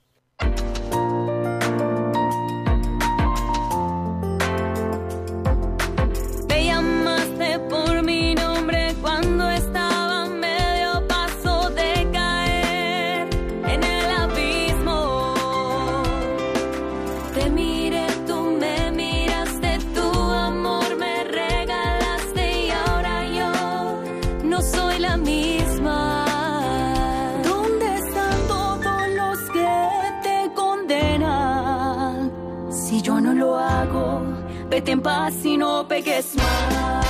Vete 34.69 34.91
en 34.91 35.01
paz 35.01 35.45
y 35.45 35.57
no 35.57 35.87
pegues 35.87 36.35
más. 36.35 37.04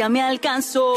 Tu 0.00 0.06
gracia 0.06 0.08
me 0.08 0.22
alcanzó. 0.22 0.94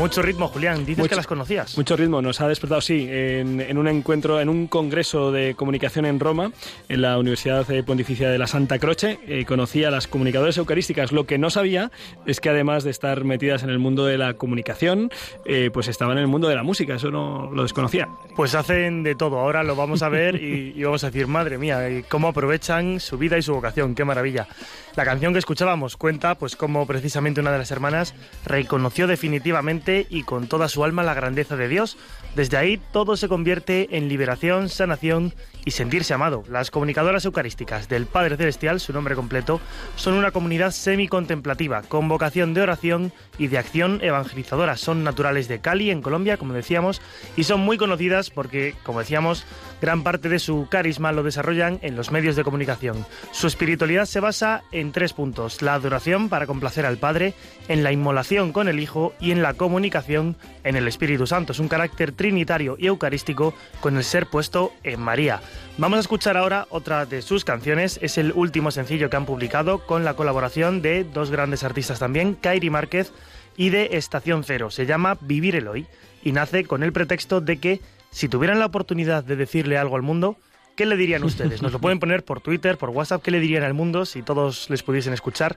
Mucho 0.00 0.22
ritmo, 0.22 0.48
Julián. 0.48 0.78
Dices 0.86 0.96
Mucho- 0.96 1.10
que 1.10 1.16
las 1.16 1.26
conocías. 1.26 1.76
Mucho 1.76 1.94
ritmo, 1.94 2.22
nos 2.22 2.40
ha 2.40 2.48
despertado, 2.48 2.80
sí, 2.80 3.06
en, 3.10 3.60
en 3.60 3.76
un 3.76 3.86
encuentro, 3.86 4.40
en 4.40 4.48
un 4.48 4.66
congreso 4.66 5.30
de 5.30 5.54
comunicación 5.54 6.06
en 6.06 6.18
Roma, 6.18 6.52
en 6.88 7.02
la 7.02 7.18
Universidad 7.18 7.70
eh, 7.70 7.82
Pontificia 7.82 8.30
de 8.30 8.38
la 8.38 8.46
Santa 8.46 8.78
Croce, 8.78 9.18
eh, 9.28 9.44
conocí 9.44 9.84
a 9.84 9.90
las 9.90 10.06
comunicadoras 10.06 10.56
eucarísticas. 10.56 11.12
Lo 11.12 11.26
que 11.26 11.36
no 11.36 11.50
sabía 11.50 11.90
es 12.24 12.40
que 12.40 12.48
además 12.48 12.82
de 12.82 12.90
estar 12.90 13.24
metidas 13.24 13.62
en 13.62 13.68
el 13.68 13.78
mundo 13.78 14.06
de 14.06 14.16
la 14.16 14.34
comunicación, 14.34 15.10
eh, 15.44 15.68
pues 15.70 15.86
estaban 15.86 16.16
en 16.16 16.22
el 16.22 16.28
mundo 16.28 16.48
de 16.48 16.54
la 16.56 16.62
música, 16.62 16.94
eso 16.94 17.10
no 17.10 17.50
lo 17.52 17.62
desconocía. 17.62 18.08
Pues 18.36 18.54
hacen 18.54 19.02
de 19.02 19.14
todo. 19.14 19.38
Ahora 19.38 19.62
lo 19.64 19.76
vamos 19.76 20.02
a 20.02 20.08
ver 20.08 20.36
y, 20.36 20.72
y 20.76 20.82
vamos 20.82 21.04
a 21.04 21.08
decir, 21.10 21.26
madre 21.26 21.58
mía, 21.58 21.90
y 21.90 22.04
cómo 22.04 22.28
aprovechan 22.28 23.00
su 23.00 23.18
vida 23.18 23.36
y 23.36 23.42
su 23.42 23.52
vocación. 23.52 23.94
Qué 23.94 24.06
maravilla. 24.06 24.48
La 24.96 25.04
canción 25.04 25.34
que 25.34 25.38
escuchábamos 25.38 25.96
cuenta, 25.98 26.36
pues, 26.36 26.56
cómo 26.56 26.86
precisamente 26.86 27.40
una 27.42 27.52
de 27.52 27.58
las 27.58 27.70
hermanas 27.70 28.14
reconoció 28.46 29.06
definitivamente 29.06 29.89
y 30.08 30.22
con 30.22 30.46
toda 30.46 30.68
su 30.68 30.84
alma 30.84 31.02
la 31.02 31.14
grandeza 31.14 31.56
de 31.56 31.68
Dios. 31.68 31.96
Desde 32.34 32.56
ahí 32.56 32.80
todo 32.92 33.16
se 33.16 33.28
convierte 33.28 33.96
en 33.96 34.08
liberación, 34.08 34.68
sanación 34.68 35.34
y 35.64 35.72
sentirse 35.72 36.14
amado. 36.14 36.44
Las 36.48 36.70
comunicadoras 36.70 37.24
eucarísticas 37.24 37.88
del 37.88 38.06
Padre 38.06 38.36
Celestial, 38.36 38.80
su 38.80 38.92
nombre 38.92 39.14
completo, 39.14 39.60
son 39.96 40.14
una 40.14 40.30
comunidad 40.30 40.70
semi-contemplativa, 40.70 41.82
con 41.82 42.08
vocación 42.08 42.54
de 42.54 42.62
oración 42.62 43.12
y 43.38 43.48
de 43.48 43.58
acción 43.58 43.98
evangelizadora. 44.02 44.76
Son 44.76 45.04
naturales 45.04 45.48
de 45.48 45.60
Cali, 45.60 45.90
en 45.90 46.02
Colombia, 46.02 46.36
como 46.36 46.54
decíamos, 46.54 47.02
y 47.36 47.44
son 47.44 47.60
muy 47.60 47.76
conocidas 47.76 48.30
porque, 48.30 48.74
como 48.84 49.00
decíamos, 49.00 49.44
gran 49.80 50.02
parte 50.02 50.28
de 50.28 50.38
su 50.38 50.68
carisma 50.70 51.12
lo 51.12 51.22
desarrollan 51.22 51.78
en 51.82 51.96
los 51.96 52.10
medios 52.10 52.36
de 52.36 52.44
comunicación. 52.44 53.06
Su 53.32 53.46
espiritualidad 53.46 54.06
se 54.06 54.20
basa 54.20 54.62
en 54.72 54.92
tres 54.92 55.12
puntos. 55.12 55.62
La 55.62 55.74
adoración 55.74 56.28
para 56.28 56.46
complacer 56.46 56.86
al 56.86 56.98
Padre, 56.98 57.34
en 57.68 57.82
la 57.82 57.92
inmolación 57.92 58.52
con 58.52 58.68
el 58.68 58.80
Hijo 58.80 59.14
y 59.20 59.32
en 59.32 59.42
la 59.42 59.54
comunicación 59.54 60.36
en 60.64 60.76
el 60.76 60.88
Espíritu 60.88 61.26
Santo. 61.26 61.52
Es 61.52 61.58
un 61.58 61.68
carácter 61.68 62.12
trinitario 62.12 62.76
y 62.78 62.86
eucarístico 62.86 63.54
con 63.80 63.96
el 63.96 64.04
ser 64.04 64.26
puesto 64.26 64.72
en 64.82 65.00
María. 65.00 65.40
Vamos 65.78 65.96
a 65.98 66.00
escuchar 66.00 66.36
ahora 66.36 66.66
otra 66.70 67.06
de 67.06 67.22
sus 67.22 67.44
canciones. 67.44 67.98
Es 68.02 68.18
el 68.18 68.32
último 68.32 68.70
sencillo 68.70 69.10
que 69.10 69.16
han 69.16 69.26
publicado 69.26 69.86
con 69.86 70.04
la 70.04 70.14
colaboración 70.14 70.82
de 70.82 71.04
dos 71.04 71.30
grandes 71.30 71.64
artistas 71.64 71.98
también, 71.98 72.34
Kairi 72.34 72.70
Márquez 72.70 73.12
y 73.56 73.70
de 73.70 73.90
Estación 73.92 74.44
Cero. 74.44 74.70
Se 74.70 74.86
llama 74.86 75.18
Vivir 75.20 75.56
el 75.56 75.68
Hoy 75.68 75.86
y 76.22 76.32
nace 76.32 76.64
con 76.64 76.82
el 76.82 76.92
pretexto 76.92 77.40
de 77.40 77.58
que 77.58 77.80
si 78.10 78.28
tuvieran 78.28 78.58
la 78.58 78.66
oportunidad 78.66 79.24
de 79.24 79.36
decirle 79.36 79.78
algo 79.78 79.96
al 79.96 80.02
mundo, 80.02 80.36
¿qué 80.76 80.86
le 80.86 80.96
dirían 80.96 81.24
ustedes? 81.24 81.62
Nos 81.62 81.72
lo 81.72 81.80
pueden 81.80 81.98
poner 82.00 82.24
por 82.24 82.40
Twitter, 82.40 82.78
por 82.78 82.90
WhatsApp, 82.90 83.22
¿qué 83.22 83.30
le 83.30 83.40
dirían 83.40 83.62
al 83.62 83.74
mundo 83.74 84.04
si 84.04 84.22
todos 84.22 84.70
les 84.70 84.82
pudiesen 84.82 85.12
escuchar? 85.12 85.56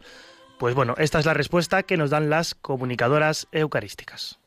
Pues 0.60 0.76
bueno, 0.76 0.96
esta 0.98 1.20
es 1.20 1.26
la 1.26 1.34
respuesta 1.34 1.84
que 1.84 1.98
nos 1.98 2.10
dan 2.10 2.30
las 2.30 2.56
comunicadoras 2.56 3.48
eucarísticas. 3.52 4.40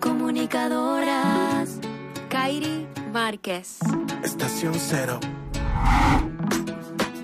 Comunicadoras. 0.00 1.80
Kairi 2.28 2.86
Márquez. 3.12 3.78
Estación 4.22 4.74
cero. 4.74 5.18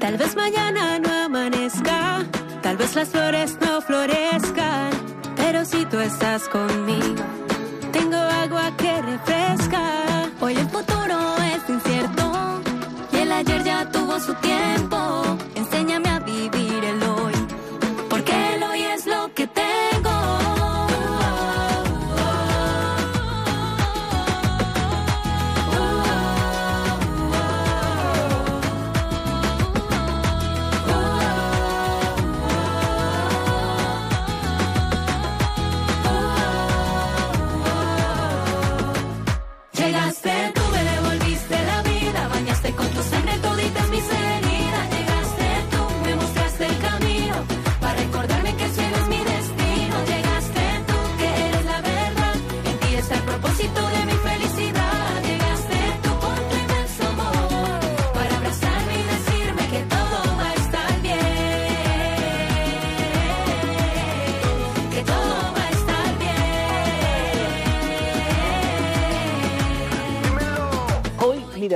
Tal 0.01 0.17
vez 0.19 0.37
mañana 0.37 0.99
no 0.99 1.13
amanezca, 1.13 2.27
tal 2.63 2.77
vez 2.77 2.95
las 2.95 3.09
flores 3.09 3.57
no 3.61 3.81
florezcan, 3.81 4.91
pero 5.55 5.65
si 5.65 5.87
tú 5.87 6.01
estás 6.01 6.49
conmigo, 6.49 7.23
tengo 7.93 8.17
agua 8.17 8.77
que 8.77 9.01
refresca. 9.03 10.29
Hoy 10.41 10.57
el 10.57 10.69
futuro 10.69 11.04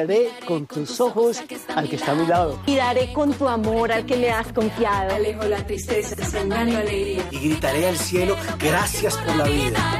miraré 0.08 0.30
con 0.46 0.66
tus 0.66 1.00
ojos 1.00 1.42
al 1.74 1.88
que 1.88 1.96
está 1.96 2.12
a 2.12 2.14
mi 2.14 2.26
lado. 2.26 2.58
Y 2.66 2.76
daré 2.76 3.12
con 3.12 3.32
tu 3.34 3.46
amor 3.46 3.92
al 3.92 4.06
que 4.06 4.16
me 4.16 4.30
has 4.30 4.52
confiado. 4.52 5.14
Alejo 5.14 5.44
la 5.44 5.64
tristeza, 5.66 6.16
sembrando 6.24 6.78
alegría. 6.78 7.24
Y 7.30 7.38
gritaré 7.38 7.88
al 7.88 7.96
cielo, 7.96 8.36
gracias 8.58 9.16
por 9.18 9.36
la 9.36 9.44
vida. 9.44 9.97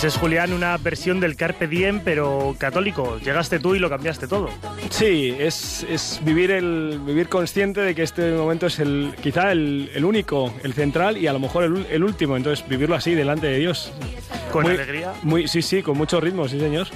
Pues 0.00 0.14
es 0.14 0.18
Julián 0.18 0.54
una 0.54 0.78
versión 0.78 1.20
del 1.20 1.36
Carpe 1.36 1.66
Diem, 1.66 2.00
pero 2.02 2.56
católico. 2.56 3.18
Llegaste 3.18 3.58
tú 3.58 3.74
y 3.74 3.78
lo 3.78 3.90
cambiaste 3.90 4.26
todo. 4.26 4.48
Sí, 4.88 5.36
es, 5.38 5.84
es 5.90 6.20
vivir 6.24 6.52
el 6.52 6.98
vivir 7.04 7.28
consciente 7.28 7.82
de 7.82 7.94
que 7.94 8.02
este 8.04 8.32
momento 8.32 8.64
es 8.68 8.78
el 8.78 9.14
quizá 9.22 9.52
el, 9.52 9.90
el 9.94 10.06
único, 10.06 10.54
el 10.64 10.72
central 10.72 11.18
y 11.18 11.26
a 11.26 11.34
lo 11.34 11.38
mejor 11.38 11.64
el, 11.64 11.86
el 11.90 12.02
último. 12.02 12.38
Entonces 12.38 12.66
vivirlo 12.66 12.94
así 12.94 13.14
delante 13.14 13.48
de 13.48 13.58
Dios. 13.58 13.92
Con 14.50 14.62
Muy- 14.62 14.72
alegría. 14.72 15.12
Muy, 15.22 15.46
sí, 15.48 15.60
sí, 15.60 15.82
con 15.82 15.98
mucho 15.98 16.18
ritmo, 16.18 16.48
sí, 16.48 16.58
señor. 16.58 16.86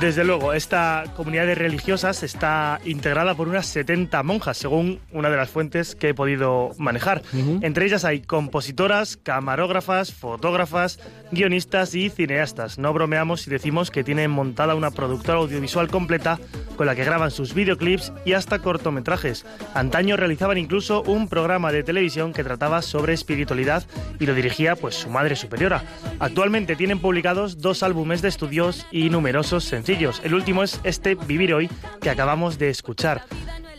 Desde 0.00 0.24
luego, 0.24 0.54
esta 0.54 1.04
comunidad 1.16 1.46
de 1.46 1.54
religiosas 1.54 2.22
está 2.22 2.80
integrada 2.84 3.34
por 3.34 3.46
unas 3.48 3.66
70 3.66 4.22
monjas, 4.22 4.56
según 4.56 5.00
una 5.12 5.28
de 5.28 5.36
las 5.36 5.50
fuentes 5.50 5.94
que 5.94 6.08
he 6.08 6.14
podido 6.14 6.70
manejar. 6.78 7.22
Entre 7.60 7.84
ellas 7.84 8.06
hay 8.06 8.22
compositoras, 8.22 9.18
camarógrafas, 9.18 10.12
fotógrafas, 10.12 10.98
guionistas 11.30 11.94
y 11.94 12.08
cineastas. 12.08 12.78
No 12.78 12.92
bromeamos 12.94 13.42
si 13.42 13.50
decimos 13.50 13.90
que 13.90 14.02
tienen 14.02 14.30
montada 14.30 14.74
una 14.74 14.90
productora 14.90 15.38
audiovisual 15.38 15.88
completa 15.88 16.40
con 16.76 16.86
la 16.86 16.96
que 16.96 17.04
graban 17.04 17.30
sus 17.30 17.52
videoclips 17.52 18.12
y 18.24 18.32
hasta 18.32 18.60
cortometrajes. 18.60 19.44
Antaño 19.74 20.16
realizaban 20.16 20.56
incluso 20.56 21.02
un 21.02 21.28
programa 21.28 21.70
de 21.70 21.82
televisión 21.82 22.32
que 22.32 22.44
trataba 22.44 22.80
sobre 22.80 23.12
espiritualidad 23.12 23.84
y 24.18 24.24
lo 24.24 24.34
dirigía 24.34 24.74
pues 24.74 24.94
su 24.94 25.10
madre 25.10 25.36
superiora. 25.36 25.84
Actualmente 26.18 26.76
tienen 26.76 26.98
publicados 26.98 27.58
dos 27.58 27.82
álbumes 27.82 28.22
de 28.22 28.28
estudios 28.28 28.86
y 28.90 29.10
numerosos 29.10 29.64
sencillos. 29.64 29.81
El 30.22 30.34
último 30.34 30.62
es 30.62 30.80
este 30.84 31.14
Vivir 31.14 31.54
Hoy 31.54 31.68
que 32.00 32.10
acabamos 32.10 32.58
de 32.58 32.70
escuchar. 32.70 33.24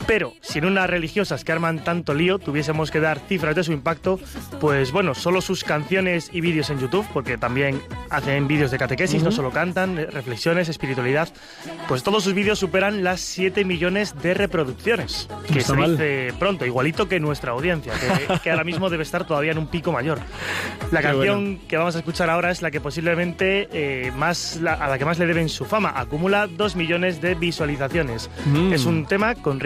Pero 0.08 0.34
si 0.42 0.60
en 0.60 0.66
unas 0.66 0.90
religiosas 0.90 1.44
que 1.44 1.52
arman 1.52 1.84
tanto 1.84 2.14
lío 2.14 2.38
tuviésemos 2.40 2.92
que 2.92 3.00
dar 3.00 3.20
cifras 3.20 3.56
de 3.56 3.64
su 3.64 3.72
impacto, 3.72 4.20
pues 4.60 4.92
bueno, 4.92 5.16
solo 5.16 5.42
sus 5.42 5.64
canciones 5.64 6.30
y 6.34 6.42
vídeos 6.42 6.70
en 6.70 6.80
YouTube, 6.80 7.06
porque 7.14 7.38
también 7.38 7.82
hacen 8.10 8.48
vídeos 8.48 8.72
de 8.72 8.78
catequesis, 8.78 9.24
no 9.24 9.32
solo 9.32 9.52
cantan, 9.52 9.98
eh, 9.98 10.06
reflexiones, 10.08 10.70
espiritualidad, 10.70 11.30
pues 11.88 12.04
todos 12.04 12.24
sus 12.24 12.34
vídeos 12.34 12.60
superan 12.60 13.04
las 13.04 13.22
7 13.22 13.64
millones 13.66 14.16
de 14.22 14.34
reproducciones, 14.34 15.28
que 15.52 15.60
está 15.60 15.74
se 15.74 15.80
mal. 15.80 15.92
dice 15.92 16.34
pronto, 16.38 16.66
igualito 16.66 17.08
que 17.08 17.20
nuestra 17.20 17.52
audiencia, 17.54 17.94
que, 17.94 18.40
que 18.44 18.52
ahora 18.52 18.64
mismo 18.64 18.90
debe 18.90 19.04
estar 19.04 19.26
todavía 19.26 19.52
en 19.54 19.58
un 19.58 19.68
pico 19.68 19.92
mayor. 19.92 20.20
La 20.92 21.00
Qué 21.02 21.08
canción 21.08 21.60
que 21.68 21.78
vamos 21.78 21.96
a 21.96 22.00
escuchar 22.00 22.30
ahora 22.30 22.52
es 22.52 22.62
la 22.62 22.72
que 22.72 22.82
posiblemente 22.82 23.70
eh, 23.72 24.12
más 24.18 24.58
la- 24.62 24.74
a 24.74 24.88
la 24.90 24.98
que 24.98 25.06
más 25.06 25.18
le 25.20 25.26
deben 25.26 25.50
su 25.50 25.66
fama. 25.66 25.94
Acumula 25.96 26.48
2 26.48 26.76
millones 26.76 27.22
de 27.22 27.36
visualizaciones. 27.36 28.30
Mm. 28.46 28.74
Es 28.74 28.86
un 28.86 29.06
tema 29.06 29.36
con 29.36 29.60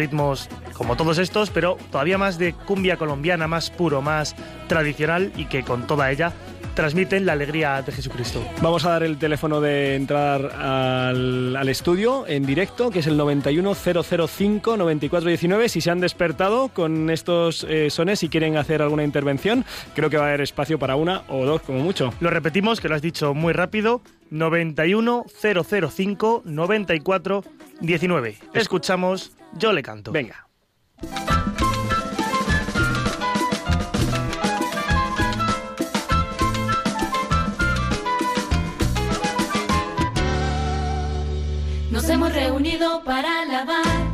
como 0.73 0.95
todos 0.95 1.17
estos, 1.17 1.49
pero 1.49 1.77
todavía 1.91 2.17
más 2.17 2.37
de 2.37 2.53
cumbia 2.53 2.97
colombiana, 2.97 3.47
más 3.47 3.69
puro, 3.69 4.01
más 4.01 4.35
tradicional 4.67 5.31
y 5.35 5.45
que 5.45 5.63
con 5.63 5.87
toda 5.87 6.11
ella 6.11 6.33
transmiten 6.77 7.25
la 7.25 7.33
alegría 7.33 7.81
de 7.81 7.91
Jesucristo. 7.91 8.47
Vamos 8.61 8.85
a 8.85 8.91
dar 8.91 9.01
el 9.01 9.17
teléfono 9.17 9.59
de 9.59 9.95
entrar 9.95 10.51
al, 10.55 11.55
al 11.55 11.69
estudio 11.69 12.27
en 12.27 12.45
directo, 12.45 12.91
que 12.91 12.99
es 12.99 13.07
el 13.07 13.19
91005-9419. 13.19 15.69
Si 15.69 15.81
se 15.81 15.89
han 15.89 15.99
despertado 15.99 16.67
con 16.67 17.09
estos 17.09 17.65
eh, 17.67 17.89
sones 17.89 18.21
y 18.21 18.29
quieren 18.29 18.57
hacer 18.57 18.83
alguna 18.83 19.03
intervención, 19.03 19.65
creo 19.95 20.11
que 20.11 20.17
va 20.17 20.25
a 20.25 20.27
haber 20.27 20.41
espacio 20.41 20.77
para 20.77 20.95
una 20.95 21.23
o 21.29 21.47
dos, 21.47 21.63
como 21.63 21.79
mucho. 21.79 22.13
Lo 22.19 22.29
repetimos, 22.29 22.79
que 22.79 22.89
lo 22.89 22.93
has 22.93 23.01
dicho 23.01 23.33
muy 23.33 23.53
rápido, 23.53 24.03
91 24.29 25.25
005 25.89 26.43
94 26.45 27.43
19. 27.81 28.37
Escuchamos 28.53 29.31
Yo 29.57 29.73
le 29.73 29.81
canto. 29.81 30.11
Venga. 30.11 30.45
Reunido 42.29 43.01
para 43.03 43.41
alabar 43.41 44.06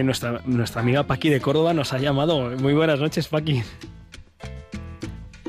eh, 0.00 0.04
nuestra, 0.04 0.40
nuestra 0.46 0.80
amiga 0.80 1.04
Paqui 1.04 1.28
de 1.28 1.40
Córdoba 1.40 1.74
nos 1.74 1.92
ha 1.92 1.98
llamado. 1.98 2.50
Muy 2.58 2.74
buenas 2.74 3.00
noches, 3.00 3.28
Paqui. 3.28 3.62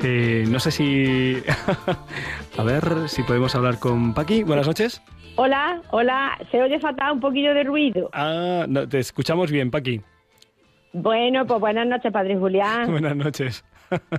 Eh, 0.02 0.44
no 0.48 0.60
sé 0.60 0.70
si... 0.70 1.36
a 2.58 2.62
ver 2.62 3.08
si 3.08 3.22
podemos 3.22 3.54
hablar 3.54 3.78
con 3.78 4.14
Paqui. 4.14 4.42
Buenas 4.42 4.66
noches. 4.66 5.02
Hola, 5.36 5.80
hola, 5.90 6.38
se 6.50 6.60
oye 6.60 6.78
fatal 6.78 7.12
un 7.12 7.20
poquillo 7.20 7.54
de 7.54 7.64
ruido. 7.64 8.10
Ah, 8.12 8.66
no, 8.68 8.86
te 8.88 8.98
escuchamos 8.98 9.50
bien, 9.50 9.70
Paqui. 9.70 10.02
Bueno, 10.92 11.46
pues 11.46 11.58
buenas 11.58 11.86
noches, 11.86 12.12
Padre 12.12 12.36
Julián. 12.36 12.86
Buenas 12.90 13.16
noches. 13.16 13.64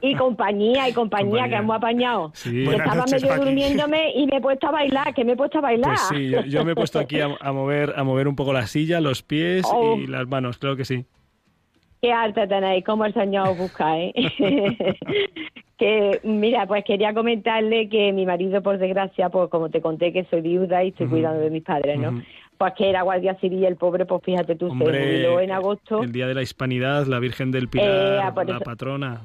Y 0.01 0.15
compañía, 0.15 0.89
y 0.89 0.93
compañía, 0.93 1.29
Compañía. 1.31 1.49
que 1.49 1.55
hemos 1.63 1.75
apañado. 1.75 2.31
Sí. 2.33 2.65
Que 2.65 2.75
estaba 2.75 2.95
noches, 2.95 3.13
medio 3.13 3.27
Paqui. 3.29 3.45
durmiéndome 3.45 4.11
y 4.15 4.25
me 4.27 4.37
he 4.37 4.41
puesto 4.41 4.67
a 4.67 4.71
bailar, 4.71 5.13
que 5.13 5.25
me 5.25 5.31
he 5.33 5.35
puesto 5.35 5.57
a 5.57 5.61
bailar. 5.61 5.95
Pues 5.95 6.01
sí, 6.19 6.29
yo, 6.29 6.41
yo 6.41 6.65
me 6.65 6.71
he 6.71 6.75
puesto 6.75 6.99
aquí 6.99 7.19
a, 7.19 7.29
a 7.39 7.51
mover, 7.51 7.93
a 7.95 8.03
mover 8.03 8.27
un 8.27 8.35
poco 8.35 8.53
la 8.53 8.67
silla, 8.67 8.99
los 9.01 9.21
pies 9.23 9.63
Oh. 9.71 9.95
y 9.97 10.07
las 10.07 10.27
manos, 10.27 10.57
creo 10.57 10.75
que 10.75 10.85
sí. 10.85 11.05
Qué 12.01 12.11
arte 12.11 12.47
tenéis, 12.47 12.83
como 12.83 13.05
el 13.05 13.13
Señor 13.13 13.47
os 13.49 13.57
busca, 13.57 13.97
¿eh? 13.97 14.11
que, 15.77 16.19
mira, 16.23 16.65
pues 16.67 16.83
quería 16.83 17.13
comentarle 17.13 17.89
que 17.89 18.11
mi 18.11 18.25
marido, 18.25 18.61
por 18.61 18.77
desgracia, 18.77 19.29
pues 19.29 19.49
como 19.49 19.69
te 19.69 19.81
conté 19.81 20.11
que 20.13 20.25
soy 20.25 20.41
viuda 20.41 20.83
y 20.83 20.89
estoy 20.89 21.07
cuidando 21.07 21.39
de 21.39 21.49
mis 21.49 21.63
padres, 21.63 21.97
¿no? 21.99 22.21
Pues 22.57 22.73
que 22.77 22.89
era 22.89 23.01
guardia 23.01 23.35
civil, 23.35 23.63
el 23.65 23.77
pobre, 23.77 24.05
pues 24.05 24.21
fíjate 24.23 24.55
tú, 24.55 24.69
se 24.69 24.75
jubiló 24.75 25.39
en 25.39 25.51
agosto. 25.51 26.03
el 26.03 26.11
Día 26.11 26.27
de 26.27 26.35
la 26.35 26.41
Hispanidad, 26.41 27.07
la 27.07 27.19
Virgen 27.19 27.51
del 27.51 27.65
Eh, 27.65 27.67
Pilar, 27.67 28.19
ah, 28.23 28.33
por 28.33 28.47
la 28.49 28.59
patrona. 28.59 29.21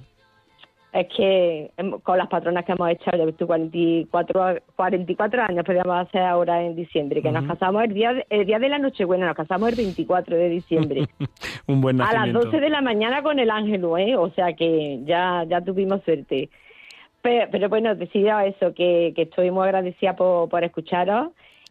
Es 0.91 1.07
que 1.15 1.71
con 2.03 2.17
las 2.17 2.29
patronas 2.29 2.65
que 2.65 2.73
hemos 2.73 2.89
hecho, 2.91 3.11
ya 3.15 3.25
ves 3.27 3.37
tú, 3.37 3.47
44, 3.47 4.43
a- 4.43 4.57
44 4.75 5.43
años 5.43 5.65
podríamos 5.65 5.95
hacer 6.09 6.23
ahora 6.23 6.63
en 6.63 6.75
diciembre, 6.77 7.21
que 7.21 7.31
nos 7.31 7.45
casamos 7.45 7.85
el 7.85 7.93
día, 7.93 8.25
el 8.31 8.47
día 8.47 8.59
de 8.59 8.71
la 8.71 8.79
Nochebuena, 8.79 9.27
nos 9.27 9.37
casamos 9.37 9.69
el 9.69 9.75
24 9.77 10.35
de 10.37 10.49
diciembre, 10.49 11.07
Un 11.67 11.83
buen 11.83 12.01
a 12.01 12.05
las 12.05 12.15
nacimiento. 12.15 12.47
12 12.47 12.61
de 12.61 12.71
la 12.71 12.81
mañana 12.81 13.23
con 13.23 13.39
el 13.39 13.51
ángelo, 13.51 13.99
¿eh? 13.99 14.17
O 14.17 14.31
sea 14.31 14.55
que 14.55 15.01
ya, 15.05 15.45
ya 15.47 15.61
tuvimos 15.61 16.03
suerte. 16.05 16.49
Pero, 17.21 17.49
pero 17.51 17.69
bueno, 17.69 17.95
decía 17.95 18.47
eso, 18.47 18.73
que, 18.73 19.13
que 19.15 19.23
estoy 19.23 19.51
muy 19.51 19.65
agradecida 19.65 20.17
por, 20.17 20.49
por 20.49 20.65
escucharos 20.65 21.29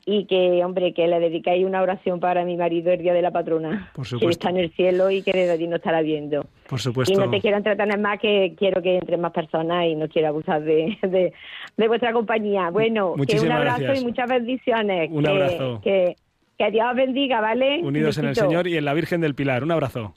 y 0.09 0.23
que, 0.25 0.63
hombre, 0.63 0.93
que 0.93 1.05
le 1.05 1.19
dedicáis 1.19 1.65
una 1.65 1.81
oración 1.81 2.21
para 2.21 2.45
mi 2.45 2.55
marido 2.55 2.93
el 2.93 2.99
día 3.01 3.13
de 3.13 3.21
la 3.21 3.31
patrona, 3.31 3.91
Por 3.93 4.05
que 4.05 4.09
supuesto. 4.11 4.29
está 4.29 4.49
en 4.51 4.57
el 4.57 4.71
cielo 4.71 5.11
y 5.11 5.21
que 5.21 5.33
desde 5.33 5.51
allí 5.51 5.67
nos 5.67 5.79
estará 5.79 6.01
viendo. 6.01 6.45
Por 6.69 6.79
Y 6.79 6.81
supuesto. 6.81 7.19
no 7.19 7.29
te 7.29 7.41
quiero 7.41 7.57
entretener 7.57 7.99
más, 7.99 8.17
que 8.17 8.55
quiero 8.57 8.81
que 8.81 8.95
entren 8.99 9.19
más 9.19 9.33
personas 9.33 9.85
y 9.85 9.95
no 9.95 10.07
quiero 10.07 10.29
abusar 10.29 10.61
de, 10.63 10.97
de, 11.01 11.33
de 11.75 11.87
vuestra 11.89 12.13
compañía. 12.13 12.69
Bueno, 12.69 13.15
que 13.27 13.37
un 13.37 13.51
abrazo 13.51 13.79
gracias. 13.83 14.01
y 14.01 14.05
muchas 14.05 14.29
bendiciones. 14.29 15.09
Un 15.11 15.23
que, 15.25 15.29
abrazo. 15.29 15.81
Que, 15.83 16.15
que 16.57 16.71
Dios 16.71 16.87
os 16.89 16.95
bendiga, 16.95 17.41
¿vale? 17.41 17.81
Unidos 17.83 18.17
en 18.17 18.27
el. 18.27 18.35
Señor 18.35 18.65
y 18.67 18.77
en 18.77 18.85
la 18.85 18.93
Virgen 18.93 19.19
del 19.19 19.35
Pilar. 19.35 19.61
Un 19.61 19.71
abrazo. 19.71 20.13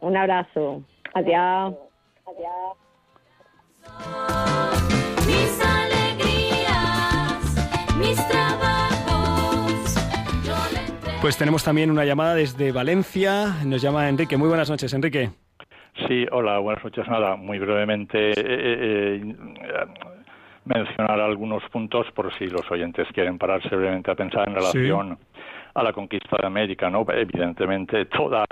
Un 0.00 0.16
abrazo. 0.18 0.82
Adiós. 1.14 1.74
Mis 3.86 4.53
Pues 11.24 11.38
tenemos 11.38 11.64
también 11.64 11.90
una 11.90 12.04
llamada 12.04 12.34
desde 12.34 12.70
Valencia. 12.70 13.54
Nos 13.64 13.80
llama 13.80 14.10
Enrique. 14.10 14.36
Muy 14.36 14.46
buenas 14.46 14.68
noches, 14.68 14.92
Enrique. 14.92 15.30
Sí, 16.06 16.26
hola, 16.30 16.58
buenas 16.58 16.84
noches. 16.84 17.08
Nada, 17.08 17.34
muy 17.34 17.58
brevemente 17.58 18.32
eh, 18.32 18.34
eh, 18.36 19.22
eh, 19.22 19.86
mencionar 20.66 21.18
algunos 21.22 21.62
puntos 21.70 22.06
por 22.14 22.30
si 22.36 22.48
los 22.48 22.70
oyentes 22.70 23.08
quieren 23.14 23.38
pararse 23.38 23.74
brevemente 23.74 24.10
a 24.10 24.14
pensar 24.14 24.46
en 24.46 24.54
relación 24.54 25.18
a 25.72 25.82
la 25.82 25.94
conquista 25.94 26.36
de 26.38 26.46
América, 26.46 26.90
¿no? 26.90 27.06
Evidentemente 27.08 28.04
toda 28.04 28.44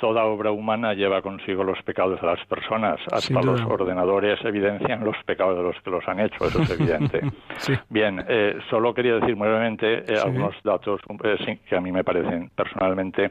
toda 0.00 0.24
obra 0.24 0.50
humana 0.50 0.94
lleva 0.94 1.20
consigo 1.22 1.62
los 1.62 1.80
pecados 1.82 2.20
de 2.20 2.26
las 2.26 2.44
personas. 2.46 2.98
Sin 3.18 3.36
Hasta 3.36 3.46
los 3.46 3.60
duda. 3.62 3.74
ordenadores 3.74 4.42
evidencian 4.44 5.04
los 5.04 5.16
pecados 5.26 5.56
de 5.58 5.62
los 5.62 5.80
que 5.82 5.90
los 5.90 6.08
han 6.08 6.20
hecho, 6.20 6.46
eso 6.46 6.62
es 6.62 6.70
evidente. 6.70 7.20
Sí. 7.58 7.74
Bien, 7.90 8.24
eh, 8.26 8.58
solo 8.70 8.94
quería 8.94 9.16
decir 9.16 9.36
muy 9.36 9.46
brevemente 9.46 9.98
eh, 9.98 10.16
Sí. 10.16 10.22
algunos 10.26 10.54
datos 10.64 10.98
eh, 11.24 11.58
que 11.68 11.76
a 11.76 11.80
mí 11.82 11.92
me 11.92 12.02
parecen 12.02 12.48
personalmente 12.56 13.30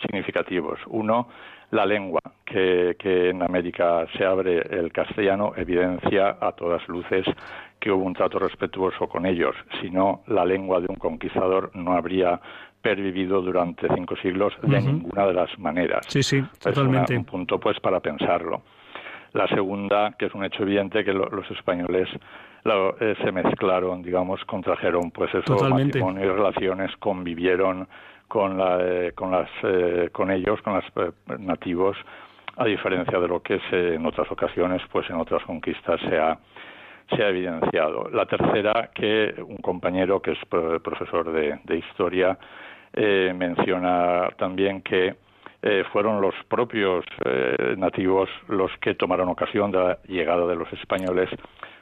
significativos. 0.00 0.78
Uno, 0.86 1.28
la 1.72 1.84
lengua, 1.84 2.20
que, 2.44 2.94
que 2.98 3.30
en 3.30 3.42
América 3.42 4.06
se 4.16 4.24
abre 4.24 4.58
el 4.58 4.92
castellano, 4.92 5.52
evidencia 5.56 6.36
a 6.40 6.52
todas 6.52 6.86
luces 6.88 7.26
que 7.80 7.90
hubo 7.90 8.04
un 8.04 8.14
trato 8.14 8.38
respetuoso 8.38 9.08
con 9.08 9.26
ellos. 9.26 9.56
Si 9.80 9.90
no, 9.90 10.22
la 10.28 10.44
lengua 10.44 10.80
de 10.80 10.86
un 10.88 10.96
conquistador 10.96 11.70
no 11.74 11.92
habría 11.94 12.40
pervivido 12.94 13.40
durante 13.40 13.88
cinco 13.94 14.14
siglos 14.16 14.52
de 14.60 14.78
ninguna 14.78 15.26
de 15.26 15.32
las 15.32 15.58
maneras. 15.58 16.04
Sí, 16.06 16.22
sí, 16.22 16.36
Es 16.36 16.58
totalmente. 16.60 17.16
un 17.16 17.24
punto 17.24 17.58
pues 17.58 17.80
para 17.80 17.98
pensarlo. 18.00 18.60
La 19.32 19.48
segunda, 19.48 20.12
que 20.18 20.26
es 20.26 20.34
un 20.34 20.44
hecho 20.44 20.62
evidente, 20.64 21.02
que 21.02 21.14
lo- 21.14 21.30
los 21.30 21.50
españoles 21.50 22.08
lo- 22.64 22.94
eh, 23.00 23.16
se 23.24 23.32
mezclaron, 23.32 24.02
digamos, 24.02 24.44
contrajeron 24.44 25.10
pues 25.10 25.30
eso, 25.34 25.56
Totalmente. 25.56 25.98
matrimonio 25.98 26.26
y 26.26 26.28
relaciones, 26.36 26.94
convivieron 26.98 27.88
con, 28.28 28.58
la, 28.58 28.78
eh, 28.82 29.12
con, 29.14 29.30
las, 29.30 29.48
eh, 29.62 30.10
con 30.12 30.30
ellos, 30.30 30.60
con 30.60 30.74
los 30.74 30.84
nativos, 31.40 31.96
a 32.58 32.66
diferencia 32.66 33.18
de 33.18 33.28
lo 33.28 33.40
que 33.40 33.60
se, 33.70 33.94
en 33.94 34.04
otras 34.04 34.30
ocasiones, 34.30 34.82
pues 34.92 35.08
en 35.08 35.16
otras 35.16 35.42
conquistas 35.44 35.98
se 36.08 36.18
ha, 36.18 36.38
se 37.14 37.22
ha 37.22 37.28
evidenciado. 37.30 38.08
La 38.12 38.26
tercera, 38.26 38.90
que 38.94 39.34
un 39.46 39.56
compañero 39.58 40.20
que 40.22 40.32
es 40.32 40.38
pro- 40.48 40.80
profesor 40.80 41.32
de, 41.32 41.58
de 41.64 41.76
historia 41.78 42.38
eh, 42.94 43.32
menciona 43.36 44.28
también 44.38 44.80
que 44.82 45.14
eh, 45.62 45.84
fueron 45.92 46.20
los 46.20 46.34
propios 46.48 47.04
eh, 47.24 47.74
nativos 47.76 48.28
los 48.48 48.70
que 48.80 48.94
tomaron 48.94 49.28
ocasión 49.28 49.70
de 49.70 49.78
la 49.78 49.98
llegada 50.06 50.46
de 50.46 50.56
los 50.56 50.70
españoles 50.72 51.28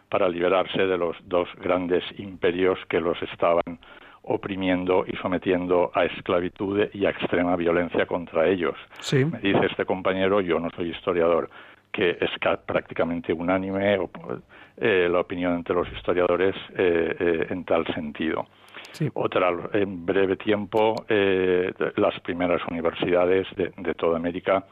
para 0.08 0.28
liberarse 0.28 0.86
de 0.86 0.96
los 0.98 1.16
dos 1.28 1.48
grandes 1.60 2.04
imperios 2.18 2.78
que 2.88 3.00
los 3.00 3.20
estaban 3.22 3.62
oprimiendo 4.24 5.04
y 5.06 5.16
sometiendo 5.16 5.90
a 5.94 6.04
esclavitud 6.04 6.86
y 6.92 7.06
a 7.06 7.10
extrema 7.10 7.56
violencia 7.56 8.06
contra 8.06 8.46
ellos. 8.46 8.74
Sí. 9.00 9.24
Me 9.24 9.38
dice 9.40 9.66
este 9.68 9.84
compañero, 9.84 10.40
yo 10.40 10.60
no 10.60 10.70
soy 10.70 10.90
historiador, 10.90 11.50
que 11.90 12.10
es 12.20 12.30
ca- 12.40 12.56
prácticamente 12.64 13.32
unánime 13.32 13.98
eh, 14.76 15.08
la 15.10 15.20
opinión 15.20 15.54
entre 15.54 15.74
los 15.74 15.90
historiadores 15.92 16.54
eh, 16.76 17.46
en 17.50 17.64
tal 17.64 17.84
sentido. 17.94 18.46
Sí. 18.92 19.08
Otra, 19.14 19.50
en 19.72 20.04
breve 20.06 20.36
tiempo, 20.36 21.04
eh, 21.08 21.72
las 21.96 22.18
primeras 22.20 22.60
universidades 22.70 23.46
de, 23.56 23.72
de 23.76 23.94
toda 23.94 24.16
América 24.16 24.64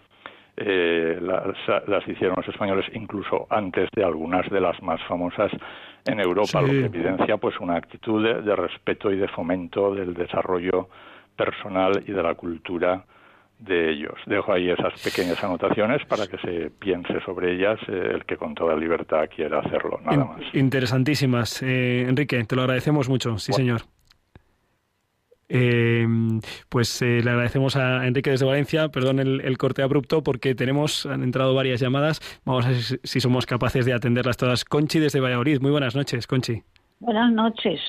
eh, 0.56 1.18
las, 1.22 1.88
las 1.88 2.06
hicieron 2.06 2.36
los 2.36 2.48
españoles 2.48 2.84
incluso 2.92 3.46
antes 3.48 3.88
de 3.96 4.04
algunas 4.04 4.48
de 4.50 4.60
las 4.60 4.80
más 4.82 5.00
famosas 5.08 5.50
en 6.06 6.20
Europa, 6.20 6.60
Sí. 6.60 6.66
lo 6.66 6.66
que 6.66 6.84
evidencia 6.98 7.36
pues 7.38 7.58
una 7.60 7.76
actitud 7.76 8.22
de, 8.22 8.42
de 8.42 8.56
respeto 8.56 9.10
y 9.10 9.16
de 9.16 9.28
fomento 9.28 9.94
del 9.94 10.12
desarrollo 10.14 10.88
personal 11.36 12.02
y 12.06 12.12
de 12.12 12.22
la 12.22 12.34
cultura 12.34 13.04
de 13.58 13.90
ellos. 13.90 14.14
Dejo 14.26 14.52
ahí 14.52 14.70
esas 14.70 14.92
pequeñas 15.02 15.42
anotaciones 15.44 16.04
para 16.06 16.26
que 16.26 16.38
se 16.38 16.70
piense 16.70 17.20
sobre 17.24 17.54
ellas 17.54 17.78
eh, 17.88 18.10
el 18.14 18.24
que 18.24 18.36
con 18.36 18.54
toda 18.54 18.74
libertad 18.76 19.28
quiera 19.34 19.60
hacerlo, 19.60 19.98
nada 20.04 20.24
más. 20.24 20.40
Interesantísimas. 20.54 21.62
Eh, 21.62 22.06
Enrique, 22.08 22.42
te 22.44 22.56
lo 22.56 22.62
agradecemos 22.62 23.08
mucho. 23.08 23.38
Sí, 23.38 23.52
señor. 23.52 23.82
Eh, 25.52 26.06
pues 26.68 27.02
eh, 27.02 27.20
le 27.24 27.30
agradecemos 27.30 27.74
a 27.74 28.06
Enrique 28.06 28.30
desde 28.30 28.46
Valencia, 28.46 28.88
perdón 28.88 29.18
el, 29.18 29.40
el 29.40 29.58
corte 29.58 29.82
abrupto 29.82 30.22
porque 30.22 30.54
tenemos, 30.54 31.06
han 31.06 31.24
entrado 31.24 31.54
varias 31.54 31.80
llamadas, 31.80 32.20
vamos 32.44 32.66
a 32.66 32.68
ver 32.68 32.78
si, 32.78 32.96
si 33.02 33.20
somos 33.20 33.46
capaces 33.46 33.84
de 33.84 33.92
atenderlas 33.92 34.36
todas. 34.36 34.64
Conchi 34.64 35.00
desde 35.00 35.18
Valladolid, 35.18 35.60
muy 35.60 35.72
buenas 35.72 35.96
noches, 35.96 36.28
Conchi. 36.28 36.62
Buenas 37.00 37.32
noches. 37.32 37.80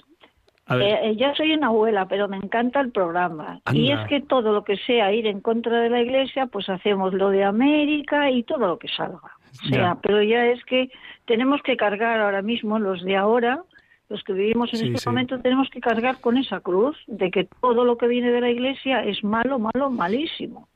Eh, 0.69 0.99
eh, 1.03 1.15
yo 1.17 1.27
soy 1.35 1.53
una 1.53 1.67
abuela, 1.67 2.07
pero 2.07 2.27
me 2.29 2.37
encanta 2.37 2.79
el 2.79 2.91
programa. 2.91 3.59
Y 3.73 3.91
es 3.91 3.99
que 4.07 4.21
todo 4.21 4.53
lo 4.53 4.63
que 4.63 4.77
sea 4.77 5.11
ir 5.11 5.27
en 5.27 5.41
contra 5.41 5.81
de 5.81 5.89
la 5.89 6.01
Iglesia, 6.01 6.45
pues 6.47 6.69
hacemos 6.69 7.13
lo 7.13 7.29
de 7.29 7.43
América 7.43 8.31
y 8.31 8.43
todo 8.43 8.67
lo 8.67 8.79
que 8.79 8.87
salga. 8.87 9.19
O 9.63 9.67
sea, 9.67 9.77
Ya. 9.77 9.97
pero 10.01 10.23
ya 10.23 10.45
es 10.45 10.63
que 10.63 10.89
tenemos 11.25 11.61
que 11.63 11.75
cargar 11.75 12.21
ahora 12.21 12.41
mismo 12.41 12.79
los 12.79 13.03
de 13.03 13.17
ahora, 13.17 13.63
los 14.11 14.23
que 14.23 14.33
vivimos 14.33 14.71
en 14.73 14.79
Sí, 14.79 14.85
este 14.87 14.99
sí. 14.99 15.09
momento, 15.09 15.39
tenemos 15.39 15.69
que 15.69 15.79
cargar 15.79 16.19
con 16.19 16.37
esa 16.37 16.59
cruz 16.59 16.97
de 17.07 17.31
que 17.31 17.47
todo 17.61 17.85
lo 17.85 17.97
que 17.97 18.07
viene 18.07 18.29
de 18.31 18.41
la 18.41 18.49
Iglesia 18.49 19.03
es 19.03 19.23
malo, 19.23 19.57
malo, 19.57 19.89
malísimo. 19.89 20.67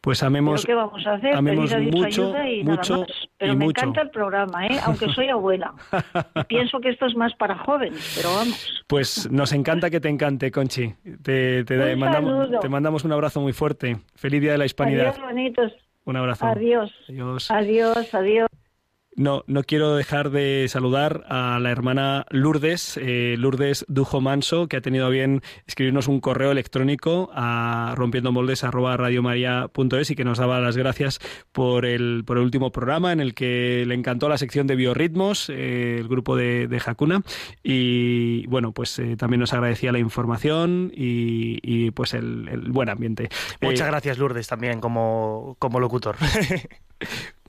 pues 0.00 0.20
Pero 0.20 0.28
amemos, 0.28 0.64
¿qué 0.64 0.72
vamos 0.74 1.06
a 1.06 1.14
hacer? 1.14 1.34
amemos 1.34 1.70
a 1.72 1.78
Dios 1.78 1.94
mucho, 1.94 2.22
ayuda 2.28 2.48
y 2.50 2.64
mucho 2.64 2.92
nada 2.94 3.06
más. 3.06 3.28
Pero 3.36 3.52
y 3.52 3.56
me 3.56 3.64
mucho. 3.66 3.80
encanta 3.80 4.00
el 4.02 4.10
programa, 4.10 4.66
¿eh? 4.66 4.78
aunque 4.86 5.08
soy 5.14 5.28
abuela. 5.28 5.74
Pienso 6.48 6.80
que 6.80 6.88
esto 6.90 7.04
es 7.06 7.14
más 7.16 7.34
para 7.34 7.58
jóvenes, 7.58 8.14
pero 8.16 8.32
vamos. 8.34 8.84
Pues 8.86 9.30
nos 9.30 9.52
encanta 9.52 9.90
que 9.90 10.00
te 10.00 10.08
encante, 10.08 10.50
Conchi. 10.50 10.94
Te, 11.22 11.64
te 11.64 11.92
Un 11.94 11.98
mandamos, 11.98 12.48
te 12.60 12.68
mandamos 12.68 13.04
un 13.04 13.12
abrazo 13.12 13.40
muy 13.40 13.52
fuerte. 13.52 13.98
Feliz 14.14 14.40
Día 14.40 14.52
de 14.52 14.58
la 14.58 14.64
Hispanidad. 14.64 15.08
Adiós, 15.08 15.20
bonitos. 15.26 15.72
Un 16.04 16.16
abrazo. 16.16 16.46
Adiós. 16.46 16.90
Adiós. 17.08 17.50
Adiós, 17.50 18.14
adiós. 18.14 18.48
No, 19.18 19.44
no 19.48 19.64
quiero 19.64 19.96
dejar 19.96 20.30
de 20.30 20.66
saludar 20.68 21.24
a 21.28 21.58
la 21.58 21.72
hermana 21.72 22.24
Lourdes, 22.30 22.96
eh, 23.02 23.34
Lourdes 23.36 23.84
Dujo 23.88 24.20
Manso, 24.20 24.68
que 24.68 24.76
ha 24.76 24.80
tenido 24.80 25.06
a 25.06 25.08
bien 25.08 25.42
escribirnos 25.66 26.06
un 26.06 26.20
correo 26.20 26.52
electrónico 26.52 27.28
a 27.34 27.94
rompiendomoldes@radiomaria.es 27.96 30.10
y 30.12 30.14
que 30.14 30.24
nos 30.24 30.38
daba 30.38 30.60
las 30.60 30.76
gracias 30.76 31.18
por 31.50 31.84
el, 31.84 32.22
por 32.24 32.36
el 32.36 32.44
último 32.44 32.70
programa 32.70 33.12
en 33.12 33.18
el 33.18 33.34
que 33.34 33.82
le 33.88 33.96
encantó 33.96 34.28
la 34.28 34.38
sección 34.38 34.68
de 34.68 34.76
biorritmos, 34.76 35.50
eh, 35.50 35.96
el 35.98 36.06
grupo 36.06 36.36
de, 36.36 36.68
de 36.68 36.80
Hakuna. 36.86 37.22
Y 37.60 38.46
bueno, 38.46 38.70
pues 38.70 38.96
eh, 39.00 39.16
también 39.16 39.40
nos 39.40 39.52
agradecía 39.52 39.90
la 39.90 39.98
información 39.98 40.92
y, 40.94 41.58
y, 41.64 41.90
pues 41.90 42.14
el, 42.14 42.46
el 42.48 42.70
buen 42.70 42.88
ambiente. 42.88 43.30
Muchas 43.62 43.88
gracias, 43.88 44.16
Lourdes, 44.16 44.46
también 44.46 44.80
como, 44.80 45.56
como 45.58 45.80
locutor. 45.80 46.14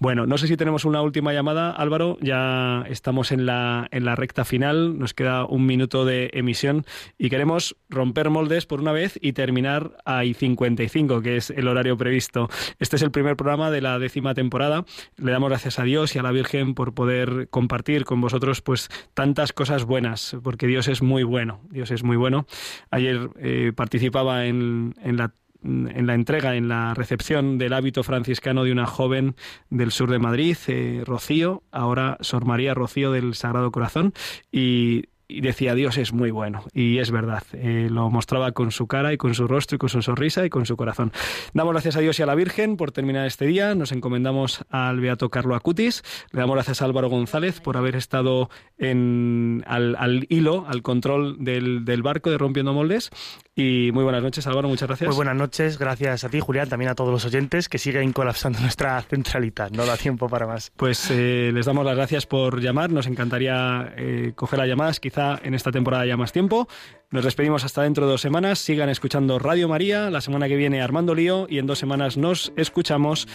Bueno, 0.02 0.26
no 0.26 0.38
sé 0.38 0.48
si 0.48 0.56
tenemos 0.56 0.86
una 0.86 1.02
última 1.02 1.34
llamada, 1.34 1.72
Álvaro. 1.72 2.18
Ya 2.22 2.86
estamos 2.88 3.34
en 3.34 3.46
la, 3.46 3.90
en 3.92 4.06
la 4.06 4.16
recta 4.16 4.46
final. 4.46 4.98
Nos 4.98 5.14
queda 5.14 5.44
un 5.44 5.66
minuto 5.66 6.06
de 6.06 6.30
emisión 6.32 6.86
y 7.18 7.30
queremos 7.30 7.76
romper 7.90 8.30
moldes 8.30 8.66
por 8.66 8.80
una 8.80 8.94
vez 8.94 9.20
y 9.22 9.34
terminar 9.34 9.98
a 10.06 10.24
I55, 10.24 11.22
que 11.22 11.36
es 11.36 11.50
el 11.50 11.68
horario 11.68 11.98
previsto. 11.98 12.48
Este 12.80 12.96
es 12.96 13.02
el 13.02 13.12
primer 13.12 13.36
programa 13.36 13.72
de 13.72 13.82
la 13.82 14.00
décima 14.00 14.34
temporada. 14.34 14.86
Le 15.18 15.34
damos 15.34 15.50
gracias 15.50 15.80
a 15.80 15.84
Dios 15.84 16.16
y 16.16 16.20
a 16.20 16.24
la 16.24 16.32
Virgen 16.32 16.76
por 16.76 16.94
poder 16.94 17.50
compartir 17.50 18.06
con 18.06 18.22
vosotros 18.22 18.62
pues 18.62 18.88
tantas 19.14 19.52
cosas 19.52 19.84
buenas, 19.84 20.38
porque 20.44 20.66
Dios 20.66 20.88
es 20.88 21.02
muy 21.02 21.24
bueno. 21.24 21.60
Dios 21.72 21.92
es 21.92 22.04
muy 22.04 22.16
bueno. 22.16 22.46
Ayer 22.90 23.32
eh, 23.38 23.74
participaba 23.76 24.46
en, 24.46 24.96
en 25.04 25.18
la 25.18 25.34
en 25.64 26.08
la 26.08 26.14
entrega, 26.14 26.56
en 26.56 26.70
la 26.70 26.94
recepción 26.94 27.58
del 27.58 27.74
hábito 27.74 28.04
franciscano 28.04 28.64
de 28.64 28.72
una 28.72 28.86
joven 28.86 29.36
del 29.70 29.92
sur 29.92 30.10
de 30.10 30.20
Madrid, 30.20 30.58
eh, 30.68 31.04
Rocío, 31.06 31.64
ahora 31.72 32.18
Sor 32.22 32.46
María 32.46 32.74
Rocío 32.74 33.12
del 33.12 33.36
Sagrado 33.36 33.72
Corazón, 33.72 34.14
y, 34.52 35.04
y 35.30 35.42
decía 35.42 35.76
Dios 35.76 35.98
es 35.98 36.12
muy 36.12 36.32
bueno, 36.32 36.64
y 36.74 36.98
es 36.98 37.12
verdad, 37.12 37.44
eh, 37.54 37.88
lo 37.90 38.10
mostraba 38.10 38.52
con 38.52 38.72
su 38.72 38.88
cara 38.88 39.14
y 39.14 39.18
con 39.18 39.36
su 39.36 39.48
rostro 39.48 39.76
y 39.76 39.78
con 39.78 39.90
su 39.90 40.02
sonrisa 40.02 40.44
y 40.46 40.50
con 40.50 40.66
su 40.66 40.76
corazón. 40.76 41.14
Damos 41.54 41.72
gracias 41.74 41.96
a 41.96 42.00
Dios 42.00 42.20
y 42.20 42.24
a 42.24 42.26
la 42.26 42.36
Virgen 42.36 42.76
por 42.76 42.92
terminar 42.92 43.28
este 43.28 43.46
día, 43.46 43.76
nos 43.76 43.92
encomendamos 43.92 44.66
al 44.70 45.00
Beato 45.00 45.30
Carlo 45.30 45.56
Acutis, 45.56 46.04
le 46.32 46.40
damos 46.42 46.56
gracias 46.56 46.82
a 46.82 46.86
Álvaro 46.86 47.10
González 47.10 47.62
por 47.62 47.78
haber 47.78 47.96
estado 47.96 48.50
en, 48.80 49.64
al, 49.68 49.96
al 49.98 50.26
hilo, 50.30 50.66
al 50.68 50.82
control 50.82 51.38
del, 51.40 51.86
del 51.86 52.02
barco 52.02 52.32
de 52.32 52.40
Rompiendo 52.40 52.74
Moldes, 52.74 53.12
y 53.56 53.92
muy 53.94 54.04
buenas 54.04 54.24
noches 54.24 54.48
Álvaro, 54.48 54.68
muchas 54.68 54.88
gracias. 54.88 55.10
Muy 55.10 55.16
buenas 55.16 55.36
noches, 55.36 55.78
gracias 55.78 56.24
a 56.24 56.30
ti, 56.30 56.40
Julián, 56.40 56.70
también 56.70 56.90
a 56.90 56.96
todos 56.96 57.12
los 57.12 57.26
oyentes 57.26 57.70
que 57.70 57.78
siguen 57.78 58.14
colapsando 58.14 58.60
nuestra 58.62 59.02
centralita. 59.02 59.70
No 59.70 59.86
da 59.86 59.98
tiempo 59.98 60.28
para 60.28 60.48
más. 60.48 60.72
Pues 60.76 61.12
eh, 61.12 61.52
les 61.54 61.66
damos 61.66 61.86
las 61.86 61.96
gracias 61.96 62.26
por 62.26 62.62
llamar. 62.62 62.90
Nos 62.90 63.06
encantaría 63.06 63.94
eh, 63.98 64.32
coger 64.36 64.60
las 64.60 64.68
llamadas. 64.68 65.00
En 65.20 65.54
esta 65.54 65.72
temporada 65.72 66.06
ya 66.06 66.16
más 66.16 66.32
tiempo. 66.32 66.68
Nos 67.12 67.26
despedimos 67.26 67.66
hasta 67.66 67.82
dentro 67.82 68.06
de 68.06 68.12
dos 68.12 68.22
semanas. 68.22 68.60
Sigan 68.60 68.88
escuchando 68.88 69.38
Radio 69.38 69.68
María. 69.68 70.10
La 70.10 70.22
semana 70.22 70.48
que 70.48 70.56
viene 70.56 70.82
Armando 70.82 71.14
Lío 71.14 71.46
y 71.50 71.60
en 71.60 71.68
dos 71.68 71.78
semanas 71.78 72.16
nos 72.16 72.54
escuchamos. 72.56 73.28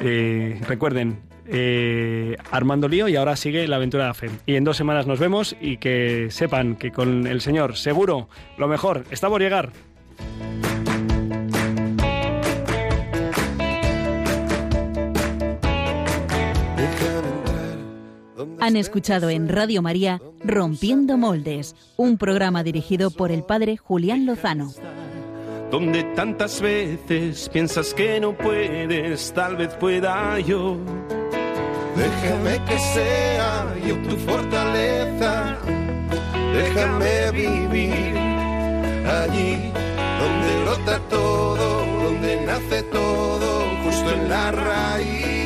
Eh, 0.00 0.58
recuerden, 0.66 1.20
eh, 1.46 2.36
Armando 2.50 2.88
Lío 2.88 3.06
y 3.08 3.16
ahora 3.16 3.36
sigue 3.36 3.68
la 3.68 3.76
aventura 3.76 4.04
de 4.04 4.08
la 4.08 4.14
fe. 4.14 4.30
Y 4.46 4.54
en 4.54 4.64
dos 4.64 4.78
semanas 4.78 5.06
nos 5.06 5.18
vemos 5.18 5.56
y 5.60 5.76
que 5.76 6.28
sepan 6.30 6.76
que 6.76 6.90
con 6.90 7.26
el 7.26 7.42
Señor 7.42 7.76
seguro 7.76 8.30
lo 8.56 8.66
mejor 8.66 9.04
está 9.10 9.28
por 9.28 9.42
llegar. 9.42 9.72
Han 18.60 18.76
escuchado 18.76 19.30
en 19.30 19.48
Radio 19.48 19.82
María 19.82 20.20
Rompiendo 20.44 21.16
Moldes, 21.16 21.74
un 21.96 22.18
programa 22.18 22.62
dirigido 22.62 23.10
por 23.10 23.30
el 23.30 23.42
padre 23.42 23.76
Julián 23.76 24.26
Lozano. 24.26 24.72
Donde 25.70 26.04
tantas 26.14 26.60
veces 26.60 27.48
piensas 27.48 27.94
que 27.94 28.20
no 28.20 28.36
puedes, 28.36 29.32
tal 29.32 29.56
vez 29.56 29.74
pueda 29.74 30.38
yo. 30.40 30.76
Déjame 31.96 32.64
que 32.66 32.78
sea 32.78 33.74
yo 33.86 33.96
tu 34.02 34.16
fortaleza. 34.16 35.58
Déjame 36.52 37.30
vivir 37.32 38.16
allí 39.06 39.72
donde 40.20 40.64
brota 40.64 40.98
todo, 41.08 41.84
donde 42.04 42.46
nace 42.46 42.82
todo, 42.84 43.62
justo 43.84 44.10
en 44.10 44.28
la 44.28 44.52
raíz. 44.52 45.45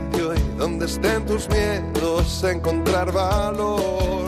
donde 0.61 0.85
estén 0.85 1.25
tus 1.25 1.49
miedos, 1.49 2.43
encontrar 2.43 3.11
valor. 3.11 4.25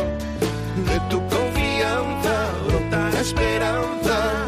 De 0.87 0.99
tu 1.07 1.19
confianza 1.29 2.49
brota 2.65 3.21
esperanza 3.21 4.42